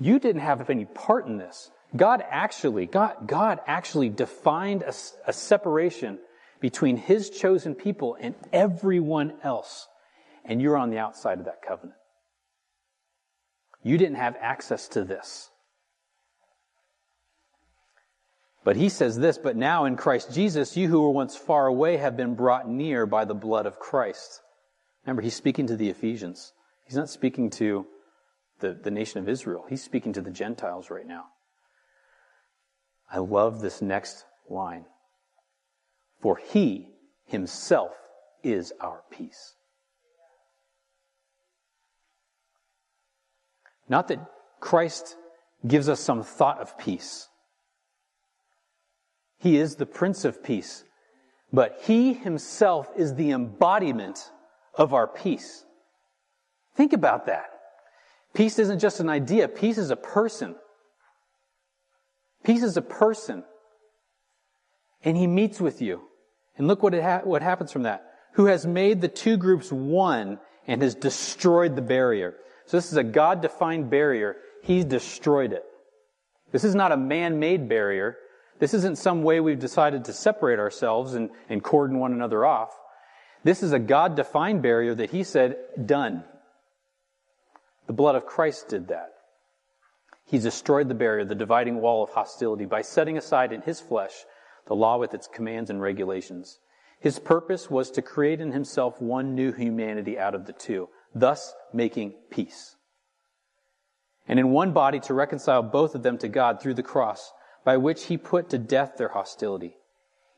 you 0.00 0.18
didn't 0.18 0.40
have 0.40 0.68
any 0.68 0.84
part 0.84 1.28
in 1.28 1.36
this. 1.36 1.70
God 1.94 2.24
actually, 2.28 2.86
God, 2.86 3.28
God 3.28 3.60
actually 3.68 4.08
defined 4.08 4.82
a, 4.82 4.92
a 5.28 5.32
separation 5.32 6.18
between 6.58 6.96
His 6.96 7.30
chosen 7.30 7.76
people 7.76 8.16
and 8.20 8.34
everyone 8.52 9.34
else. 9.44 9.86
And 10.44 10.60
you're 10.60 10.76
on 10.76 10.90
the 10.90 10.98
outside 10.98 11.38
of 11.38 11.44
that 11.44 11.62
covenant. 11.62 12.00
You 13.84 13.96
didn't 13.96 14.16
have 14.16 14.34
access 14.40 14.88
to 14.88 15.04
this. 15.04 15.50
But 18.62 18.76
he 18.76 18.88
says 18.90 19.18
this, 19.18 19.38
but 19.38 19.56
now 19.56 19.86
in 19.86 19.96
Christ 19.96 20.32
Jesus, 20.32 20.76
you 20.76 20.88
who 20.88 21.02
were 21.02 21.10
once 21.10 21.34
far 21.36 21.66
away 21.66 21.96
have 21.96 22.16
been 22.16 22.34
brought 22.34 22.68
near 22.68 23.06
by 23.06 23.24
the 23.24 23.34
blood 23.34 23.64
of 23.66 23.78
Christ. 23.78 24.42
Remember, 25.04 25.22
he's 25.22 25.34
speaking 25.34 25.66
to 25.68 25.76
the 25.76 25.88
Ephesians. 25.88 26.52
He's 26.84 26.96
not 26.96 27.08
speaking 27.08 27.48
to 27.50 27.86
the, 28.58 28.74
the 28.74 28.90
nation 28.90 29.18
of 29.18 29.28
Israel. 29.28 29.64
He's 29.68 29.82
speaking 29.82 30.12
to 30.12 30.20
the 30.20 30.30
Gentiles 30.30 30.90
right 30.90 31.06
now. 31.06 31.24
I 33.10 33.18
love 33.18 33.60
this 33.60 33.80
next 33.80 34.24
line. 34.48 34.84
For 36.20 36.36
he 36.36 36.88
himself 37.24 37.92
is 38.42 38.74
our 38.78 39.02
peace. 39.10 39.54
Not 43.88 44.08
that 44.08 44.20
Christ 44.60 45.16
gives 45.66 45.88
us 45.88 45.98
some 45.98 46.22
thought 46.22 46.60
of 46.60 46.76
peace. 46.76 47.29
He 49.40 49.56
is 49.56 49.76
the 49.76 49.86
Prince 49.86 50.24
of 50.24 50.44
Peace. 50.44 50.84
But 51.52 51.80
He 51.82 52.12
Himself 52.12 52.88
is 52.96 53.14
the 53.14 53.32
embodiment 53.32 54.30
of 54.74 54.94
our 54.94 55.08
peace. 55.08 55.64
Think 56.76 56.92
about 56.92 57.26
that. 57.26 57.46
Peace 58.34 58.58
isn't 58.58 58.78
just 58.78 59.00
an 59.00 59.08
idea, 59.08 59.48
peace 59.48 59.78
is 59.78 59.90
a 59.90 59.96
person. 59.96 60.54
Peace 62.44 62.62
is 62.62 62.76
a 62.76 62.82
person. 62.82 63.42
And 65.02 65.16
He 65.16 65.26
meets 65.26 65.60
with 65.60 65.82
you. 65.82 66.02
And 66.56 66.68
look 66.68 66.82
what, 66.82 66.94
ha- 66.94 67.22
what 67.24 67.42
happens 67.42 67.72
from 67.72 67.82
that. 67.82 68.04
Who 68.34 68.46
has 68.46 68.66
made 68.66 69.00
the 69.00 69.08
two 69.08 69.36
groups 69.36 69.72
one 69.72 70.38
and 70.66 70.82
has 70.82 70.94
destroyed 70.94 71.74
the 71.74 71.82
barrier. 71.82 72.36
So 72.66 72.76
this 72.76 72.92
is 72.92 72.96
a 72.96 73.02
God 73.02 73.42
defined 73.42 73.90
barrier. 73.90 74.36
He's 74.62 74.84
destroyed 74.84 75.52
it. 75.52 75.64
This 76.52 76.62
is 76.62 76.74
not 76.74 76.92
a 76.92 76.96
man 76.96 77.40
made 77.40 77.68
barrier. 77.68 78.16
This 78.60 78.74
isn't 78.74 78.98
some 78.98 79.22
way 79.22 79.40
we've 79.40 79.58
decided 79.58 80.04
to 80.04 80.12
separate 80.12 80.58
ourselves 80.58 81.14
and, 81.14 81.30
and 81.48 81.64
cordon 81.64 81.98
one 81.98 82.12
another 82.12 82.44
off. 82.44 82.78
This 83.42 83.62
is 83.62 83.72
a 83.72 83.78
God 83.78 84.16
defined 84.16 84.62
barrier 84.62 84.94
that 84.94 85.10
He 85.10 85.24
said, 85.24 85.56
done. 85.86 86.24
The 87.86 87.94
blood 87.94 88.14
of 88.14 88.26
Christ 88.26 88.68
did 88.68 88.88
that. 88.88 89.14
He's 90.26 90.42
destroyed 90.42 90.88
the 90.88 90.94
barrier, 90.94 91.24
the 91.24 91.34
dividing 91.34 91.80
wall 91.80 92.04
of 92.04 92.10
hostility, 92.10 92.66
by 92.66 92.82
setting 92.82 93.16
aside 93.16 93.52
in 93.52 93.62
His 93.62 93.80
flesh 93.80 94.12
the 94.66 94.76
law 94.76 94.98
with 94.98 95.14
its 95.14 95.26
commands 95.26 95.70
and 95.70 95.80
regulations. 95.80 96.58
His 97.00 97.18
purpose 97.18 97.70
was 97.70 97.90
to 97.92 98.02
create 98.02 98.42
in 98.42 98.52
Himself 98.52 99.00
one 99.00 99.34
new 99.34 99.52
humanity 99.52 100.18
out 100.18 100.34
of 100.34 100.44
the 100.44 100.52
two, 100.52 100.90
thus 101.14 101.54
making 101.72 102.12
peace. 102.30 102.76
And 104.28 104.38
in 104.38 104.50
one 104.50 104.72
body 104.72 105.00
to 105.00 105.14
reconcile 105.14 105.62
both 105.62 105.94
of 105.94 106.02
them 106.02 106.18
to 106.18 106.28
God 106.28 106.60
through 106.60 106.74
the 106.74 106.82
cross 106.82 107.32
by 107.64 107.76
which 107.76 108.04
he 108.04 108.16
put 108.16 108.48
to 108.50 108.58
death 108.58 108.96
their 108.96 109.08
hostility. 109.08 109.76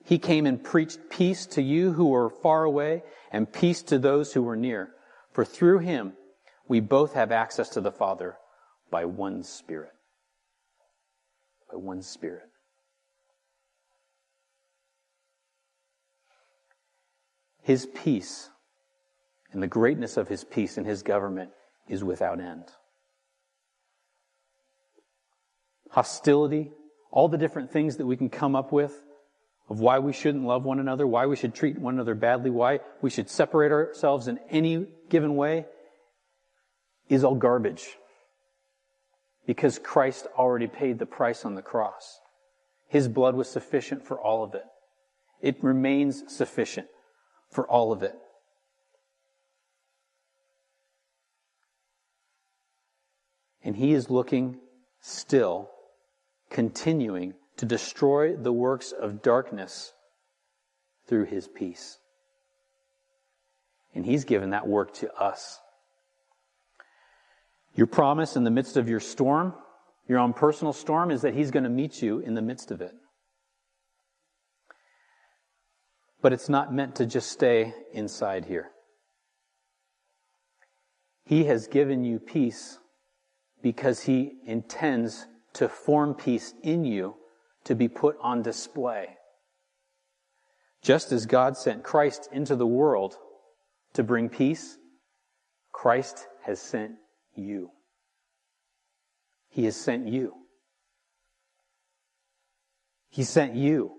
He 0.05 0.19
came 0.19 0.47
and 0.47 0.63
preached 0.63 0.99
peace 1.11 1.47
to 1.47 1.63
you 1.63 1.93
who 1.93 2.07
were 2.07 2.31
far 2.31 2.65
away 2.65 3.03
and 3.31 3.53
peace 3.53 3.83
to 3.85 3.99
those 3.99 4.33
who 4.33 4.43
were 4.43 4.57
near. 4.57 4.91
For 5.33 5.45
through 5.45 5.79
him 5.79 6.15
we 6.67 6.81
both 6.81 7.15
have 7.15 7.31
access 7.31 7.69
to 7.71 7.81
the 7.81 7.93
Father 7.93 8.37
by 8.91 9.05
one 9.05 9.43
Spirit. 9.45 9.93
By 11.71 11.79
one 11.79 12.03
Spirit. 12.03 12.49
His 17.63 17.87
peace 17.87 18.51
and 19.53 19.63
the 19.63 19.69
greatness 19.69 20.17
of 20.17 20.29
his 20.29 20.43
peace 20.43 20.77
and 20.77 20.87
his 20.87 21.03
government 21.03 21.51
is 21.89 22.03
without 22.03 22.41
end. 22.41 22.65
Hostility 25.91 26.73
all 27.13 27.29
the 27.29 27.39
different 27.39 27.71
things 27.71 27.99
that 27.99 28.07
we 28.07 28.17
can 28.17 28.31
come 28.31 28.57
up 28.57 28.73
with, 28.73 29.01
of 29.69 29.79
why 29.79 30.01
we 30.01 30.13
shouldn't 30.13 30.45
love 30.45 30.65
one 30.65 30.81
another, 30.81 31.07
why 31.07 31.27
we 31.27 31.37
should 31.37 31.55
treat 31.55 31.79
one 31.79 31.95
another 31.95 32.15
badly, 32.15 32.51
why 32.51 32.81
we 33.01 33.11
should 33.11 33.31
separate 33.31 33.71
ourselves 33.71 34.27
in 34.27 34.39
any 34.51 34.87
given 35.09 35.37
way 35.37 35.67
is 37.09 37.23
all 37.23 37.35
garbage. 37.35 37.97
Because 39.47 39.79
Christ 39.79 40.27
already 40.37 40.67
paid 40.67 40.99
the 40.99 41.07
price 41.07 41.45
on 41.45 41.55
the 41.55 41.63
cross. 41.63 42.19
His 42.89 43.09
blood 43.09 43.35
was 43.35 43.49
sufficient 43.49 44.05
for 44.05 44.19
all 44.19 44.43
of 44.43 44.55
it. 44.55 44.65
It 45.41 45.63
remains 45.63 46.25
sufficient 46.29 46.87
for 47.51 47.67
all 47.69 47.93
of 47.93 48.03
it. 48.03 48.15
And 53.65 53.77
he 53.77 53.93
is 53.93 54.11
looking 54.11 54.59
still, 55.01 55.71
continuing 56.53 57.33
to 57.57 57.65
destroy 57.65 58.37
the 58.37 58.53
works 58.53 58.93
of 58.93 59.23
darkness 59.23 59.93
through 61.09 61.25
his 61.25 61.49
peace. 61.49 61.99
And 63.95 64.05
he's 64.07 64.25
given 64.25 64.51
that 64.51 64.69
work 64.69 64.95
to 64.97 65.13
us. 65.15 65.59
Your 67.75 67.87
promise 67.87 68.37
in 68.37 68.45
the 68.45 68.51
midst 68.51 68.77
of 68.77 68.89
your 68.89 69.01
storm, 69.01 69.55
your 70.07 70.19
own 70.19 70.35
personal 70.35 70.75
storm, 70.75 71.11
is 71.11 71.23
that 71.23 71.35
he's 71.35 71.51
going 71.51 71.65
to 71.65 71.71
meet 71.71 72.03
you 72.03 72.21
in 72.21 72.35
the 72.35 72.43
midst 72.43 72.71
of 72.71 72.83
it. 72.83 72.93
But 76.21 76.33
it's 76.33 76.49
not 76.49 76.73
meant 76.73 76.97
to 76.97 77.07
just 77.07 77.31
stay 77.31 77.73
inside 77.93 78.45
here. 78.45 78.71
He 81.25 81.45
has 81.45 81.67
given 81.67 82.05
you 82.05 82.19
peace 82.19 82.79
because 83.63 84.03
he 84.03 84.35
intends 84.45 85.27
to 85.55 85.69
form 85.69 86.15
peace 86.15 86.55
in 86.63 86.85
you 86.85 87.17
to 87.65 87.75
be 87.75 87.89
put 87.89 88.17
on 88.21 88.43
display. 88.43 89.17
Just 90.83 91.13
as 91.13 91.27
God 91.27 91.57
sent 91.57 91.85
Christ 91.85 92.29
into 92.33 92.57
the 92.57 92.67
world 92.67 93.17
to 93.95 94.03
bring 94.03 94.29
peace, 94.29 94.79
Christ 95.71 96.27
has 96.43 96.61
sent 96.61 96.93
you. 97.35 97.71
He 99.51 99.65
has 99.65 99.77
sent 99.77 100.09
you. 100.09 100.35
He 103.11 103.23
sent 103.23 103.55
you. 103.55 103.93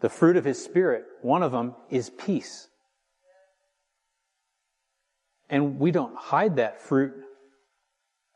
The 0.00 0.08
fruit 0.08 0.36
of 0.36 0.44
His 0.44 0.62
Spirit, 0.62 1.04
one 1.22 1.42
of 1.42 1.52
them 1.52 1.74
is 1.90 2.10
peace. 2.10 2.68
And 5.48 5.78
we 5.78 5.90
don't 5.90 6.16
hide 6.16 6.56
that 6.56 6.80
fruit, 6.80 7.14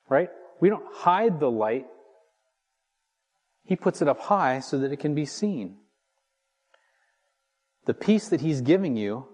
right? 0.08 0.30
We 0.60 0.68
don't 0.68 0.84
hide 0.92 1.40
the 1.40 1.50
light 1.50 1.86
he 3.70 3.76
puts 3.76 4.02
it 4.02 4.08
up 4.08 4.18
high 4.18 4.58
so 4.58 4.78
that 4.78 4.90
it 4.90 4.96
can 4.96 5.14
be 5.14 5.24
seen. 5.24 5.76
The 7.86 7.94
peace 7.94 8.28
that 8.30 8.40
He's 8.40 8.62
giving 8.62 8.96
you 8.96 9.28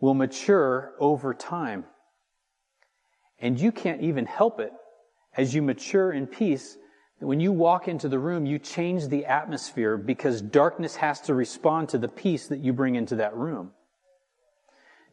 will 0.00 0.14
mature 0.14 0.94
over 0.98 1.34
time. 1.34 1.84
And 3.38 3.60
you 3.60 3.70
can't 3.70 4.00
even 4.00 4.24
help 4.24 4.60
it 4.60 4.72
as 5.36 5.54
you 5.54 5.60
mature 5.60 6.10
in 6.10 6.26
peace. 6.26 6.78
When 7.18 7.38
you 7.38 7.52
walk 7.52 7.86
into 7.86 8.08
the 8.08 8.18
room, 8.18 8.46
you 8.46 8.58
change 8.58 9.08
the 9.08 9.26
atmosphere 9.26 9.98
because 9.98 10.40
darkness 10.40 10.96
has 10.96 11.20
to 11.22 11.34
respond 11.34 11.90
to 11.90 11.98
the 11.98 12.08
peace 12.08 12.48
that 12.48 12.60
you 12.60 12.72
bring 12.72 12.94
into 12.94 13.16
that 13.16 13.36
room. 13.36 13.72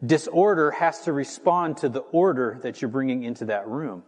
Disorder 0.06 0.72
has 0.72 1.02
to 1.02 1.12
respond 1.12 1.76
to 1.78 1.90
the 1.90 2.00
order 2.00 2.62
that 2.64 2.82
you're 2.82 2.88
bringing 2.88 3.24
into 3.24 3.44
that 3.46 3.68
room. 3.68 4.04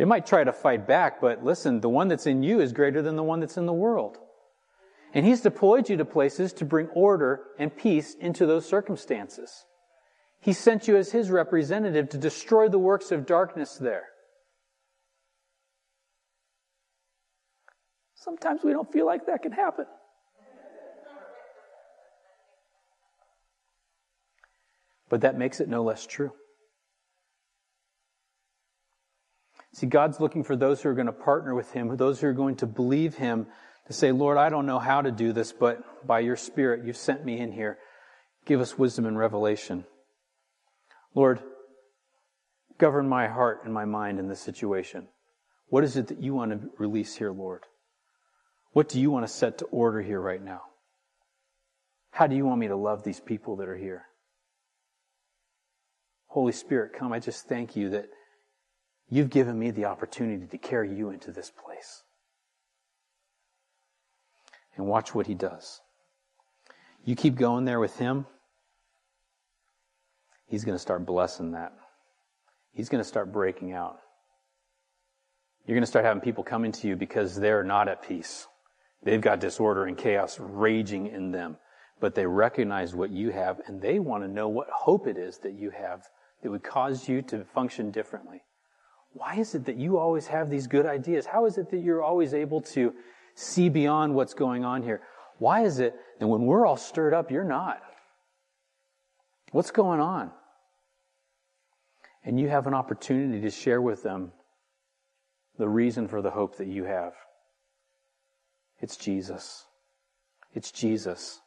It 0.00 0.08
might 0.08 0.24
try 0.24 0.44
to 0.44 0.52
fight 0.54 0.86
back, 0.86 1.20
but 1.20 1.44
listen, 1.44 1.82
the 1.82 1.90
one 1.90 2.08
that's 2.08 2.26
in 2.26 2.42
you 2.42 2.62
is 2.62 2.72
greater 2.72 3.02
than 3.02 3.16
the 3.16 3.22
one 3.22 3.40
that's 3.40 3.58
in 3.58 3.66
the 3.66 3.72
world. 3.74 4.16
And 5.12 5.26
He's 5.26 5.42
deployed 5.42 5.90
you 5.90 5.98
to 5.98 6.06
places 6.06 6.54
to 6.54 6.64
bring 6.64 6.88
order 6.94 7.42
and 7.58 7.76
peace 7.76 8.14
into 8.14 8.46
those 8.46 8.66
circumstances. 8.66 9.66
He 10.40 10.54
sent 10.54 10.88
you 10.88 10.96
as 10.96 11.12
His 11.12 11.30
representative 11.30 12.08
to 12.08 12.16
destroy 12.16 12.70
the 12.70 12.78
works 12.78 13.12
of 13.12 13.26
darkness 13.26 13.76
there. 13.76 14.04
Sometimes 18.14 18.62
we 18.64 18.72
don't 18.72 18.90
feel 18.90 19.04
like 19.04 19.26
that 19.26 19.42
can 19.42 19.52
happen. 19.52 19.84
But 25.10 25.20
that 25.20 25.36
makes 25.36 25.60
it 25.60 25.68
no 25.68 25.82
less 25.82 26.06
true. 26.06 26.32
See, 29.72 29.86
God's 29.86 30.18
looking 30.18 30.42
for 30.42 30.56
those 30.56 30.82
who 30.82 30.88
are 30.88 30.94
going 30.94 31.06
to 31.06 31.12
partner 31.12 31.54
with 31.54 31.72
Him, 31.72 31.96
those 31.96 32.20
who 32.20 32.26
are 32.26 32.32
going 32.32 32.56
to 32.56 32.66
believe 32.66 33.16
Him, 33.16 33.46
to 33.86 33.92
say, 33.92 34.12
Lord, 34.12 34.36
I 34.36 34.48
don't 34.48 34.66
know 34.66 34.78
how 34.78 35.02
to 35.02 35.10
do 35.10 35.32
this, 35.32 35.52
but 35.52 36.06
by 36.06 36.20
your 36.20 36.36
Spirit, 36.36 36.84
you've 36.84 36.96
sent 36.96 37.24
me 37.24 37.38
in 37.38 37.52
here. 37.52 37.78
Give 38.46 38.60
us 38.60 38.78
wisdom 38.78 39.06
and 39.06 39.18
revelation. 39.18 39.84
Lord, 41.14 41.40
govern 42.78 43.08
my 43.08 43.28
heart 43.28 43.62
and 43.64 43.74
my 43.74 43.84
mind 43.84 44.18
in 44.18 44.28
this 44.28 44.40
situation. 44.40 45.08
What 45.68 45.84
is 45.84 45.96
it 45.96 46.08
that 46.08 46.20
you 46.20 46.34
want 46.34 46.50
to 46.50 46.70
release 46.78 47.16
here, 47.16 47.30
Lord? 47.30 47.64
What 48.72 48.88
do 48.88 49.00
you 49.00 49.10
want 49.10 49.26
to 49.26 49.32
set 49.32 49.58
to 49.58 49.64
order 49.66 50.00
here 50.00 50.20
right 50.20 50.42
now? 50.42 50.62
How 52.12 52.26
do 52.26 52.34
you 52.34 52.44
want 52.44 52.60
me 52.60 52.68
to 52.68 52.76
love 52.76 53.02
these 53.02 53.20
people 53.20 53.56
that 53.56 53.68
are 53.68 53.76
here? 53.76 54.04
Holy 56.26 56.52
Spirit, 56.52 56.92
come. 56.92 57.12
I 57.12 57.18
just 57.18 57.48
thank 57.48 57.76
you 57.76 57.90
that 57.90 58.08
You've 59.10 59.30
given 59.30 59.58
me 59.58 59.72
the 59.72 59.86
opportunity 59.86 60.46
to 60.46 60.58
carry 60.58 60.94
you 60.94 61.10
into 61.10 61.32
this 61.32 61.50
place. 61.50 62.04
And 64.76 64.86
watch 64.86 65.14
what 65.14 65.26
he 65.26 65.34
does. 65.34 65.80
You 67.04 67.16
keep 67.16 67.34
going 67.34 67.64
there 67.64 67.80
with 67.80 67.96
him, 67.96 68.24
he's 70.46 70.64
going 70.64 70.76
to 70.76 70.80
start 70.80 71.04
blessing 71.04 71.52
that. 71.52 71.72
He's 72.72 72.88
going 72.88 73.02
to 73.02 73.08
start 73.08 73.32
breaking 73.32 73.72
out. 73.72 73.98
You're 75.66 75.74
going 75.74 75.82
to 75.82 75.88
start 75.88 76.04
having 76.04 76.20
people 76.20 76.44
coming 76.44 76.70
to 76.72 76.86
you 76.86 76.94
because 76.94 77.34
they're 77.34 77.64
not 77.64 77.88
at 77.88 78.02
peace. 78.06 78.46
They've 79.02 79.20
got 79.20 79.40
disorder 79.40 79.86
and 79.86 79.98
chaos 79.98 80.38
raging 80.38 81.08
in 81.08 81.32
them, 81.32 81.56
but 82.00 82.14
they 82.14 82.26
recognize 82.26 82.94
what 82.94 83.10
you 83.10 83.30
have 83.30 83.60
and 83.66 83.80
they 83.80 83.98
want 83.98 84.22
to 84.22 84.28
know 84.28 84.48
what 84.48 84.68
hope 84.70 85.06
it 85.08 85.16
is 85.16 85.38
that 85.38 85.54
you 85.54 85.70
have 85.70 86.02
that 86.42 86.50
would 86.50 86.62
cause 86.62 87.08
you 87.08 87.22
to 87.22 87.44
function 87.44 87.90
differently. 87.90 88.42
Why 89.12 89.36
is 89.36 89.54
it 89.54 89.64
that 89.66 89.76
you 89.76 89.98
always 89.98 90.26
have 90.28 90.50
these 90.50 90.66
good 90.66 90.86
ideas? 90.86 91.26
How 91.26 91.46
is 91.46 91.58
it 91.58 91.70
that 91.70 91.78
you're 91.78 92.02
always 92.02 92.32
able 92.32 92.60
to 92.62 92.94
see 93.34 93.68
beyond 93.68 94.14
what's 94.14 94.34
going 94.34 94.64
on 94.64 94.82
here? 94.82 95.02
Why 95.38 95.62
is 95.64 95.80
it 95.80 95.94
that 96.18 96.26
when 96.26 96.46
we're 96.46 96.66
all 96.66 96.76
stirred 96.76 97.14
up, 97.14 97.30
you're 97.30 97.44
not? 97.44 97.80
What's 99.52 99.70
going 99.70 100.00
on? 100.00 100.30
And 102.24 102.38
you 102.38 102.48
have 102.48 102.66
an 102.66 102.74
opportunity 102.74 103.40
to 103.40 103.50
share 103.50 103.80
with 103.80 104.02
them 104.02 104.32
the 105.58 105.68
reason 105.68 106.06
for 106.06 106.22
the 106.22 106.30
hope 106.30 106.56
that 106.58 106.68
you 106.68 106.84
have. 106.84 107.14
It's 108.80 108.96
Jesus. 108.96 109.66
It's 110.54 110.70
Jesus. 110.70 111.40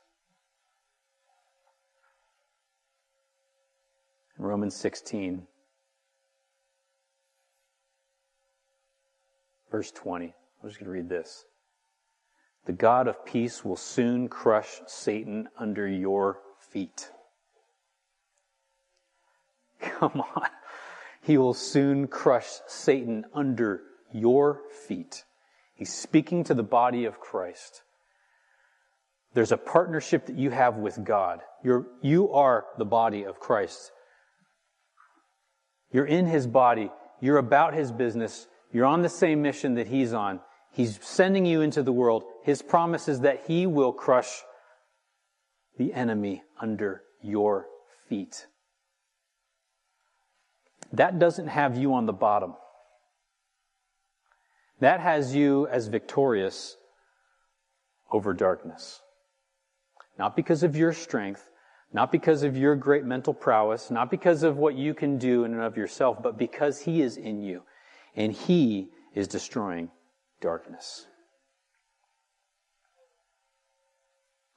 Romans 4.38 4.76
16, 4.76 5.48
Verse 9.74 9.90
20. 9.90 10.26
I'm 10.62 10.70
just 10.70 10.80
going 10.80 10.86
to 10.86 10.92
read 10.92 11.10
this. 11.10 11.46
The 12.66 12.74
God 12.74 13.08
of 13.08 13.26
peace 13.26 13.66
will 13.66 13.76
soon 13.76 14.28
crush 14.28 14.70
Satan 14.86 15.50
under 15.58 15.88
your 15.88 16.42
feet. 16.60 17.10
Come 19.82 20.22
on. 20.22 20.48
He 21.24 21.40
will 21.40 21.56
soon 21.56 22.08
crush 22.08 22.46
Satan 22.68 23.26
under 23.34 23.82
your 24.14 24.62
feet. 24.88 25.24
He's 25.74 25.92
speaking 25.92 26.44
to 26.44 26.54
the 26.54 26.62
body 26.62 27.06
of 27.06 27.20
Christ. 27.20 27.82
There's 29.34 29.52
a 29.52 29.58
partnership 29.58 30.28
that 30.28 30.38
you 30.38 30.52
have 30.52 30.76
with 30.76 31.04
God. 31.04 31.40
You're, 31.64 31.88
you 32.04 32.32
are 32.32 32.66
the 32.78 32.86
body 32.86 33.24
of 33.24 33.40
Christ. 33.40 33.92
You're 35.92 36.06
in 36.06 36.28
his 36.28 36.46
body. 36.46 36.92
You're 37.20 37.40
about 37.40 37.74
his 37.74 37.92
business. 37.92 38.46
You're 38.74 38.88
on 38.88 39.04
the 39.04 39.10
same 39.10 39.44
mission 39.44 39.76
that 39.76 39.88
he's 39.88 40.14
on. 40.14 40.42
He's 40.72 41.00
sending 41.02 41.46
you 41.46 41.62
into 41.62 41.84
the 41.84 41.94
world. 41.94 42.24
His 42.44 42.64
promise 42.64 43.08
is 43.08 43.22
that 43.22 43.44
he 43.48 43.68
will 43.68 43.94
crush 43.94 44.42
the 45.78 45.94
enemy 45.94 46.42
under 46.60 47.04
your 47.22 47.68
feet. 48.10 48.48
That 50.92 51.20
doesn't 51.20 51.48
have 51.48 51.78
you 51.78 51.94
on 51.94 52.08
the 52.08 52.14
bottom. 52.14 52.56
That 54.80 55.00
has 55.00 55.36
you 55.36 55.68
as 55.68 55.88
victorious 55.88 56.76
over 58.12 58.34
darkness. 58.34 59.02
Not 60.18 60.36
because 60.36 60.64
of 60.64 60.76
your 60.76 60.94
strength, 60.94 61.48
not 61.94 62.12
because 62.12 62.42
of 62.42 62.58
your 62.58 62.76
great 62.76 63.06
mental 63.06 63.36
prowess, 63.36 63.92
not 63.92 64.10
because 64.10 64.42
of 64.42 64.58
what 64.58 64.76
you 64.76 64.96
can 64.96 65.20
do 65.20 65.44
in 65.44 65.54
and 65.54 65.62
of 65.62 65.78
yourself, 65.78 66.22
but 66.22 66.40
because 66.40 66.82
He 66.82 67.02
is 67.02 67.18
in 67.18 67.44
you 67.44 67.62
and 68.16 68.32
he 68.32 68.90
is 69.14 69.28
destroying 69.28 69.90
darkness. 70.42 71.08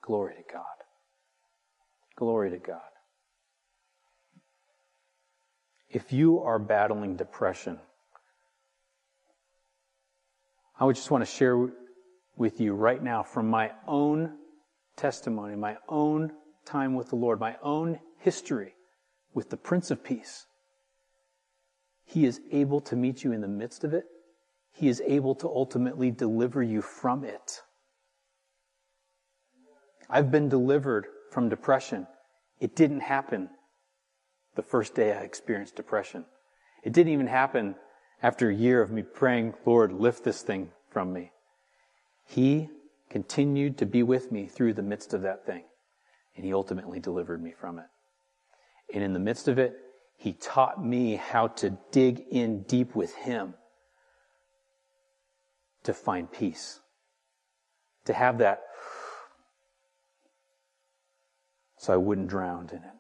Glory 0.03 0.35
to 0.35 0.53
God. 0.53 0.65
Glory 2.17 2.51
to 2.51 2.59
God. 2.59 2.81
If 5.91 6.13
you 6.13 6.41
are 6.41 6.59
battling 6.59 7.17
depression, 7.17 7.79
I 10.79 10.85
would 10.85 10.97
just 10.97 11.11
want 11.11 11.25
to 11.25 11.31
share 11.31 11.69
with 12.37 12.61
you 12.61 12.75
right 12.75 13.03
now 13.03 13.23
from 13.23 13.49
my 13.49 13.73
own 13.87 14.37
testimony, 14.97 15.57
my 15.57 15.77
own 15.89 16.33
time 16.65 16.95
with 16.95 17.09
the 17.09 17.17
Lord, 17.17 17.41
my 17.41 17.57
own 17.63 17.99
history 18.19 18.75
with 19.33 19.51
the 19.51 19.57
Prince 19.57 19.91
of 19.91 20.03
Peace. 20.05 20.47
He 22.07 22.25
is 22.25 22.41
able 22.53 22.81
to 22.83 22.97
meet 22.97 23.25
you 23.25 23.33
in 23.33 23.41
the 23.41 23.49
midst 23.49 23.85
of 23.85 23.93
it. 23.93 24.05
He 24.73 24.89
is 24.89 25.03
able 25.05 25.35
to 25.37 25.49
ultimately 25.49 26.11
deliver 26.11 26.63
you 26.63 26.81
from 26.81 27.25
it. 27.25 27.63
I've 30.09 30.31
been 30.31 30.49
delivered 30.49 31.07
from 31.31 31.49
depression. 31.49 32.07
It 32.61 32.77
didn't 32.77 33.01
happen 33.01 33.51
the 34.55 34.63
first 34.63 34.95
day 34.95 35.13
I 35.13 35.21
experienced 35.21 35.77
depression. 35.77 36.25
It 36.83 36.93
didn't 36.93 37.13
even 37.13 37.27
happen 37.27 37.75
after 38.23 38.49
a 38.49 38.55
year 38.55 38.81
of 38.81 38.91
me 38.91 39.03
praying, 39.03 39.55
Lord, 39.65 39.93
lift 39.93 40.25
this 40.25 40.43
thing 40.43 40.71
from 40.91 41.13
me. 41.13 41.33
He 42.25 42.69
continued 43.11 43.79
to 43.79 43.87
be 43.87 44.03
with 44.03 44.33
me 44.33 44.47
through 44.47 44.75
the 44.75 44.83
midst 44.83 45.13
of 45.13 45.23
that 45.23 45.45
thing, 45.45 45.65
and 46.37 46.45
He 46.45 46.55
ultimately 46.55 47.01
delivered 47.01 47.43
me 47.43 47.53
from 47.53 47.79
it. 47.79 47.87
And 48.95 49.03
in 49.03 49.13
the 49.13 49.19
midst 49.19 49.49
of 49.49 49.59
it, 49.59 49.77
He 50.17 50.33
taught 50.33 50.85
me 50.85 51.17
how 51.17 51.49
to 51.49 51.77
dig 51.93 52.21
in 52.31 52.63
deep 52.63 52.95
with 52.95 53.15
Him 53.15 53.55
to 55.85 55.95
find 55.95 56.31
peace, 56.31 56.81
to 58.07 58.13
have 58.13 58.39
that 58.39 58.63
so 61.87 61.93
I 61.93 61.97
wouldn't 61.97 62.27
drown 62.27 62.69
in 62.73 62.79
it. 62.79 62.97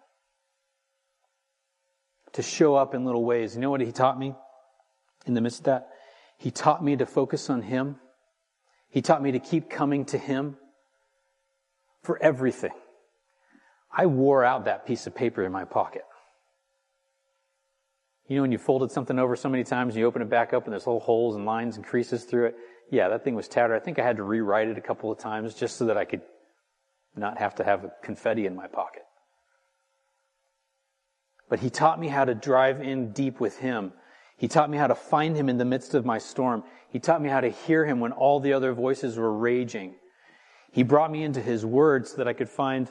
To 2.35 2.43
show 2.43 2.77
up 2.77 2.95
in 2.95 3.05
little 3.05 3.25
ways. 3.25 3.57
You 3.57 3.61
know 3.61 3.71
what 3.71 3.81
he 3.81 3.91
taught 3.91 4.17
me 4.17 4.33
in 5.27 5.35
the 5.35 5.41
midst 5.41 5.59
of 5.61 5.65
that? 5.65 5.89
He 6.39 6.53
taught 6.53 6.85
me 6.85 6.97
to 6.97 7.05
focus 7.05 7.51
on 7.51 7.63
him. 7.63 7.97
He 8.89 9.03
taught 9.03 9.23
me 9.23 9.33
to 9.33 9.41
keep 9.41 9.69
coming 9.69 10.05
to 10.07 10.19
him 10.19 10.57
for 12.05 12.23
everything. 12.23 12.75
I 13.91 14.07
wore 14.07 14.45
out 14.45 14.67
that 14.67 14.87
piece 14.87 15.09
of 15.09 15.17
paper 15.17 15.43
in 15.43 15.51
my 15.51 15.65
pocket. 15.65 16.05
You 18.29 18.37
know, 18.37 18.43
when 18.43 18.53
you 18.53 18.59
folded 18.59 18.91
something 18.91 19.19
over 19.19 19.37
so 19.37 19.49
many 19.49 19.63
times 19.63 19.95
and 19.95 20.01
you 20.01 20.07
open 20.07 20.23
it 20.23 20.29
back 20.29 20.53
up 20.53 20.65
and 20.65 20.73
there's 20.73 20.87
little 20.87 21.01
holes 21.01 21.37
and 21.37 21.45
lines 21.45 21.77
and 21.77 21.85
creases 21.85 22.25
through 22.25 22.47
it. 22.47 22.57
Yeah, 22.91 23.09
that 23.09 23.25
thing 23.25 23.35
was 23.35 23.47
tattered. 23.47 23.77
I 23.77 23.81
think 23.81 23.99
I 23.99 24.05
had 24.05 24.17
to 24.17 24.25
rewrite 24.25 24.69
it 24.69 24.79
a 24.79 24.81
couple 24.81 25.11
of 25.13 25.19
times 25.19 25.55
just 25.55 25.77
so 25.77 25.87
that 25.87 25.97
I 25.97 26.05
could 26.05 26.23
not 27.15 27.39
have 27.39 27.55
to 27.57 27.65
have 27.65 27.85
a 27.85 27.93
confetti 28.03 28.47
in 28.47 28.57
my 28.57 28.67
pocket. 28.67 29.03
But 31.49 31.61
he 31.61 31.71
taught 31.71 32.01
me 32.01 32.09
how 32.09 32.25
to 32.25 32.35
drive 32.35 32.81
in 32.81 33.13
deep 33.13 33.39
with 33.39 33.59
him. 33.59 33.93
He 34.37 34.49
taught 34.49 34.69
me 34.69 34.77
how 34.77 34.89
to 34.89 34.95
find 34.95 35.37
him 35.37 35.49
in 35.49 35.59
the 35.59 35.65
midst 35.65 35.95
of 35.95 36.05
my 36.05 36.19
storm. 36.19 36.65
He 36.91 36.99
taught 36.99 37.23
me 37.23 37.29
how 37.29 37.41
to 37.41 37.49
hear 37.49 37.87
him 37.87 38.01
when 38.01 38.13
all 38.13 38.41
the 38.41 38.53
other 38.53 38.73
voices 38.73 39.17
were 39.17 39.33
raging. 39.33 39.95
He 40.73 40.83
brought 40.83 41.11
me 41.11 41.23
into 41.23 41.41
his 41.41 41.65
word 41.65 42.07
so 42.07 42.17
that 42.19 42.29
I 42.29 42.33
could 42.33 42.49
find 42.49 42.91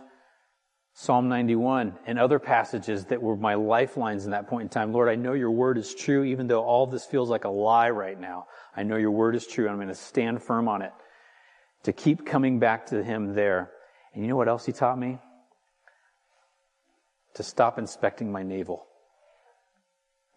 Psalm 0.98 1.28
91 1.28 1.94
and 2.08 2.18
other 2.18 2.40
passages 2.40 3.04
that 3.06 3.22
were 3.22 3.36
my 3.36 3.56
lifelines 3.56 4.24
in 4.24 4.32
that 4.32 4.48
point 4.48 4.64
in 4.64 4.70
time. 4.70 4.94
Lord, 4.94 5.10
I 5.10 5.16
know 5.16 5.34
your 5.34 5.52
word 5.52 5.78
is 5.78 5.94
true, 5.94 6.24
even 6.24 6.48
though 6.48 6.64
all 6.64 6.88
this 6.88 7.06
feels 7.06 7.30
like 7.30 7.44
a 7.44 7.50
lie 7.50 7.90
right 7.90 8.18
now. 8.18 8.48
I 8.78 8.84
know 8.84 8.96
your 8.96 9.12
word 9.12 9.36
is 9.36 9.46
true, 9.46 9.66
and 9.66 9.72
I'm 9.72 9.78
going 9.78 9.90
to 9.90 9.94
stand 9.94 10.42
firm 10.42 10.70
on 10.70 10.82
it. 10.82 10.94
To 11.84 11.92
keep 11.92 12.26
coming 12.26 12.60
back 12.60 12.86
to 12.88 13.04
him 13.04 13.36
there. 13.36 13.72
And 14.14 14.24
you 14.24 14.30
know 14.30 14.38
what 14.38 14.48
else 14.48 14.66
he 14.66 14.72
taught 14.72 14.98
me? 14.98 15.20
To 17.34 17.44
stop 17.44 17.78
inspecting 17.78 18.32
my 18.32 18.44
navel. 18.44 18.86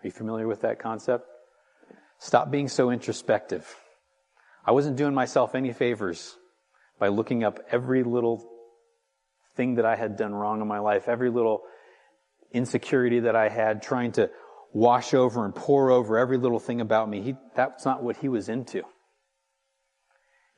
Are 0.03 0.09
you 0.09 0.11
familiar 0.11 0.49
with 0.49 0.63
that 0.63 0.81
concept? 0.81 1.25
Stop 2.19 2.51
being 2.51 2.67
so 2.67 2.91
introspective. 2.91 3.77
I 4.67 4.73
wasn't 4.73 4.97
doing 4.97 5.15
myself 5.15 5.55
any 5.55 5.73
favors 5.73 6.37
by 6.99 7.09
looking 7.09 7.45
up 7.45 7.61
every 7.71 8.03
little 8.03 8.58
thing 9.59 9.75
that 9.75 9.85
I 9.85 9.97
had 9.97 10.17
done 10.17 10.33
wrong 10.33 10.63
in 10.63 10.69
my 10.69 10.79
life, 10.79 11.09
every 11.09 11.31
little 11.31 11.63
insecurity 12.53 13.21
that 13.21 13.35
I 13.35 13.49
had, 13.49 13.83
trying 13.83 14.13
to 14.13 14.31
wash 14.73 15.15
over 15.15 15.45
and 15.45 15.53
pour 15.53 15.91
over 15.91 16.17
every 16.17 16.39
little 16.39 16.61
thing 16.61 16.81
about 16.81 17.11
me. 17.11 17.21
He, 17.21 17.35
that's 17.57 17.85
not 17.85 18.03
what 18.03 18.17
he 18.19 18.29
was 18.29 18.49
into. 18.49 18.85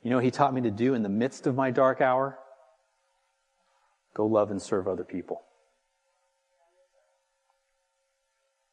You 0.03 0.11
know, 0.11 0.19
he 0.19 0.29
taught 0.29 0.53
me 0.53 0.61
to 0.61 0.71
do 0.71 0.93
in 0.93 1.01
the 1.01 1.09
midst 1.09 1.47
of 1.47 1.55
my 1.55 1.71
dark 1.71 1.99
hour? 1.99 2.37
Go 4.13 4.27
love 4.27 4.51
and 4.51 4.61
serve 4.61 4.87
other 4.87 5.03
people. 5.03 5.41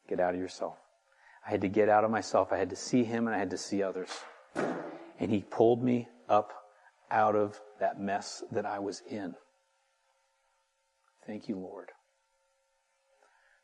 Get 0.08 0.20
out 0.20 0.34
of 0.34 0.40
yourself. 0.40 0.76
I 1.46 1.50
had 1.50 1.62
to 1.62 1.68
get 1.68 1.88
out 1.88 2.04
of 2.04 2.10
myself. 2.10 2.52
I 2.52 2.58
had 2.58 2.70
to 2.70 2.76
see 2.76 3.02
him 3.02 3.26
and 3.26 3.34
I 3.34 3.38
had 3.38 3.50
to 3.50 3.58
see 3.58 3.82
others. 3.82 4.10
And 5.18 5.30
he 5.30 5.40
pulled 5.40 5.82
me 5.82 6.06
up 6.28 6.52
out 7.10 7.34
of 7.34 7.58
that 7.80 7.98
mess 7.98 8.42
that 8.52 8.66
I 8.66 8.78
was 8.78 9.02
in. 9.08 9.34
Thank 11.28 11.48
you, 11.48 11.56
Lord. 11.56 11.90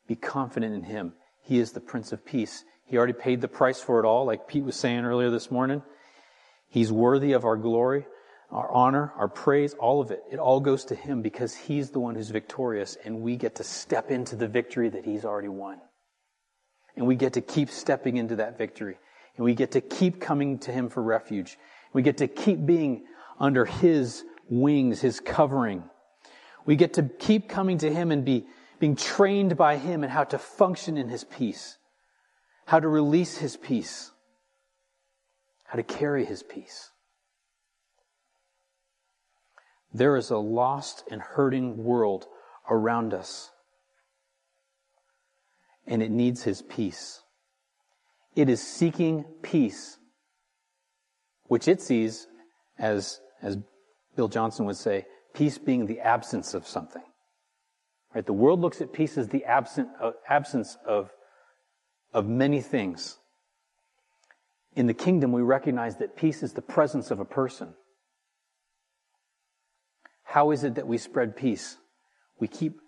Be 0.07 0.15
confident 0.15 0.73
in 0.73 0.83
him. 0.83 1.13
He 1.41 1.59
is 1.59 1.73
the 1.73 1.81
Prince 1.81 2.13
of 2.13 2.23
Peace. 2.23 2.63
He 2.85 2.95
already 2.95 3.13
paid 3.13 3.41
the 3.41 3.47
price 3.49 3.81
for 3.81 3.99
it 3.99 4.05
all, 4.05 4.25
like 4.25 4.47
Pete 4.47 4.63
was 4.63 4.77
saying 4.77 5.03
earlier 5.03 5.31
this 5.31 5.51
morning. 5.51 5.81
He's 6.69 6.91
worthy 6.91 7.33
of 7.33 7.43
our 7.43 7.57
glory 7.57 8.05
our 8.51 8.71
honor, 8.71 9.11
our 9.17 9.27
praise, 9.27 9.73
all 9.73 10.01
of 10.01 10.11
it. 10.11 10.23
It 10.31 10.39
all 10.39 10.59
goes 10.59 10.85
to 10.85 10.95
Him 10.95 11.21
because 11.21 11.53
He's 11.55 11.89
the 11.89 11.99
one 11.99 12.15
who's 12.15 12.29
victorious, 12.29 12.97
and 13.03 13.21
we 13.21 13.35
get 13.35 13.55
to 13.55 13.63
step 13.63 14.11
into 14.11 14.35
the 14.35 14.47
victory 14.47 14.87
that 14.89 15.03
He's 15.03 15.25
already 15.25 15.47
won. 15.47 15.79
And 16.95 17.05
we 17.07 17.15
get 17.15 17.33
to 17.33 17.41
keep 17.41 17.69
stepping 17.69 18.17
into 18.17 18.37
that 18.37 18.57
victory. 18.57 18.97
And 19.35 19.43
we 19.43 19.55
get 19.55 19.71
to 19.71 19.81
keep 19.81 20.21
coming 20.21 20.59
to 20.59 20.71
Him 20.71 20.89
for 20.89 21.03
refuge. 21.03 21.57
We 21.91 22.01
get 22.01 22.17
to 22.17 22.27
keep 22.27 22.65
being 22.65 23.05
under 23.39 23.65
His 23.65 24.23
wings, 24.47 25.01
His 25.01 25.19
covering. 25.19 25.83
We 26.65 26.75
get 26.75 26.93
to 26.93 27.03
keep 27.03 27.47
coming 27.47 27.77
to 27.79 27.93
Him 27.93 28.11
and 28.11 28.25
be 28.25 28.45
being 28.79 28.95
trained 28.95 29.55
by 29.55 29.77
Him 29.77 30.03
and 30.03 30.11
how 30.11 30.23
to 30.25 30.37
function 30.37 30.97
in 30.97 31.09
His 31.09 31.23
peace, 31.23 31.77
how 32.65 32.79
to 32.79 32.87
release 32.87 33.37
His 33.37 33.55
peace, 33.55 34.11
how 35.65 35.75
to 35.75 35.83
carry 35.83 36.25
His 36.25 36.43
peace. 36.43 36.91
There 39.93 40.17
is 40.17 40.29
a 40.29 40.37
lost 40.37 41.03
and 41.09 41.21
hurting 41.21 41.83
world 41.83 42.25
around 42.69 43.13
us. 43.13 43.51
And 45.87 46.01
it 46.01 46.11
needs 46.11 46.43
His 46.43 46.61
peace. 46.63 47.21
It 48.35 48.49
is 48.49 48.61
seeking 48.61 49.23
peace, 49.41 49.97
which 51.43 51.67
it 51.67 51.79
sees 51.81 52.27
as, 52.77 53.21
as 53.41 53.57
Bill 54.15 54.27
Johnson 54.27 54.65
would 54.65 54.75
say, 54.75 55.05
peace 55.35 55.57
being 55.57 55.85
the 55.85 55.99
absence 55.99 56.53
of 56.53 56.67
something. 56.67 57.03
Right? 58.13 58.25
The 58.25 58.33
world 58.33 58.61
looks 58.61 58.81
at 58.81 58.93
peace 58.93 59.17
as 59.17 59.27
the 59.27 59.43
absent, 59.45 59.89
uh, 60.01 60.11
absence 60.27 60.77
of, 60.87 61.11
of 62.13 62.25
many 62.25 62.61
things. 62.61 63.17
In 64.75 64.87
the 64.87 64.93
kingdom, 64.93 65.31
we 65.31 65.41
recognize 65.41 65.97
that 65.97 66.15
peace 66.15 66.41
is 66.41 66.53
the 66.53 66.61
presence 66.61 67.11
of 67.11 67.19
a 67.19 67.25
person. 67.25 67.73
How 70.23 70.51
is 70.51 70.63
it 70.63 70.75
that 70.75 70.87
we 70.87 70.97
spread 70.97 71.35
peace? 71.35 71.77
We 72.39 72.47
keep 72.47 72.79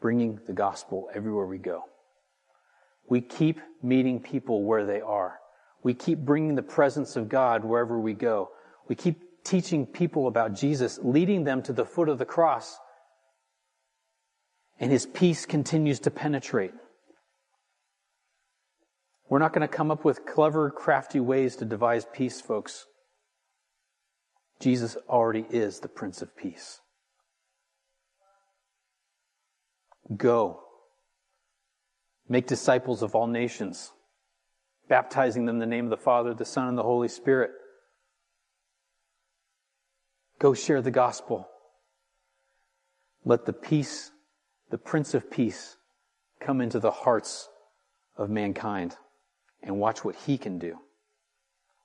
bringing 0.00 0.40
the 0.46 0.52
gospel 0.52 1.08
everywhere 1.14 1.46
we 1.46 1.58
go. 1.58 1.84
We 3.08 3.20
keep 3.20 3.60
meeting 3.82 4.20
people 4.20 4.64
where 4.64 4.86
they 4.86 5.00
are. 5.00 5.38
We 5.82 5.92
keep 5.92 6.18
bringing 6.18 6.54
the 6.54 6.62
presence 6.62 7.16
of 7.16 7.28
God 7.28 7.64
wherever 7.64 7.98
we 7.98 8.14
go. 8.14 8.50
We 8.88 8.94
keep 8.94 9.22
teaching 9.44 9.86
people 9.86 10.26
about 10.26 10.54
Jesus, 10.54 10.98
leading 11.02 11.44
them 11.44 11.62
to 11.62 11.72
the 11.72 11.84
foot 11.84 12.08
of 12.08 12.18
the 12.18 12.24
cross. 12.24 12.78
And 14.80 14.90
his 14.90 15.06
peace 15.06 15.46
continues 15.46 16.00
to 16.00 16.10
penetrate. 16.10 16.72
We're 19.28 19.38
not 19.38 19.52
going 19.52 19.66
to 19.66 19.74
come 19.74 19.90
up 19.90 20.04
with 20.04 20.26
clever, 20.26 20.70
crafty 20.70 21.20
ways 21.20 21.56
to 21.56 21.64
devise 21.64 22.06
peace, 22.12 22.40
folks. 22.40 22.86
Jesus 24.60 24.96
already 25.08 25.46
is 25.50 25.80
the 25.80 25.88
Prince 25.88 26.22
of 26.22 26.36
Peace. 26.36 26.80
Go. 30.16 30.60
Make 32.28 32.46
disciples 32.46 33.02
of 33.02 33.14
all 33.14 33.26
nations, 33.26 33.92
baptizing 34.88 35.46
them 35.46 35.56
in 35.56 35.60
the 35.60 35.66
name 35.66 35.84
of 35.84 35.90
the 35.90 35.96
Father, 35.96 36.34
the 36.34 36.44
Son, 36.44 36.68
and 36.68 36.78
the 36.78 36.82
Holy 36.82 37.08
Spirit. 37.08 37.50
Go 40.44 40.52
share 40.52 40.82
the 40.82 40.90
gospel. 40.90 41.48
Let 43.24 43.46
the 43.46 43.54
peace, 43.54 44.10
the 44.68 44.76
Prince 44.76 45.14
of 45.14 45.30
Peace, 45.30 45.78
come 46.38 46.60
into 46.60 46.78
the 46.78 46.90
hearts 46.90 47.48
of 48.18 48.28
mankind 48.28 48.94
and 49.62 49.78
watch 49.80 50.04
what 50.04 50.14
he 50.26 50.36
can 50.36 50.58
do. 50.58 50.76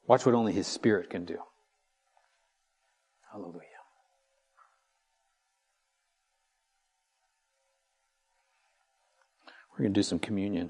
Watch 0.07 0.25
what 0.25 0.35
only 0.35 0.51
his 0.51 0.67
spirit 0.67 1.09
can 1.09 1.23
do. 1.23 1.37
Hallelujah. 3.31 3.61
We're 9.71 9.83
going 9.83 9.93
to 9.93 9.97
do 9.97 10.03
some 10.03 10.19
communion. 10.19 10.69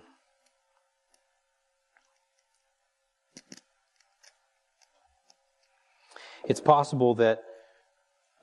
It's 6.46 6.62
possible 6.62 7.16
that 7.16 7.46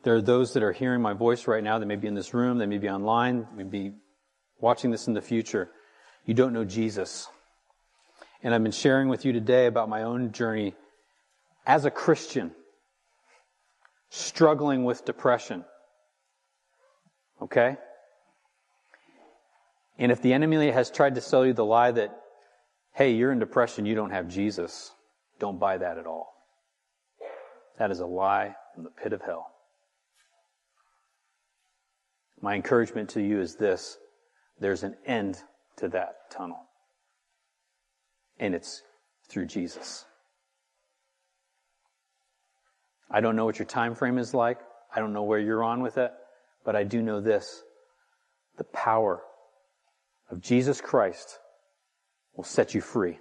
there 0.07 0.15
are 0.15 0.23
those 0.23 0.53
that 0.53 0.63
are 0.63 0.71
hearing 0.71 1.03
my 1.03 1.15
voice 1.15 1.49
right 1.49 1.65
now, 1.65 1.81
that 1.81 1.87
may 1.87 1.97
be 1.97 2.07
in 2.07 2.15
this 2.15 2.33
room, 2.33 2.59
they 2.59 2.67
may 2.67 2.79
be 2.79 2.89
online, 2.89 3.45
may 3.57 3.65
be 3.65 3.91
watching 4.61 4.93
this 4.93 5.09
in 5.09 5.15
the 5.15 5.21
future. 5.21 5.69
You 6.25 6.33
don't 6.33 6.53
know 6.53 6.65
Jesus. 6.65 7.27
And 8.41 8.55
I've 8.55 8.63
been 8.63 8.71
sharing 8.71 9.09
with 9.09 9.25
you 9.25 9.33
today 9.33 9.67
about 9.67 9.89
my 9.89 10.05
own 10.05 10.31
journey 10.31 10.77
as 11.67 11.87
a 11.87 11.91
Christian, 11.91 12.53
struggling 14.09 14.85
with 14.85 15.05
depression. 15.05 15.65
Okay? 17.43 17.77
And 19.99 20.13
if 20.13 20.23
the 20.23 20.35
enemy 20.35 20.71
has 20.71 20.89
tried 20.89 21.17
to 21.17 21.21
sell 21.21 21.45
you 21.45 21.53
the 21.53 21.65
lie 21.65 21.91
that, 21.91 22.17
hey, 22.95 23.11
you're 23.11 23.33
in 23.33 23.41
depression, 23.41 23.87
you 23.87 23.97
don't 23.97 24.13
have 24.13 24.29
Jesus, 24.29 24.93
don't 25.41 25.59
buy 25.59 25.79
that 25.79 25.99
at 25.99 26.07
all. 26.07 26.33
That 27.81 27.91
is 27.91 27.99
a 27.99 28.07
lie 28.07 28.55
from 28.73 28.85
the 28.85 28.91
pit 28.91 29.13
of 29.13 29.21
hell. 29.21 29.51
My 32.41 32.55
encouragement 32.55 33.11
to 33.11 33.22
you 33.22 33.41
is 33.41 33.57
this 33.57 33.99
there's 34.61 34.82
an 34.82 34.97
end 35.05 35.43
to 35.76 35.89
that 35.89 36.30
tunnel. 36.30 36.61
And 38.39 38.55
it's 38.55 38.82
through 39.28 39.47
Jesus. 39.47 40.05
I 43.11 43.20
don't 43.20 43.37
know 43.37 43.45
what 43.45 43.59
your 43.59 43.66
time 43.66 43.95
frame 43.95 44.18
is 44.18 44.34
like. 44.34 44.59
I 44.95 45.01
don't 45.01 45.12
know 45.12 45.22
where 45.22 45.39
you're 45.39 45.64
on 45.64 45.82
with 45.82 45.99
it, 45.99 46.12
but 46.64 46.74
I 46.76 46.84
do 46.84 47.03
know 47.03 47.20
this. 47.20 47.62
The 48.59 48.64
power 48.64 49.22
of 50.30 50.41
Jesus 50.41 50.80
Christ 50.80 51.39
will 52.34 52.45
set 52.45 52.74
you 52.74 52.80
free. 52.80 53.18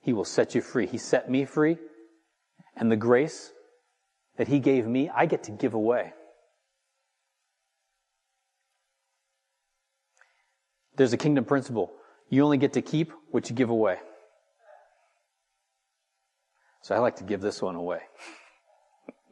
He 0.00 0.12
will 0.12 0.24
set 0.24 0.54
you 0.54 0.60
free. 0.60 0.86
He 0.86 0.98
set 0.98 1.30
me 1.30 1.44
free, 1.44 1.76
and 2.76 2.90
the 2.90 2.96
grace 2.96 3.52
that 4.36 4.48
He 4.48 4.58
gave 4.58 4.86
me, 4.86 5.10
I 5.10 5.26
get 5.26 5.44
to 5.44 5.50
give 5.50 5.74
away. 5.74 6.12
There's 10.98 11.12
a 11.12 11.16
kingdom 11.16 11.44
principle. 11.44 11.92
You 12.28 12.44
only 12.44 12.58
get 12.58 12.72
to 12.72 12.82
keep 12.82 13.12
what 13.30 13.48
you 13.48 13.54
give 13.54 13.70
away. 13.70 13.98
So 16.82 16.94
I 16.94 16.98
like 16.98 17.16
to 17.16 17.24
give 17.24 17.40
this 17.40 17.62
one 17.62 17.76
away. 17.76 18.00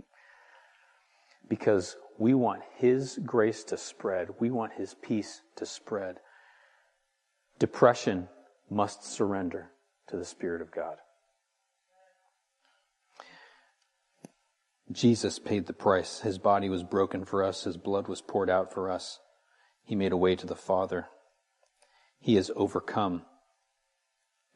because 1.48 1.96
we 2.18 2.34
want 2.34 2.62
His 2.76 3.18
grace 3.26 3.64
to 3.64 3.76
spread. 3.76 4.28
We 4.38 4.50
want 4.50 4.74
His 4.74 4.94
peace 4.94 5.42
to 5.56 5.66
spread. 5.66 6.18
Depression 7.58 8.28
must 8.70 9.04
surrender 9.04 9.72
to 10.06 10.16
the 10.16 10.24
Spirit 10.24 10.62
of 10.62 10.70
God. 10.70 10.96
Jesus 14.92 15.40
paid 15.40 15.66
the 15.66 15.72
price. 15.72 16.20
His 16.20 16.38
body 16.38 16.68
was 16.68 16.84
broken 16.84 17.24
for 17.24 17.42
us. 17.42 17.64
His 17.64 17.76
blood 17.76 18.06
was 18.06 18.22
poured 18.22 18.48
out 18.48 18.72
for 18.72 18.88
us. 18.88 19.18
He 19.82 19.96
made 19.96 20.12
a 20.12 20.16
way 20.16 20.36
to 20.36 20.46
the 20.46 20.54
Father. 20.54 21.08
He 22.20 22.36
has 22.36 22.50
overcome 22.56 23.22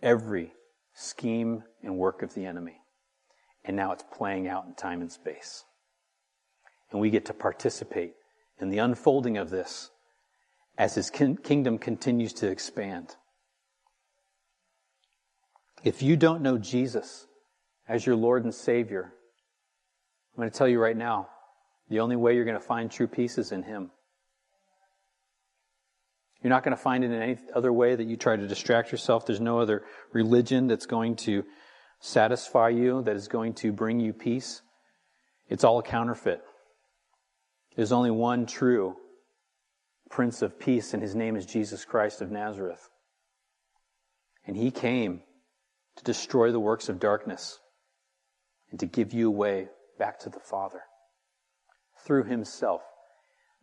every 0.02 0.52
scheme 0.94 1.62
and 1.82 1.96
work 1.96 2.22
of 2.22 2.34
the 2.34 2.44
enemy. 2.44 2.78
And 3.64 3.76
now 3.76 3.92
it's 3.92 4.04
playing 4.12 4.48
out 4.48 4.66
in 4.66 4.74
time 4.74 5.00
and 5.02 5.12
space. 5.12 5.64
And 6.90 7.00
we 7.00 7.10
get 7.10 7.26
to 7.26 7.34
participate 7.34 8.14
in 8.58 8.70
the 8.70 8.78
unfolding 8.78 9.36
of 9.36 9.50
this 9.50 9.90
as 10.76 10.94
his 10.94 11.10
kingdom 11.10 11.78
continues 11.78 12.32
to 12.34 12.50
expand. 12.50 13.16
If 15.84 16.02
you 16.02 16.16
don't 16.16 16.42
know 16.42 16.58
Jesus 16.58 17.26
as 17.88 18.04
your 18.04 18.16
Lord 18.16 18.44
and 18.44 18.54
Savior, 18.54 19.12
I'm 20.34 20.40
going 20.42 20.50
to 20.50 20.56
tell 20.56 20.68
you 20.68 20.80
right 20.80 20.96
now, 20.96 21.28
the 21.88 22.00
only 22.00 22.16
way 22.16 22.34
you're 22.34 22.44
going 22.44 22.58
to 22.58 22.64
find 22.64 22.90
true 22.90 23.06
peace 23.06 23.36
is 23.36 23.52
in 23.52 23.62
Him. 23.62 23.90
You're 26.42 26.50
not 26.50 26.64
going 26.64 26.76
to 26.76 26.82
find 26.82 27.04
it 27.04 27.10
in 27.10 27.20
any 27.22 27.38
other 27.54 27.72
way 27.72 27.94
that 27.94 28.04
you 28.04 28.16
try 28.16 28.36
to 28.36 28.46
distract 28.46 28.92
yourself. 28.92 29.26
There's 29.26 29.40
no 29.40 29.60
other 29.60 29.82
religion 30.12 30.68
that's 30.68 30.86
going 30.86 31.16
to 31.16 31.44
satisfy 32.00 32.70
you, 32.70 33.02
that 33.02 33.14
is 33.16 33.28
going 33.28 33.54
to 33.54 33.72
bring 33.72 34.00
you 34.00 34.12
peace. 34.12 34.62
It's 35.48 35.64
all 35.64 35.78
a 35.78 35.82
counterfeit. 35.82 36.40
There's 37.76 37.92
only 37.92 38.10
one 38.10 38.46
true 38.46 38.96
Prince 40.08 40.42
of 40.42 40.58
Peace, 40.58 40.94
and 40.94 41.02
his 41.02 41.14
name 41.14 41.36
is 41.36 41.46
Jesus 41.46 41.84
Christ 41.84 42.20
of 42.20 42.30
Nazareth. 42.30 42.88
And 44.46 44.56
he 44.56 44.70
came 44.70 45.20
to 45.96 46.04
destroy 46.04 46.50
the 46.50 46.58
works 46.58 46.88
of 46.88 46.98
darkness 46.98 47.58
and 48.70 48.80
to 48.80 48.86
give 48.86 49.12
you 49.12 49.28
a 49.28 49.32
way 49.32 49.68
back 49.98 50.18
to 50.20 50.30
the 50.30 50.40
Father 50.40 50.80
through 52.04 52.24
himself. 52.24 52.80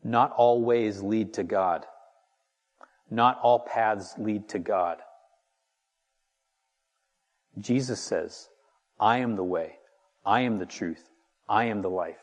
Not 0.04 0.32
all 0.34 0.62
ways 0.62 1.02
lead 1.02 1.34
to 1.34 1.44
God. 1.44 1.86
Not 3.10 3.40
all 3.42 3.60
paths 3.60 4.16
lead 4.18 4.50
to 4.50 4.60
God. 4.60 4.98
Jesus 7.60 8.00
says, 8.00 8.50
I 9.00 9.18
am 9.20 9.36
the 9.36 9.44
way, 9.44 9.76
I 10.26 10.42
am 10.42 10.60
the 10.60 10.66
truth, 10.66 11.10
I 11.48 11.66
am 11.66 11.82
the 11.82 11.90
life. 11.90 12.20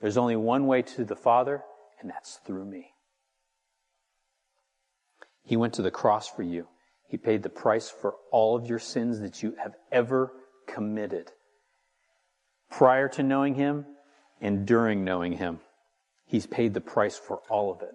There's 0.00 0.16
only 0.16 0.36
one 0.36 0.66
way 0.66 0.82
to 0.82 1.04
the 1.04 1.16
Father, 1.16 1.62
and 2.00 2.10
that's 2.10 2.40
through 2.46 2.64
me. 2.64 2.92
He 5.42 5.56
went 5.56 5.74
to 5.74 5.82
the 5.82 5.90
cross 5.90 6.28
for 6.28 6.42
you. 6.42 6.66
He 7.08 7.16
paid 7.16 7.42
the 7.42 7.48
price 7.48 7.88
for 7.88 8.14
all 8.32 8.56
of 8.56 8.66
your 8.66 8.80
sins 8.80 9.20
that 9.20 9.42
you 9.42 9.54
have 9.62 9.74
ever 9.92 10.32
committed. 10.66 11.30
Prior 12.70 13.08
to 13.10 13.22
knowing 13.22 13.54
Him 13.54 13.86
and 14.40 14.66
during 14.66 15.04
knowing 15.04 15.32
Him, 15.32 15.60
He's 16.24 16.46
paid 16.46 16.74
the 16.74 16.80
price 16.80 17.16
for 17.16 17.40
all 17.48 17.70
of 17.70 17.80
it. 17.82 17.94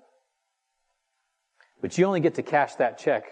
But 1.81 1.97
you 1.97 2.05
only 2.05 2.19
get 2.19 2.35
to 2.35 2.43
cash 2.43 2.75
that 2.75 2.99
check 2.99 3.25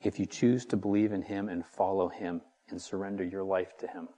if 0.00 0.20
you 0.20 0.26
choose 0.26 0.64
to 0.66 0.76
believe 0.76 1.12
in 1.12 1.22
Him 1.22 1.48
and 1.48 1.66
follow 1.66 2.08
Him 2.08 2.42
and 2.70 2.80
surrender 2.80 3.24
your 3.24 3.42
life 3.42 3.76
to 3.78 3.88
Him. 3.88 4.08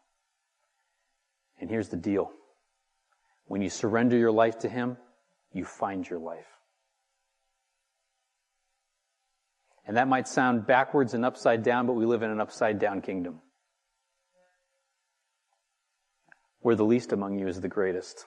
And 1.58 1.70
here's 1.70 1.88
the 1.88 1.96
deal 1.96 2.30
when 3.46 3.62
you 3.62 3.70
surrender 3.70 4.16
your 4.16 4.32
life 4.32 4.58
to 4.60 4.68
Him, 4.68 4.98
you 5.52 5.64
find 5.64 6.08
your 6.08 6.18
life. 6.18 6.46
And 9.86 9.96
that 9.96 10.08
might 10.08 10.26
sound 10.26 10.66
backwards 10.66 11.14
and 11.14 11.24
upside 11.24 11.62
down, 11.62 11.86
but 11.86 11.92
we 11.92 12.04
live 12.04 12.22
in 12.22 12.30
an 12.30 12.40
upside 12.40 12.78
down 12.78 13.00
kingdom. 13.00 13.40
Where 16.60 16.74
the 16.74 16.84
least 16.84 17.12
among 17.12 17.38
you 17.38 17.46
is 17.46 17.60
the 17.60 17.68
greatest. 17.68 18.26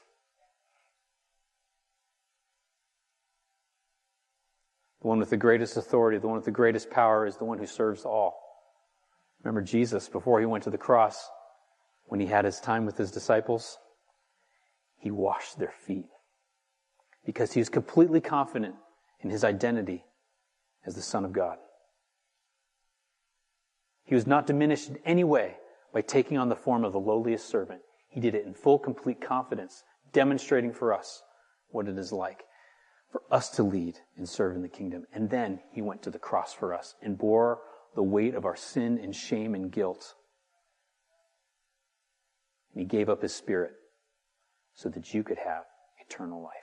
The 5.02 5.08
one 5.08 5.20
with 5.20 5.30
the 5.30 5.38
greatest 5.38 5.78
authority, 5.78 6.18
the 6.18 6.28
one 6.28 6.36
with 6.36 6.46
the 6.46 6.52
greatest 6.52 6.90
power 6.90 7.26
is 7.26 7.38
the 7.38 7.46
one 7.46 7.58
who 7.58 7.66
serves 7.66 8.04
all. 8.06 8.38
Remember 9.44 9.62
Jesus, 9.62 10.10
before 10.10 10.40
he 10.40 10.46
went 10.46 10.66
to 10.66 10.70
the 10.70 10.78
cross, 10.78 11.30
when 12.06 12.20
he 12.20 12.28
had 12.28 12.44
his 12.44 12.60
time 12.60 12.86
with 12.86 12.98
his 12.98 13.12
disciples, 13.12 13.78
he 14.98 15.12
washed 15.12 15.58
their 15.58 15.74
feet 15.86 16.08
because 17.26 17.54
he 17.54 17.62
was 17.62 17.70
completely 17.70 18.20
confident 18.20 18.76
in 19.22 19.30
his 19.30 19.44
identity 19.44 20.04
as 20.86 20.96
the 20.96 21.02
Son 21.02 21.24
of 21.24 21.32
God. 21.32 21.58
He 24.04 24.16
was 24.16 24.28
not 24.28 24.48
diminished 24.48 24.90
in 24.90 24.98
any 25.06 25.24
way 25.24 25.58
by 25.94 26.02
taking 26.02 26.38
on 26.38 26.50
the 26.50 26.56
form 26.56 26.84
of 26.84 26.92
the 26.92 27.00
lowliest 27.00 27.48
servant. 27.48 27.82
He 28.10 28.20
did 28.20 28.36
it 28.36 28.46
in 28.46 28.54
full, 28.54 28.80
complete 28.80 29.22
confidence, 29.22 29.84
demonstrating 30.12 30.74
for 30.74 30.94
us 30.94 31.22
what 31.70 31.88
it 31.88 31.98
is 31.98 32.12
like 32.12 32.44
for 33.12 33.22
us 33.32 33.50
to 33.50 33.64
lead 33.64 33.98
and 34.18 34.28
serve 34.28 34.56
in 34.56 34.62
the 34.62 34.70
kingdom. 34.70 35.06
And 35.14 35.30
then 35.30 35.60
he 35.72 35.82
went 35.82 36.04
to 36.04 36.12
the 36.12 36.20
cross 36.20 36.54
for 36.54 36.74
us 36.74 36.96
and 37.02 37.18
bore 37.18 37.60
the 37.96 38.04
weight 38.04 38.36
of 38.36 38.46
our 38.46 38.56
sin 38.56 39.00
and 39.02 39.16
shame 39.16 39.56
and 39.56 39.72
guilt. 39.72 40.14
And 42.74 42.82
he 42.82 42.86
gave 42.86 43.10
up 43.10 43.22
his 43.22 43.34
spirit 43.34 43.74
so 44.74 44.90
that 44.90 45.14
you 45.14 45.24
could 45.24 45.40
have 45.40 45.64
eternal 46.00 46.42
life. 46.42 46.54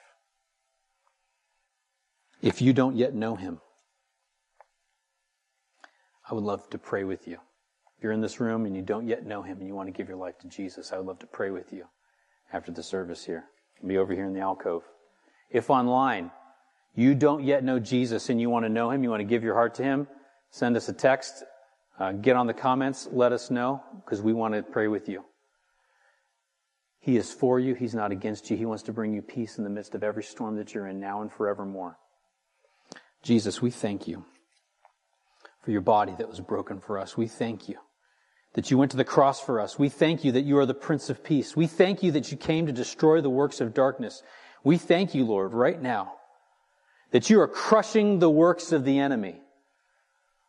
If 2.43 2.63
you 2.63 2.73
don't 2.73 2.97
yet 2.97 3.15
know 3.15 3.35
him, 3.35 3.61
I 6.31 6.35
would 6.35 6.45
love 6.45 6.69
to 6.71 6.79
pray 6.79 7.05
with 7.05 7.27
you. 7.27 7.39
If 7.97 8.03
you're 8.03 8.13
in 8.13 8.21
this 8.21 8.41
room 8.41 8.67
and 8.67 8.77
you 8.77 8.83
don't 8.83 9.07
yet 9.07 9.25
know 9.25 9.43
him 9.43 9.59
and 9.59 9.67
you 9.67 9.75
want 9.75 9.89
to 9.89 9.93
give 9.93 10.09
your 10.09 10.19
life 10.19 10.39
to 10.41 10.49
Jesus, 10.49 10.93
I 10.93 10.99
would 10.99 11.07
love 11.07 11.19
to 11.21 11.27
pray 11.27 11.51
with 11.51 11.73
you 11.73 11.87
after 12.53 12.71
the 12.71 12.83
service 12.83 13.25
here. 13.25 13.45
I'll 13.83 13.89
be 13.89 13.97
over 13.97 14.15
here 14.15 14.27
in 14.27 14.35
the 14.35 14.41
alcove. 14.41 14.83
If 15.51 15.71
online 15.71 16.31
you 16.95 17.15
don't 17.15 17.45
yet 17.45 17.63
know 17.63 17.79
Jesus 17.79 18.31
and 18.31 18.41
you 18.41 18.49
want 18.49 18.65
to 18.65 18.71
know 18.71 18.91
him, 18.91 19.05
you 19.05 19.11
want 19.11 19.21
to 19.21 19.25
give 19.25 19.45
your 19.45 19.55
heart 19.55 19.75
to 19.75 19.83
him, 19.83 20.09
send 20.51 20.77
us 20.77 20.89
a 20.89 20.93
text, 20.95 21.45
uh, 21.99 22.13
get 22.13 22.37
on 22.37 22.47
the 22.47 22.55
comments, 22.55 23.07
let 23.13 23.33
us 23.33 23.51
know, 23.51 23.83
because 24.05 24.23
we 24.23 24.33
want 24.33 24.55
to 24.55 24.63
pray 24.63 24.89
with 24.89 25.09
you. 25.09 25.25
He 26.99 27.17
is 27.17 27.33
for 27.33 27.61
you, 27.61 27.75
he's 27.75 27.95
not 27.95 28.13
against 28.13 28.51
you. 28.51 28.57
He 28.57 28.67
wants 28.67 28.83
to 28.85 28.93
bring 28.93 29.13
you 29.13 29.23
peace 29.23 29.59
in 29.59 29.65
the 29.65 29.71
midst 29.71 29.95
of 29.95 30.03
every 30.03 30.25
storm 30.25 30.57
that 30.57 30.75
you're 30.75 30.89
in 30.89 30.99
now 30.99 31.23
and 31.23 31.31
forevermore. 31.31 31.99
Jesus, 33.23 33.63
we 33.63 33.71
thank 33.71 34.09
you 34.09 34.25
for 35.63 35.71
your 35.71 35.83
body 35.83 36.15
that 36.19 36.29
was 36.29 36.41
broken 36.41 36.81
for 36.81 36.99
us. 36.99 37.17
We 37.17 37.29
thank 37.29 37.69
you 37.69 37.77
that 38.55 38.71
you 38.71 38.79
went 38.79 38.91
to 38.93 38.97
the 38.97 39.05
cross 39.05 39.41
for 39.41 39.61
us. 39.61 39.79
We 39.79 39.89
thank 39.89 40.25
you 40.25 40.33
that 40.33 40.45
you 40.45 40.59
are 40.59 40.67
the 40.67 40.75
Prince 40.75 41.11
of 41.11 41.23
Peace. 41.23 41.55
We 41.55 41.67
thank 41.67 42.03
you 42.03 42.13
that 42.13 42.31
you 42.33 42.39
came 42.39 42.67
to 42.67 42.73
destroy 42.73 43.21
the 43.21 43.31
works 43.31 43.61
of 43.61 43.75
darkness. 43.75 44.23
We 44.67 44.79
thank 44.79 45.15
you, 45.15 45.25
Lord, 45.25 45.55
right 45.55 45.81
now, 45.81 46.15
that 47.13 47.31
you 47.31 47.41
are 47.41 47.47
crushing 47.47 48.19
the 48.19 48.29
works 48.29 48.73
of 48.73 48.85
the 48.85 48.99
enemy. 48.99 49.41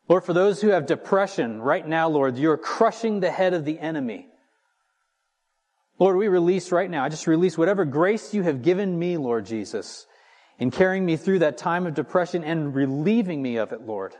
Lord, 0.09 0.24
for 0.24 0.34
those 0.34 0.59
who 0.59 0.70
have 0.70 0.88
depression 0.88 1.61
right 1.61 1.88
now, 1.88 2.09
Lord, 2.09 2.36
you're 2.36 2.57
crushing 2.57 3.20
the 3.20 3.30
head 3.30 3.53
of 3.53 3.63
the 3.63 3.80
enemy. 3.80 4.28
Lord, 5.99 6.18
we 6.18 6.30
release 6.30 6.72
right 6.72 6.89
now, 6.89 7.03
I 7.03 7.09
just 7.09 7.28
release 7.28 7.59
whatever 7.59 7.86
grace 7.86 8.34
you 8.34 8.41
have 8.41 8.63
given 8.63 8.97
me, 8.97 9.18
Lord 9.18 9.45
Jesus, 9.45 10.07
in 10.57 10.72
carrying 10.72 11.05
me 11.05 11.15
through 11.15 11.39
that 11.39 11.59
time 11.59 11.86
of 11.86 11.93
depression 11.93 12.43
and 12.43 12.74
relieving 12.74 13.39
me 13.39 13.57
of 13.57 13.72
it, 13.72 13.82
Lord. 13.82 14.15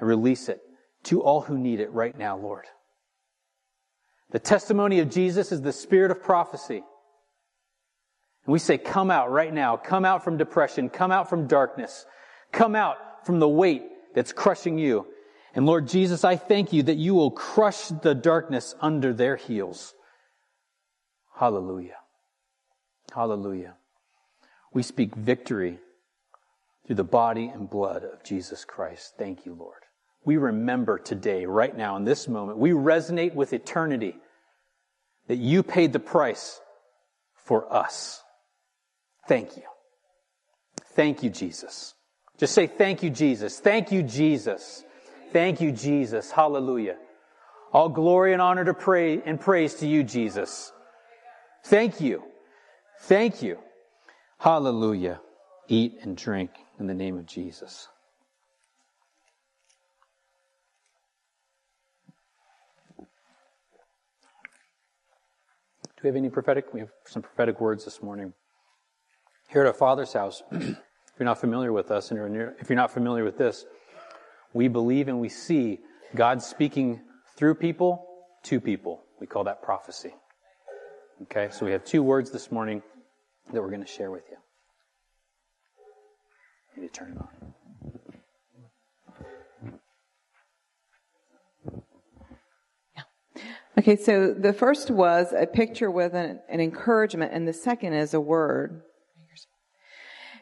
I 0.00 0.04
release 0.04 0.48
it 0.48 0.60
to 1.04 1.22
all 1.22 1.42
who 1.42 1.56
need 1.56 1.78
it 1.78 1.92
right 1.92 2.18
now, 2.18 2.36
Lord. 2.36 2.64
The 4.32 4.40
testimony 4.40 4.98
of 4.98 5.10
Jesus 5.10 5.52
is 5.52 5.62
the 5.62 5.72
spirit 5.72 6.10
of 6.10 6.24
prophecy. 6.24 6.82
And 8.44 8.52
we 8.52 8.58
say, 8.58 8.78
come 8.78 9.10
out 9.10 9.30
right 9.30 9.52
now. 9.52 9.76
Come 9.76 10.04
out 10.04 10.24
from 10.24 10.36
depression. 10.36 10.88
Come 10.88 11.12
out 11.12 11.30
from 11.30 11.46
darkness. 11.46 12.06
Come 12.50 12.74
out 12.74 13.24
from 13.24 13.38
the 13.38 13.48
weight 13.48 13.84
that's 14.14 14.32
crushing 14.32 14.78
you. 14.78 15.06
And 15.54 15.66
Lord 15.66 15.86
Jesus, 15.86 16.24
I 16.24 16.36
thank 16.36 16.72
you 16.72 16.82
that 16.84 16.96
you 16.96 17.14
will 17.14 17.30
crush 17.30 17.88
the 17.88 18.14
darkness 18.14 18.74
under 18.80 19.12
their 19.12 19.36
heels. 19.36 19.94
Hallelujah. 21.36 21.96
Hallelujah. 23.14 23.74
We 24.72 24.82
speak 24.82 25.14
victory 25.14 25.78
through 26.86 26.96
the 26.96 27.04
body 27.04 27.46
and 27.46 27.68
blood 27.68 28.04
of 28.04 28.24
Jesus 28.24 28.64
Christ. 28.64 29.14
Thank 29.18 29.44
you, 29.46 29.54
Lord. 29.54 29.82
We 30.24 30.36
remember 30.36 30.98
today, 30.98 31.46
right 31.46 31.76
now, 31.76 31.96
in 31.96 32.04
this 32.04 32.28
moment, 32.28 32.58
we 32.58 32.70
resonate 32.70 33.34
with 33.34 33.52
eternity 33.52 34.16
that 35.28 35.36
you 35.36 35.62
paid 35.62 35.92
the 35.92 35.98
price 35.98 36.60
for 37.34 37.72
us. 37.72 38.22
Thank 39.28 39.56
you. 39.56 39.62
Thank 40.94 41.22
you, 41.22 41.30
Jesus. 41.30 41.94
Just 42.38 42.54
say, 42.54 42.66
Thank 42.66 43.02
you, 43.02 43.10
Jesus. 43.10 43.60
Thank 43.60 43.92
you, 43.92 44.02
Jesus. 44.02 44.84
Thank 45.32 45.60
you, 45.60 45.72
Jesus. 45.72 46.30
Hallelujah. 46.30 46.96
All 47.72 47.88
glory 47.88 48.32
and 48.34 48.42
honor 48.42 48.64
to 48.64 48.74
pray 48.74 49.22
and 49.22 49.40
praise 49.40 49.74
to 49.76 49.86
you, 49.86 50.04
Jesus. 50.04 50.72
Thank 51.64 52.00
you. 52.00 52.22
Thank 53.02 53.42
you. 53.42 53.58
Hallelujah. 54.38 55.20
Eat 55.68 55.98
and 56.02 56.16
drink 56.16 56.50
in 56.78 56.86
the 56.86 56.94
name 56.94 57.16
of 57.16 57.24
Jesus. 57.24 57.88
Do 62.98 63.06
we 66.02 66.08
have 66.08 66.16
any 66.16 66.28
prophetic? 66.28 66.74
We 66.74 66.80
have 66.80 66.90
some 67.06 67.22
prophetic 67.22 67.60
words 67.60 67.84
this 67.84 68.02
morning. 68.02 68.34
Here 69.52 69.60
at 69.60 69.66
our 69.66 69.74
Father's 69.74 70.14
house, 70.14 70.42
if 70.50 70.78
you're 71.18 71.26
not 71.26 71.38
familiar 71.38 71.74
with 71.74 71.90
us, 71.90 72.10
and 72.10 72.18
you're 72.18 72.54
if 72.58 72.70
you're 72.70 72.76
not 72.76 72.90
familiar 72.90 73.22
with 73.22 73.36
this, 73.36 73.66
we 74.54 74.66
believe 74.66 75.08
and 75.08 75.20
we 75.20 75.28
see 75.28 75.80
God 76.14 76.42
speaking 76.42 77.02
through 77.36 77.56
people 77.56 78.06
to 78.44 78.60
people. 78.60 79.02
We 79.20 79.26
call 79.26 79.44
that 79.44 79.62
prophecy. 79.62 80.14
Okay, 81.24 81.48
so 81.52 81.66
we 81.66 81.72
have 81.72 81.84
two 81.84 82.02
words 82.02 82.30
this 82.30 82.50
morning 82.50 82.82
that 83.52 83.60
we're 83.60 83.68
going 83.68 83.84
to 83.84 83.86
share 83.86 84.10
with 84.10 84.24
you. 84.30 84.36
You 86.74 86.82
need 86.82 86.94
to 86.94 86.98
turn 86.98 87.12
it 87.12 87.18
on. 87.18 87.28
Okay, 93.78 93.96
so 93.96 94.32
the 94.32 94.52
first 94.52 94.90
was 94.90 95.32
a 95.32 95.46
picture 95.46 95.90
with 95.90 96.14
an, 96.14 96.40
an, 96.48 96.60
encouragement, 96.60 97.32
and 97.32 97.46
the 97.48 97.52
second 97.52 97.94
is 97.94 98.14
a 98.14 98.20
word. 98.20 98.82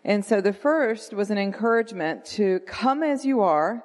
And 0.05 0.25
so 0.25 0.41
the 0.41 0.53
first 0.53 1.13
was 1.13 1.31
an 1.31 1.39
encouragement 1.39 2.25
to 2.37 2.61
come 2.61 3.03
as 3.03 3.25
you 3.25 3.41
are 3.41 3.85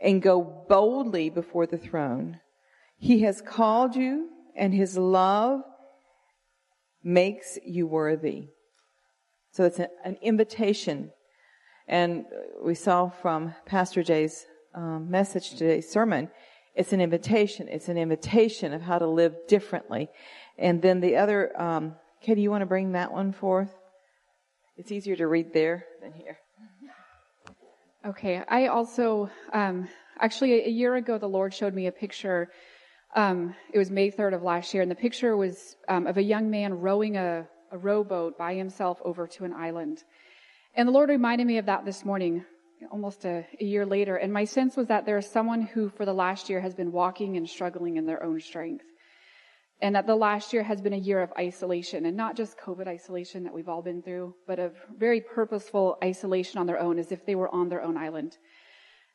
and 0.00 0.22
go 0.22 0.64
boldly 0.68 1.30
before 1.30 1.66
the 1.66 1.78
throne. 1.78 2.40
He 2.96 3.22
has 3.22 3.40
called 3.40 3.96
you, 3.96 4.28
and 4.56 4.72
his 4.72 4.96
love 4.96 5.62
makes 7.02 7.58
you 7.64 7.86
worthy. 7.86 8.48
So 9.52 9.64
it's 9.64 9.78
an 9.78 10.16
invitation. 10.22 11.10
And 11.86 12.26
we 12.62 12.74
saw 12.74 13.08
from 13.08 13.54
Pastor 13.66 14.02
Jay's 14.02 14.46
um, 14.74 15.10
message 15.10 15.50
today's 15.50 15.90
sermon, 15.90 16.30
it's 16.74 16.92
an 16.92 17.00
invitation. 17.00 17.66
It's 17.68 17.88
an 17.88 17.98
invitation 17.98 18.72
of 18.72 18.82
how 18.82 19.00
to 19.00 19.06
live 19.08 19.34
differently. 19.48 20.10
And 20.56 20.80
then 20.80 21.00
the 21.00 21.16
other, 21.16 21.60
um, 21.60 21.96
Katie, 22.22 22.42
you 22.42 22.52
want 22.52 22.62
to 22.62 22.66
bring 22.66 22.92
that 22.92 23.12
one 23.12 23.32
forth? 23.32 23.74
It's 24.78 24.92
easier 24.92 25.16
to 25.16 25.26
read 25.26 25.52
there 25.52 25.86
than 26.00 26.12
here. 26.12 26.38
Okay. 28.06 28.42
I 28.48 28.68
also, 28.68 29.28
um, 29.52 29.88
actually, 30.20 30.64
a 30.64 30.70
year 30.70 30.94
ago, 30.94 31.18
the 31.18 31.28
Lord 31.28 31.52
showed 31.52 31.74
me 31.74 31.88
a 31.88 31.92
picture. 31.92 32.48
Um, 33.16 33.56
it 33.74 33.78
was 33.78 33.90
May 33.90 34.12
3rd 34.12 34.36
of 34.36 34.42
last 34.44 34.72
year, 34.72 34.82
and 34.84 34.90
the 34.90 34.94
picture 34.94 35.36
was 35.36 35.74
um, 35.88 36.06
of 36.06 36.16
a 36.16 36.22
young 36.22 36.48
man 36.48 36.74
rowing 36.74 37.16
a, 37.16 37.48
a 37.72 37.76
rowboat 37.76 38.38
by 38.38 38.54
himself 38.54 38.98
over 39.04 39.26
to 39.26 39.44
an 39.44 39.52
island. 39.52 40.04
And 40.76 40.86
the 40.86 40.92
Lord 40.92 41.08
reminded 41.08 41.48
me 41.48 41.58
of 41.58 41.66
that 41.66 41.84
this 41.84 42.04
morning 42.04 42.44
almost 42.92 43.24
a, 43.24 43.44
a, 43.60 43.64
year 43.64 43.84
later. 43.84 44.14
And 44.14 44.32
my 44.32 44.44
sense 44.44 44.76
was 44.76 44.86
that 44.86 45.06
there 45.06 45.18
is 45.18 45.28
someone 45.28 45.62
who 45.62 45.88
for 45.88 46.06
the 46.06 46.12
last 46.12 46.48
year 46.48 46.60
has 46.60 46.76
been 46.76 46.92
walking 46.92 47.36
and 47.36 47.48
struggling 47.48 47.96
in 47.96 48.06
their 48.06 48.22
own 48.22 48.40
strength. 48.40 48.84
And 49.80 49.94
that 49.94 50.06
the 50.06 50.16
last 50.16 50.52
year 50.52 50.64
has 50.64 50.80
been 50.80 50.92
a 50.92 50.98
year 50.98 51.22
of 51.22 51.32
isolation 51.38 52.06
and 52.06 52.16
not 52.16 52.36
just 52.36 52.58
COVID 52.58 52.88
isolation 52.88 53.44
that 53.44 53.54
we've 53.54 53.68
all 53.68 53.82
been 53.82 54.02
through, 54.02 54.34
but 54.46 54.58
of 54.58 54.74
very 54.96 55.20
purposeful 55.20 55.96
isolation 56.02 56.58
on 56.58 56.66
their 56.66 56.80
own 56.80 56.98
as 56.98 57.12
if 57.12 57.24
they 57.24 57.36
were 57.36 57.54
on 57.54 57.68
their 57.68 57.82
own 57.82 57.96
island. 57.96 58.38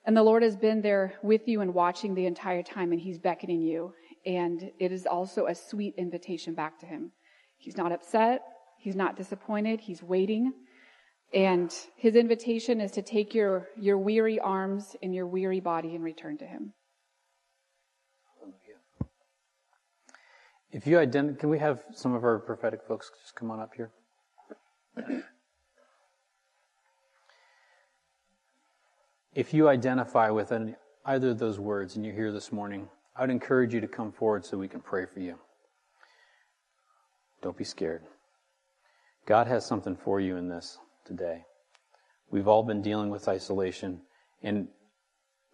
And 0.05 0.15
the 0.15 0.23
Lord 0.23 0.43
has 0.43 0.55
been 0.55 0.81
there 0.81 1.15
with 1.21 1.47
you 1.47 1.61
and 1.61 1.73
watching 1.73 2.15
the 2.15 2.25
entire 2.25 2.63
time 2.63 2.91
and 2.91 3.01
He's 3.01 3.19
beckoning 3.19 3.61
you. 3.61 3.93
And 4.25 4.71
it 4.79 4.91
is 4.91 5.05
also 5.05 5.47
a 5.47 5.55
sweet 5.55 5.95
invitation 5.97 6.53
back 6.53 6.79
to 6.79 6.85
Him. 6.85 7.11
He's 7.57 7.77
not 7.77 7.91
upset. 7.91 8.41
He's 8.77 8.95
not 8.95 9.15
disappointed. 9.15 9.79
He's 9.81 10.03
waiting. 10.03 10.53
And 11.33 11.73
his 11.95 12.15
invitation 12.15 12.79
is 12.79 12.91
to 12.91 13.01
take 13.01 13.33
your, 13.33 13.69
your 13.79 13.97
weary 13.97 14.39
arms 14.39 14.95
and 15.01 15.15
your 15.15 15.25
weary 15.25 15.61
body 15.61 15.95
and 15.95 16.03
return 16.03 16.37
to 16.39 16.45
him. 16.45 16.73
If 20.73 20.87
you 20.87 20.97
identify, 20.97 21.39
can 21.39 21.49
we 21.49 21.59
have 21.59 21.83
some 21.93 22.15
of 22.15 22.23
our 22.23 22.39
prophetic 22.39 22.81
folks 22.87 23.11
just 23.21 23.35
come 23.35 23.51
on 23.51 23.59
up 23.59 23.73
here? 23.75 23.91
If 29.35 29.53
you 29.53 29.69
identify 29.69 30.31
with 30.31 30.51
any, 30.51 30.73
either 31.05 31.29
of 31.29 31.39
those 31.39 31.59
words 31.59 31.95
and 31.95 32.03
you're 32.03 32.15
here 32.15 32.31
this 32.31 32.51
morning, 32.51 32.89
I 33.15 33.21
would 33.21 33.29
encourage 33.29 33.73
you 33.73 33.81
to 33.81 33.87
come 33.87 34.11
forward 34.11 34.45
so 34.45 34.57
we 34.57 34.67
can 34.67 34.81
pray 34.81 35.05
for 35.05 35.19
you. 35.19 35.37
Don't 37.43 37.57
be 37.57 37.63
scared. 37.63 38.01
God 39.27 39.45
has 39.45 39.65
something 39.65 39.95
for 39.95 40.19
you 40.19 40.37
in 40.37 40.49
this 40.49 40.79
today. 41.05 41.43
We've 42.31 42.47
all 42.47 42.63
been 42.63 42.81
dealing 42.81 43.11
with 43.11 43.27
isolation, 43.27 44.01
and 44.41 44.67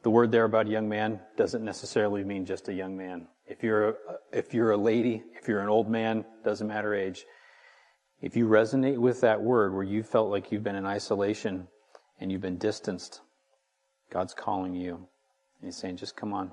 the 0.04 0.10
word 0.10 0.32
there 0.32 0.46
about 0.46 0.68
young 0.68 0.88
man 0.88 1.20
doesn't 1.36 1.64
necessarily 1.64 2.24
mean 2.24 2.46
just 2.46 2.70
a 2.70 2.74
young 2.74 2.96
man. 2.96 3.28
If 3.50 3.64
you're 3.64 3.90
a, 3.90 3.94
if 4.32 4.54
you're 4.54 4.72
a 4.72 4.78
lady, 4.78 5.24
if 5.34 5.48
you're 5.48 5.62
an 5.62 5.70
old 5.70 5.90
man, 5.90 6.24
doesn't 6.46 6.68
matter 6.68 6.94
age. 6.94 7.26
If 8.22 8.36
you 8.36 8.48
resonate 8.48 8.98
with 8.98 9.22
that 9.22 9.42
word 9.42 9.74
where 9.74 9.84
you 9.84 10.04
felt 10.04 10.30
like 10.30 10.52
you've 10.52 10.64
been 10.64 10.76
in 10.76 10.86
isolation 10.86 11.68
and 12.20 12.32
you've 12.32 12.42
been 12.42 12.58
distanced, 12.58 13.22
God's 14.12 14.34
calling 14.34 14.76
you. 14.76 14.96
And 14.96 15.68
He's 15.68 15.78
saying, 15.78 15.98
just 15.98 16.16
come 16.16 16.34
on 16.34 16.52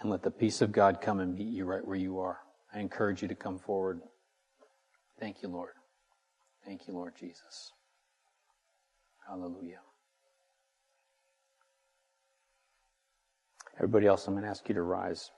and 0.00 0.10
let 0.10 0.22
the 0.22 0.30
peace 0.30 0.62
of 0.62 0.72
God 0.72 1.00
come 1.00 1.20
and 1.20 1.34
meet 1.34 1.48
you 1.48 1.64
right 1.64 1.86
where 1.86 1.96
you 1.96 2.18
are. 2.18 2.38
I 2.74 2.80
encourage 2.80 3.22
you 3.22 3.28
to 3.28 3.34
come 3.34 3.58
forward. 3.58 4.00
Thank 5.20 5.42
you, 5.42 5.48
Lord. 5.48 5.74
Thank 6.64 6.86
you, 6.86 6.94
Lord 6.94 7.14
Jesus. 7.18 7.72
Hallelujah. 9.28 9.80
Everybody 13.76 14.06
else, 14.06 14.26
I'm 14.26 14.34
going 14.34 14.44
to 14.44 14.50
ask 14.50 14.68
you 14.68 14.74
to 14.74 14.82
rise. 14.82 15.30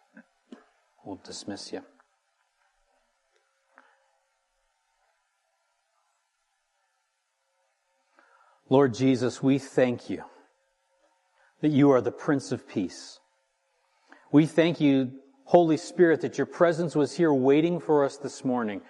We'll 1.05 1.21
dismiss 1.25 1.73
you. 1.73 1.83
Lord 8.69 8.95
Jesus, 8.95 9.43
we 9.43 9.59
thank 9.59 10.11
you 10.11 10.25
that 11.61 11.69
you 11.69 11.91
are 11.93 12.01
the 12.01 12.11
Prince 12.11 12.51
of 12.53 12.69
Peace. 12.69 13.21
We 14.33 14.45
thank 14.45 14.81
you, 14.81 15.13
Holy 15.45 15.77
Spirit, 15.77 16.21
that 16.23 16.37
your 16.37 16.47
presence 16.47 16.97
was 16.97 17.17
here 17.17 17.33
waiting 17.33 17.79
for 17.79 18.05
us 18.05 18.17
this 18.17 18.45
morning. 18.45 18.83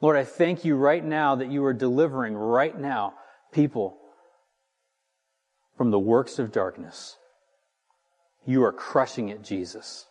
Lord, 0.00 0.16
I 0.16 0.24
thank 0.24 0.64
you 0.64 0.76
right 0.76 1.04
now 1.04 1.34
that 1.34 1.50
you 1.50 1.64
are 1.64 1.74
delivering 1.74 2.34
right 2.34 2.78
now 2.78 3.14
people 3.52 3.98
from 5.76 5.90
the 5.90 5.98
works 5.98 6.38
of 6.38 6.52
darkness. 6.52 7.16
You 8.46 8.64
are 8.64 8.72
crushing 8.72 9.30
it, 9.30 9.42
Jesus. 9.42 10.06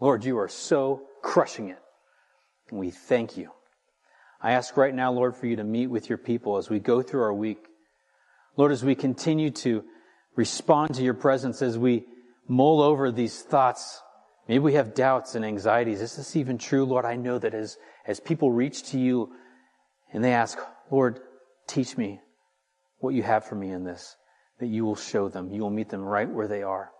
Lord, 0.00 0.24
you 0.24 0.38
are 0.38 0.48
so 0.48 1.02
crushing 1.22 1.68
it. 1.68 1.78
And 2.70 2.78
we 2.78 2.90
thank 2.90 3.36
you. 3.36 3.50
I 4.40 4.52
ask 4.52 4.76
right 4.76 4.94
now, 4.94 5.12
Lord, 5.12 5.36
for 5.36 5.46
you 5.46 5.56
to 5.56 5.64
meet 5.64 5.86
with 5.86 6.08
your 6.08 6.18
people 6.18 6.56
as 6.56 6.68
we 6.68 6.80
go 6.80 7.00
through 7.00 7.22
our 7.22 7.32
week. 7.32 7.64
Lord, 8.56 8.72
as 8.72 8.84
we 8.84 8.94
continue 8.94 9.50
to 9.50 9.84
respond 10.34 10.94
to 10.94 11.02
your 11.02 11.14
presence, 11.14 11.62
as 11.62 11.78
we 11.78 12.04
mull 12.48 12.82
over 12.82 13.10
these 13.10 13.40
thoughts, 13.40 14.02
maybe 14.48 14.58
we 14.58 14.74
have 14.74 14.94
doubts 14.94 15.34
and 15.36 15.44
anxieties. 15.44 16.00
Is 16.00 16.16
this 16.16 16.36
even 16.36 16.58
true? 16.58 16.84
Lord, 16.84 17.04
I 17.04 17.16
know 17.16 17.38
that 17.38 17.54
as, 17.54 17.78
as 18.06 18.18
people 18.18 18.50
reach 18.50 18.90
to 18.90 18.98
you 18.98 19.32
and 20.12 20.22
they 20.22 20.32
ask, 20.32 20.58
Lord, 20.90 21.20
teach 21.68 21.96
me 21.96 22.20
what 22.98 23.14
you 23.14 23.22
have 23.22 23.44
for 23.44 23.54
me 23.54 23.70
in 23.70 23.84
this, 23.84 24.16
that 24.58 24.66
you 24.66 24.84
will 24.84 24.96
show 24.96 25.28
them. 25.28 25.50
You 25.50 25.62
will 25.62 25.70
meet 25.70 25.88
them 25.88 26.02
right 26.02 26.28
where 26.28 26.48
they 26.48 26.62
are. 26.62 26.90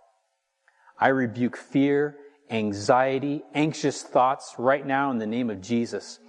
I 0.99 1.09
rebuke 1.09 1.57
fear, 1.57 2.17
anxiety, 2.49 3.43
anxious 3.53 4.03
thoughts 4.03 4.55
right 4.57 4.85
now 4.85 5.11
in 5.11 5.17
the 5.17 5.27
name 5.27 5.49
of 5.49 5.61
Jesus. 5.61 6.19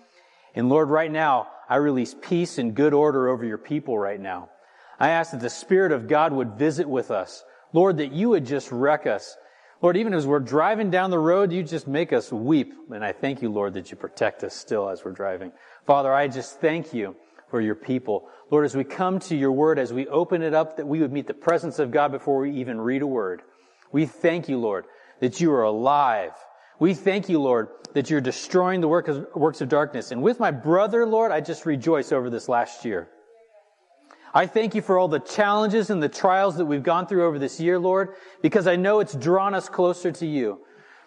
And 0.55 0.69
Lord, 0.69 0.89
right 0.89 1.11
now, 1.11 1.49
I 1.69 1.77
release 1.77 2.15
peace 2.21 2.59
and 2.59 2.75
good 2.75 2.95
order 2.95 3.29
over 3.29 3.45
your 3.45 3.59
people 3.59 3.99
right 3.99 4.21
now. 4.21 4.51
I 4.99 5.11
ask 5.11 5.33
that 5.33 5.41
the 5.41 5.51
Spirit 5.51 5.93
of 5.93 6.09
God 6.09 6.33
would 6.33 6.53
visit 6.53 6.89
with 6.89 7.11
us. 7.11 7.45
Lord, 7.73 7.97
that 7.99 8.13
you 8.13 8.31
would 8.31 8.47
just 8.47 8.71
wreck 8.71 9.07
us. 9.07 9.37
Lord, 9.83 9.97
even 9.97 10.15
as 10.15 10.27
we're 10.27 10.41
driving 10.41 10.91
down 10.91 11.11
the 11.11 11.19
road, 11.19 11.53
you 11.53 11.63
just 11.63 11.89
make 11.89 12.13
us 12.13 12.33
weep. 12.33 12.73
And 12.93 13.05
I 13.05 13.13
thank 13.13 13.43
you, 13.43 13.51
Lord, 13.51 13.75
that 13.75 13.91
you 13.91 13.97
protect 13.97 14.45
us 14.45 14.55
still 14.55 14.89
as 14.89 15.05
we're 15.05 15.13
driving. 15.13 15.53
Father, 15.85 16.15
I 16.15 16.29
just 16.29 16.61
thank 16.61 16.95
you 16.95 17.17
for 17.51 17.61
your 17.61 17.75
people. 17.75 18.29
Lord, 18.51 18.65
as 18.65 18.77
we 18.77 18.85
come 18.85 19.19
to 19.21 19.37
your 19.37 19.53
word, 19.53 19.79
as 19.79 19.93
we 19.93 20.07
open 20.07 20.43
it 20.43 20.55
up, 20.55 20.77
that 20.77 20.87
we 20.87 21.01
would 21.01 21.13
meet 21.13 21.27
the 21.27 21.35
presence 21.35 21.79
of 21.79 21.91
God 21.91 22.13
before 22.13 22.39
we 22.39 22.53
even 22.53 22.81
read 22.81 23.03
a 23.03 23.07
word. 23.07 23.43
We 23.95 24.07
thank 24.07 24.49
you, 24.49 24.59
Lord, 24.59 24.87
that 25.21 25.41
you 25.41 25.53
are 25.53 25.63
alive. 25.63 26.33
We 26.81 26.95
thank 26.95 27.29
you, 27.29 27.41
Lord, 27.41 27.69
that 27.93 28.11
you're 28.11 28.21
destroying 28.21 28.81
the 28.81 28.89
work 28.89 29.07
of, 29.07 29.29
works 29.37 29.61
of 29.61 29.69
darkness. 29.69 30.11
And 30.11 30.21
with 30.21 30.41
my 30.41 30.51
brother, 30.51 31.07
Lord, 31.07 31.31
I 31.31 31.41
just 31.41 31.65
rejoice 31.65 32.11
over 32.11 32.29
this 32.29 32.49
last 32.49 32.85
year. 32.85 33.09
I 34.35 34.49
thank 34.49 34.75
you 34.75 34.83
for 34.83 34.99
all 34.99 35.07
the 35.07 35.21
challenges 35.21 35.91
and 35.91 36.03
the 36.03 36.09
trials 36.09 36.57
that 36.57 36.65
we've 36.65 36.83
gone 36.83 37.07
through 37.07 37.25
over 37.25 37.39
this 37.39 37.61
year, 37.61 37.79
Lord, 37.79 38.17
because 38.43 38.67
I 38.67 38.75
know 38.75 38.99
it's 38.99 39.15
drawn 39.15 39.55
us 39.55 39.69
closer 39.69 40.11
to 40.11 40.27
you. 40.27 40.59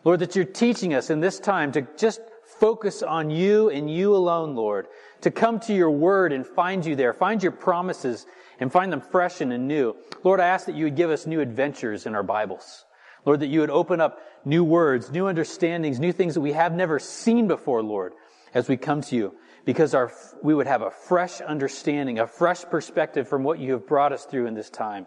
Lord, 0.05 0.21
that 0.21 0.37
you're 0.37 0.45
teaching 0.45 0.93
us 0.93 1.09
in 1.09 1.19
this 1.19 1.41
time 1.41 1.73
to 1.73 1.85
just 1.97 2.21
focus 2.45 3.03
on 3.03 3.29
you 3.29 3.69
and 3.69 3.93
you 3.93 4.15
alone, 4.15 4.55
Lord, 4.55 4.87
to 5.19 5.29
come 5.29 5.59
to 5.59 5.73
your 5.73 5.91
word 5.91 6.31
and 6.31 6.47
find 6.47 6.85
you 6.85 6.95
there, 6.95 7.11
find 7.11 7.43
your 7.43 7.51
promises 7.51 8.25
and 8.59 8.71
find 8.71 8.91
them 8.91 9.01
fresh 9.01 9.41
and 9.41 9.53
anew. 9.53 9.95
Lord, 10.23 10.39
I 10.39 10.47
ask 10.47 10.65
that 10.65 10.75
you 10.75 10.85
would 10.85 10.95
give 10.95 11.09
us 11.09 11.27
new 11.27 11.39
adventures 11.39 12.05
in 12.05 12.15
our 12.15 12.23
Bibles. 12.23 12.85
Lord, 13.25 13.41
that 13.41 13.47
you 13.47 13.59
would 13.59 13.69
open 13.69 13.99
up 13.99 14.19
new 14.45 14.63
words, 14.63 15.11
new 15.11 15.27
understandings, 15.27 15.99
new 15.99 16.13
things 16.13 16.35
that 16.35 16.41
we 16.41 16.53
have 16.53 16.73
never 16.73 16.99
seen 16.99 17.47
before, 17.47 17.83
Lord, 17.83 18.13
as 18.53 18.67
we 18.67 18.77
come 18.77 19.01
to 19.01 19.15
you, 19.15 19.35
because 19.65 19.93
our, 19.93 20.11
we 20.41 20.55
would 20.55 20.67
have 20.67 20.81
a 20.81 20.91
fresh 20.91 21.41
understanding, 21.41 22.19
a 22.19 22.27
fresh 22.27 22.63
perspective 22.63 23.27
from 23.27 23.43
what 23.43 23.59
you 23.59 23.73
have 23.73 23.85
brought 23.85 24.13
us 24.13 24.25
through 24.25 24.47
in 24.47 24.53
this 24.53 24.69
time. 24.69 25.05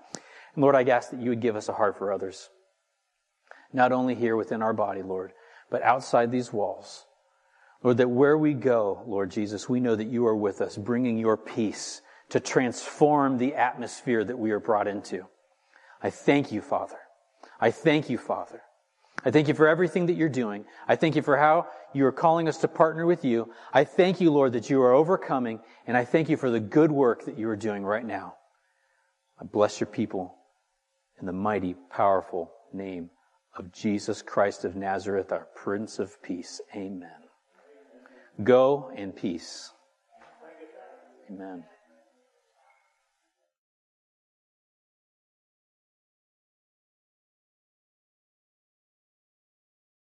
And 0.55 0.63
Lord, 0.63 0.77
I 0.77 0.83
ask 0.85 1.11
that 1.11 1.21
you 1.21 1.31
would 1.31 1.41
give 1.41 1.57
us 1.57 1.69
a 1.69 1.73
heart 1.73 1.97
for 1.97 2.13
others. 2.13 2.51
Not 3.73 3.93
only 3.93 4.15
here 4.15 4.37
within 4.37 4.63
our 4.63 4.75
body, 4.75 5.03
Lord, 5.03 5.33
but 5.71 5.83
outside 5.83 6.31
these 6.31 6.53
walls. 6.53 7.07
Lord, 7.83 7.97
that 7.97 8.11
where 8.11 8.37
we 8.37 8.53
go, 8.53 9.03
Lord 9.07 9.31
Jesus, 9.31 9.69
we 9.69 9.81
know 9.81 9.97
that 9.97 10.09
you 10.09 10.27
are 10.27 10.37
with 10.37 10.61
us, 10.61 10.77
bringing 10.77 11.17
your 11.17 11.39
peace 11.39 12.03
to 12.31 12.41
transform 12.41 13.39
the 13.39 13.55
atmosphere 13.55 14.25
that 14.25 14.39
we 14.39 14.51
are 14.51 14.61
brought 14.61 14.89
into. 14.89 15.27
I 16.03 16.11
thank 16.11 16.53
you, 16.53 16.61
Father. 16.61 16.99
I 17.61 17.71
thank 17.71 18.09
you, 18.09 18.19
Father. 18.19 18.63
I 19.25 19.31
thank 19.31 19.49
you 19.49 19.55
for 19.55 19.69
everything 19.69 20.07
that 20.07 20.15
you're 20.15 20.31
doing. 20.31 20.65
I 20.89 20.97
thank 20.97 21.15
you 21.15 21.23
for 21.23 21.37
how 21.37 21.67
you 21.93 22.07
are 22.07 22.13
calling 22.13 22.49
us 22.49 22.59
to 22.59 22.69
partner 22.69 23.05
with 23.05 23.25
you. 23.25 23.53
I 23.73 23.85
thank 23.85 24.21
you, 24.21 24.31
Lord, 24.31 24.55
that 24.55 24.71
you 24.71 24.81
are 24.81 24.95
overcoming, 24.95 25.61
and 25.87 25.97
I 25.97 26.05
thank 26.05 26.31
you 26.31 26.37
for 26.37 26.51
the 26.51 26.61
good 26.61 26.91
work 26.91 27.27
that 27.27 27.37
you 27.39 27.49
are 27.51 27.57
doing 27.57 27.85
right 27.85 28.05
now. 28.05 28.37
I 29.39 29.45
bless 29.45 29.81
your 29.81 29.89
people 29.89 30.37
in 31.19 31.27
the 31.27 31.33
mighty, 31.33 31.75
powerful 31.91 32.51
name 32.73 33.11
of 33.57 33.73
Jesus 33.73 34.23
Christ 34.23 34.65
of 34.65 34.77
Nazareth, 34.77 35.33
our 35.33 35.49
Prince 35.55 35.99
of 35.99 36.23
Peace. 36.23 36.61
Amen. 36.75 37.11
Go 38.43 38.91
in 38.97 39.13
peace. 39.13 39.73
Amen. 41.31 41.65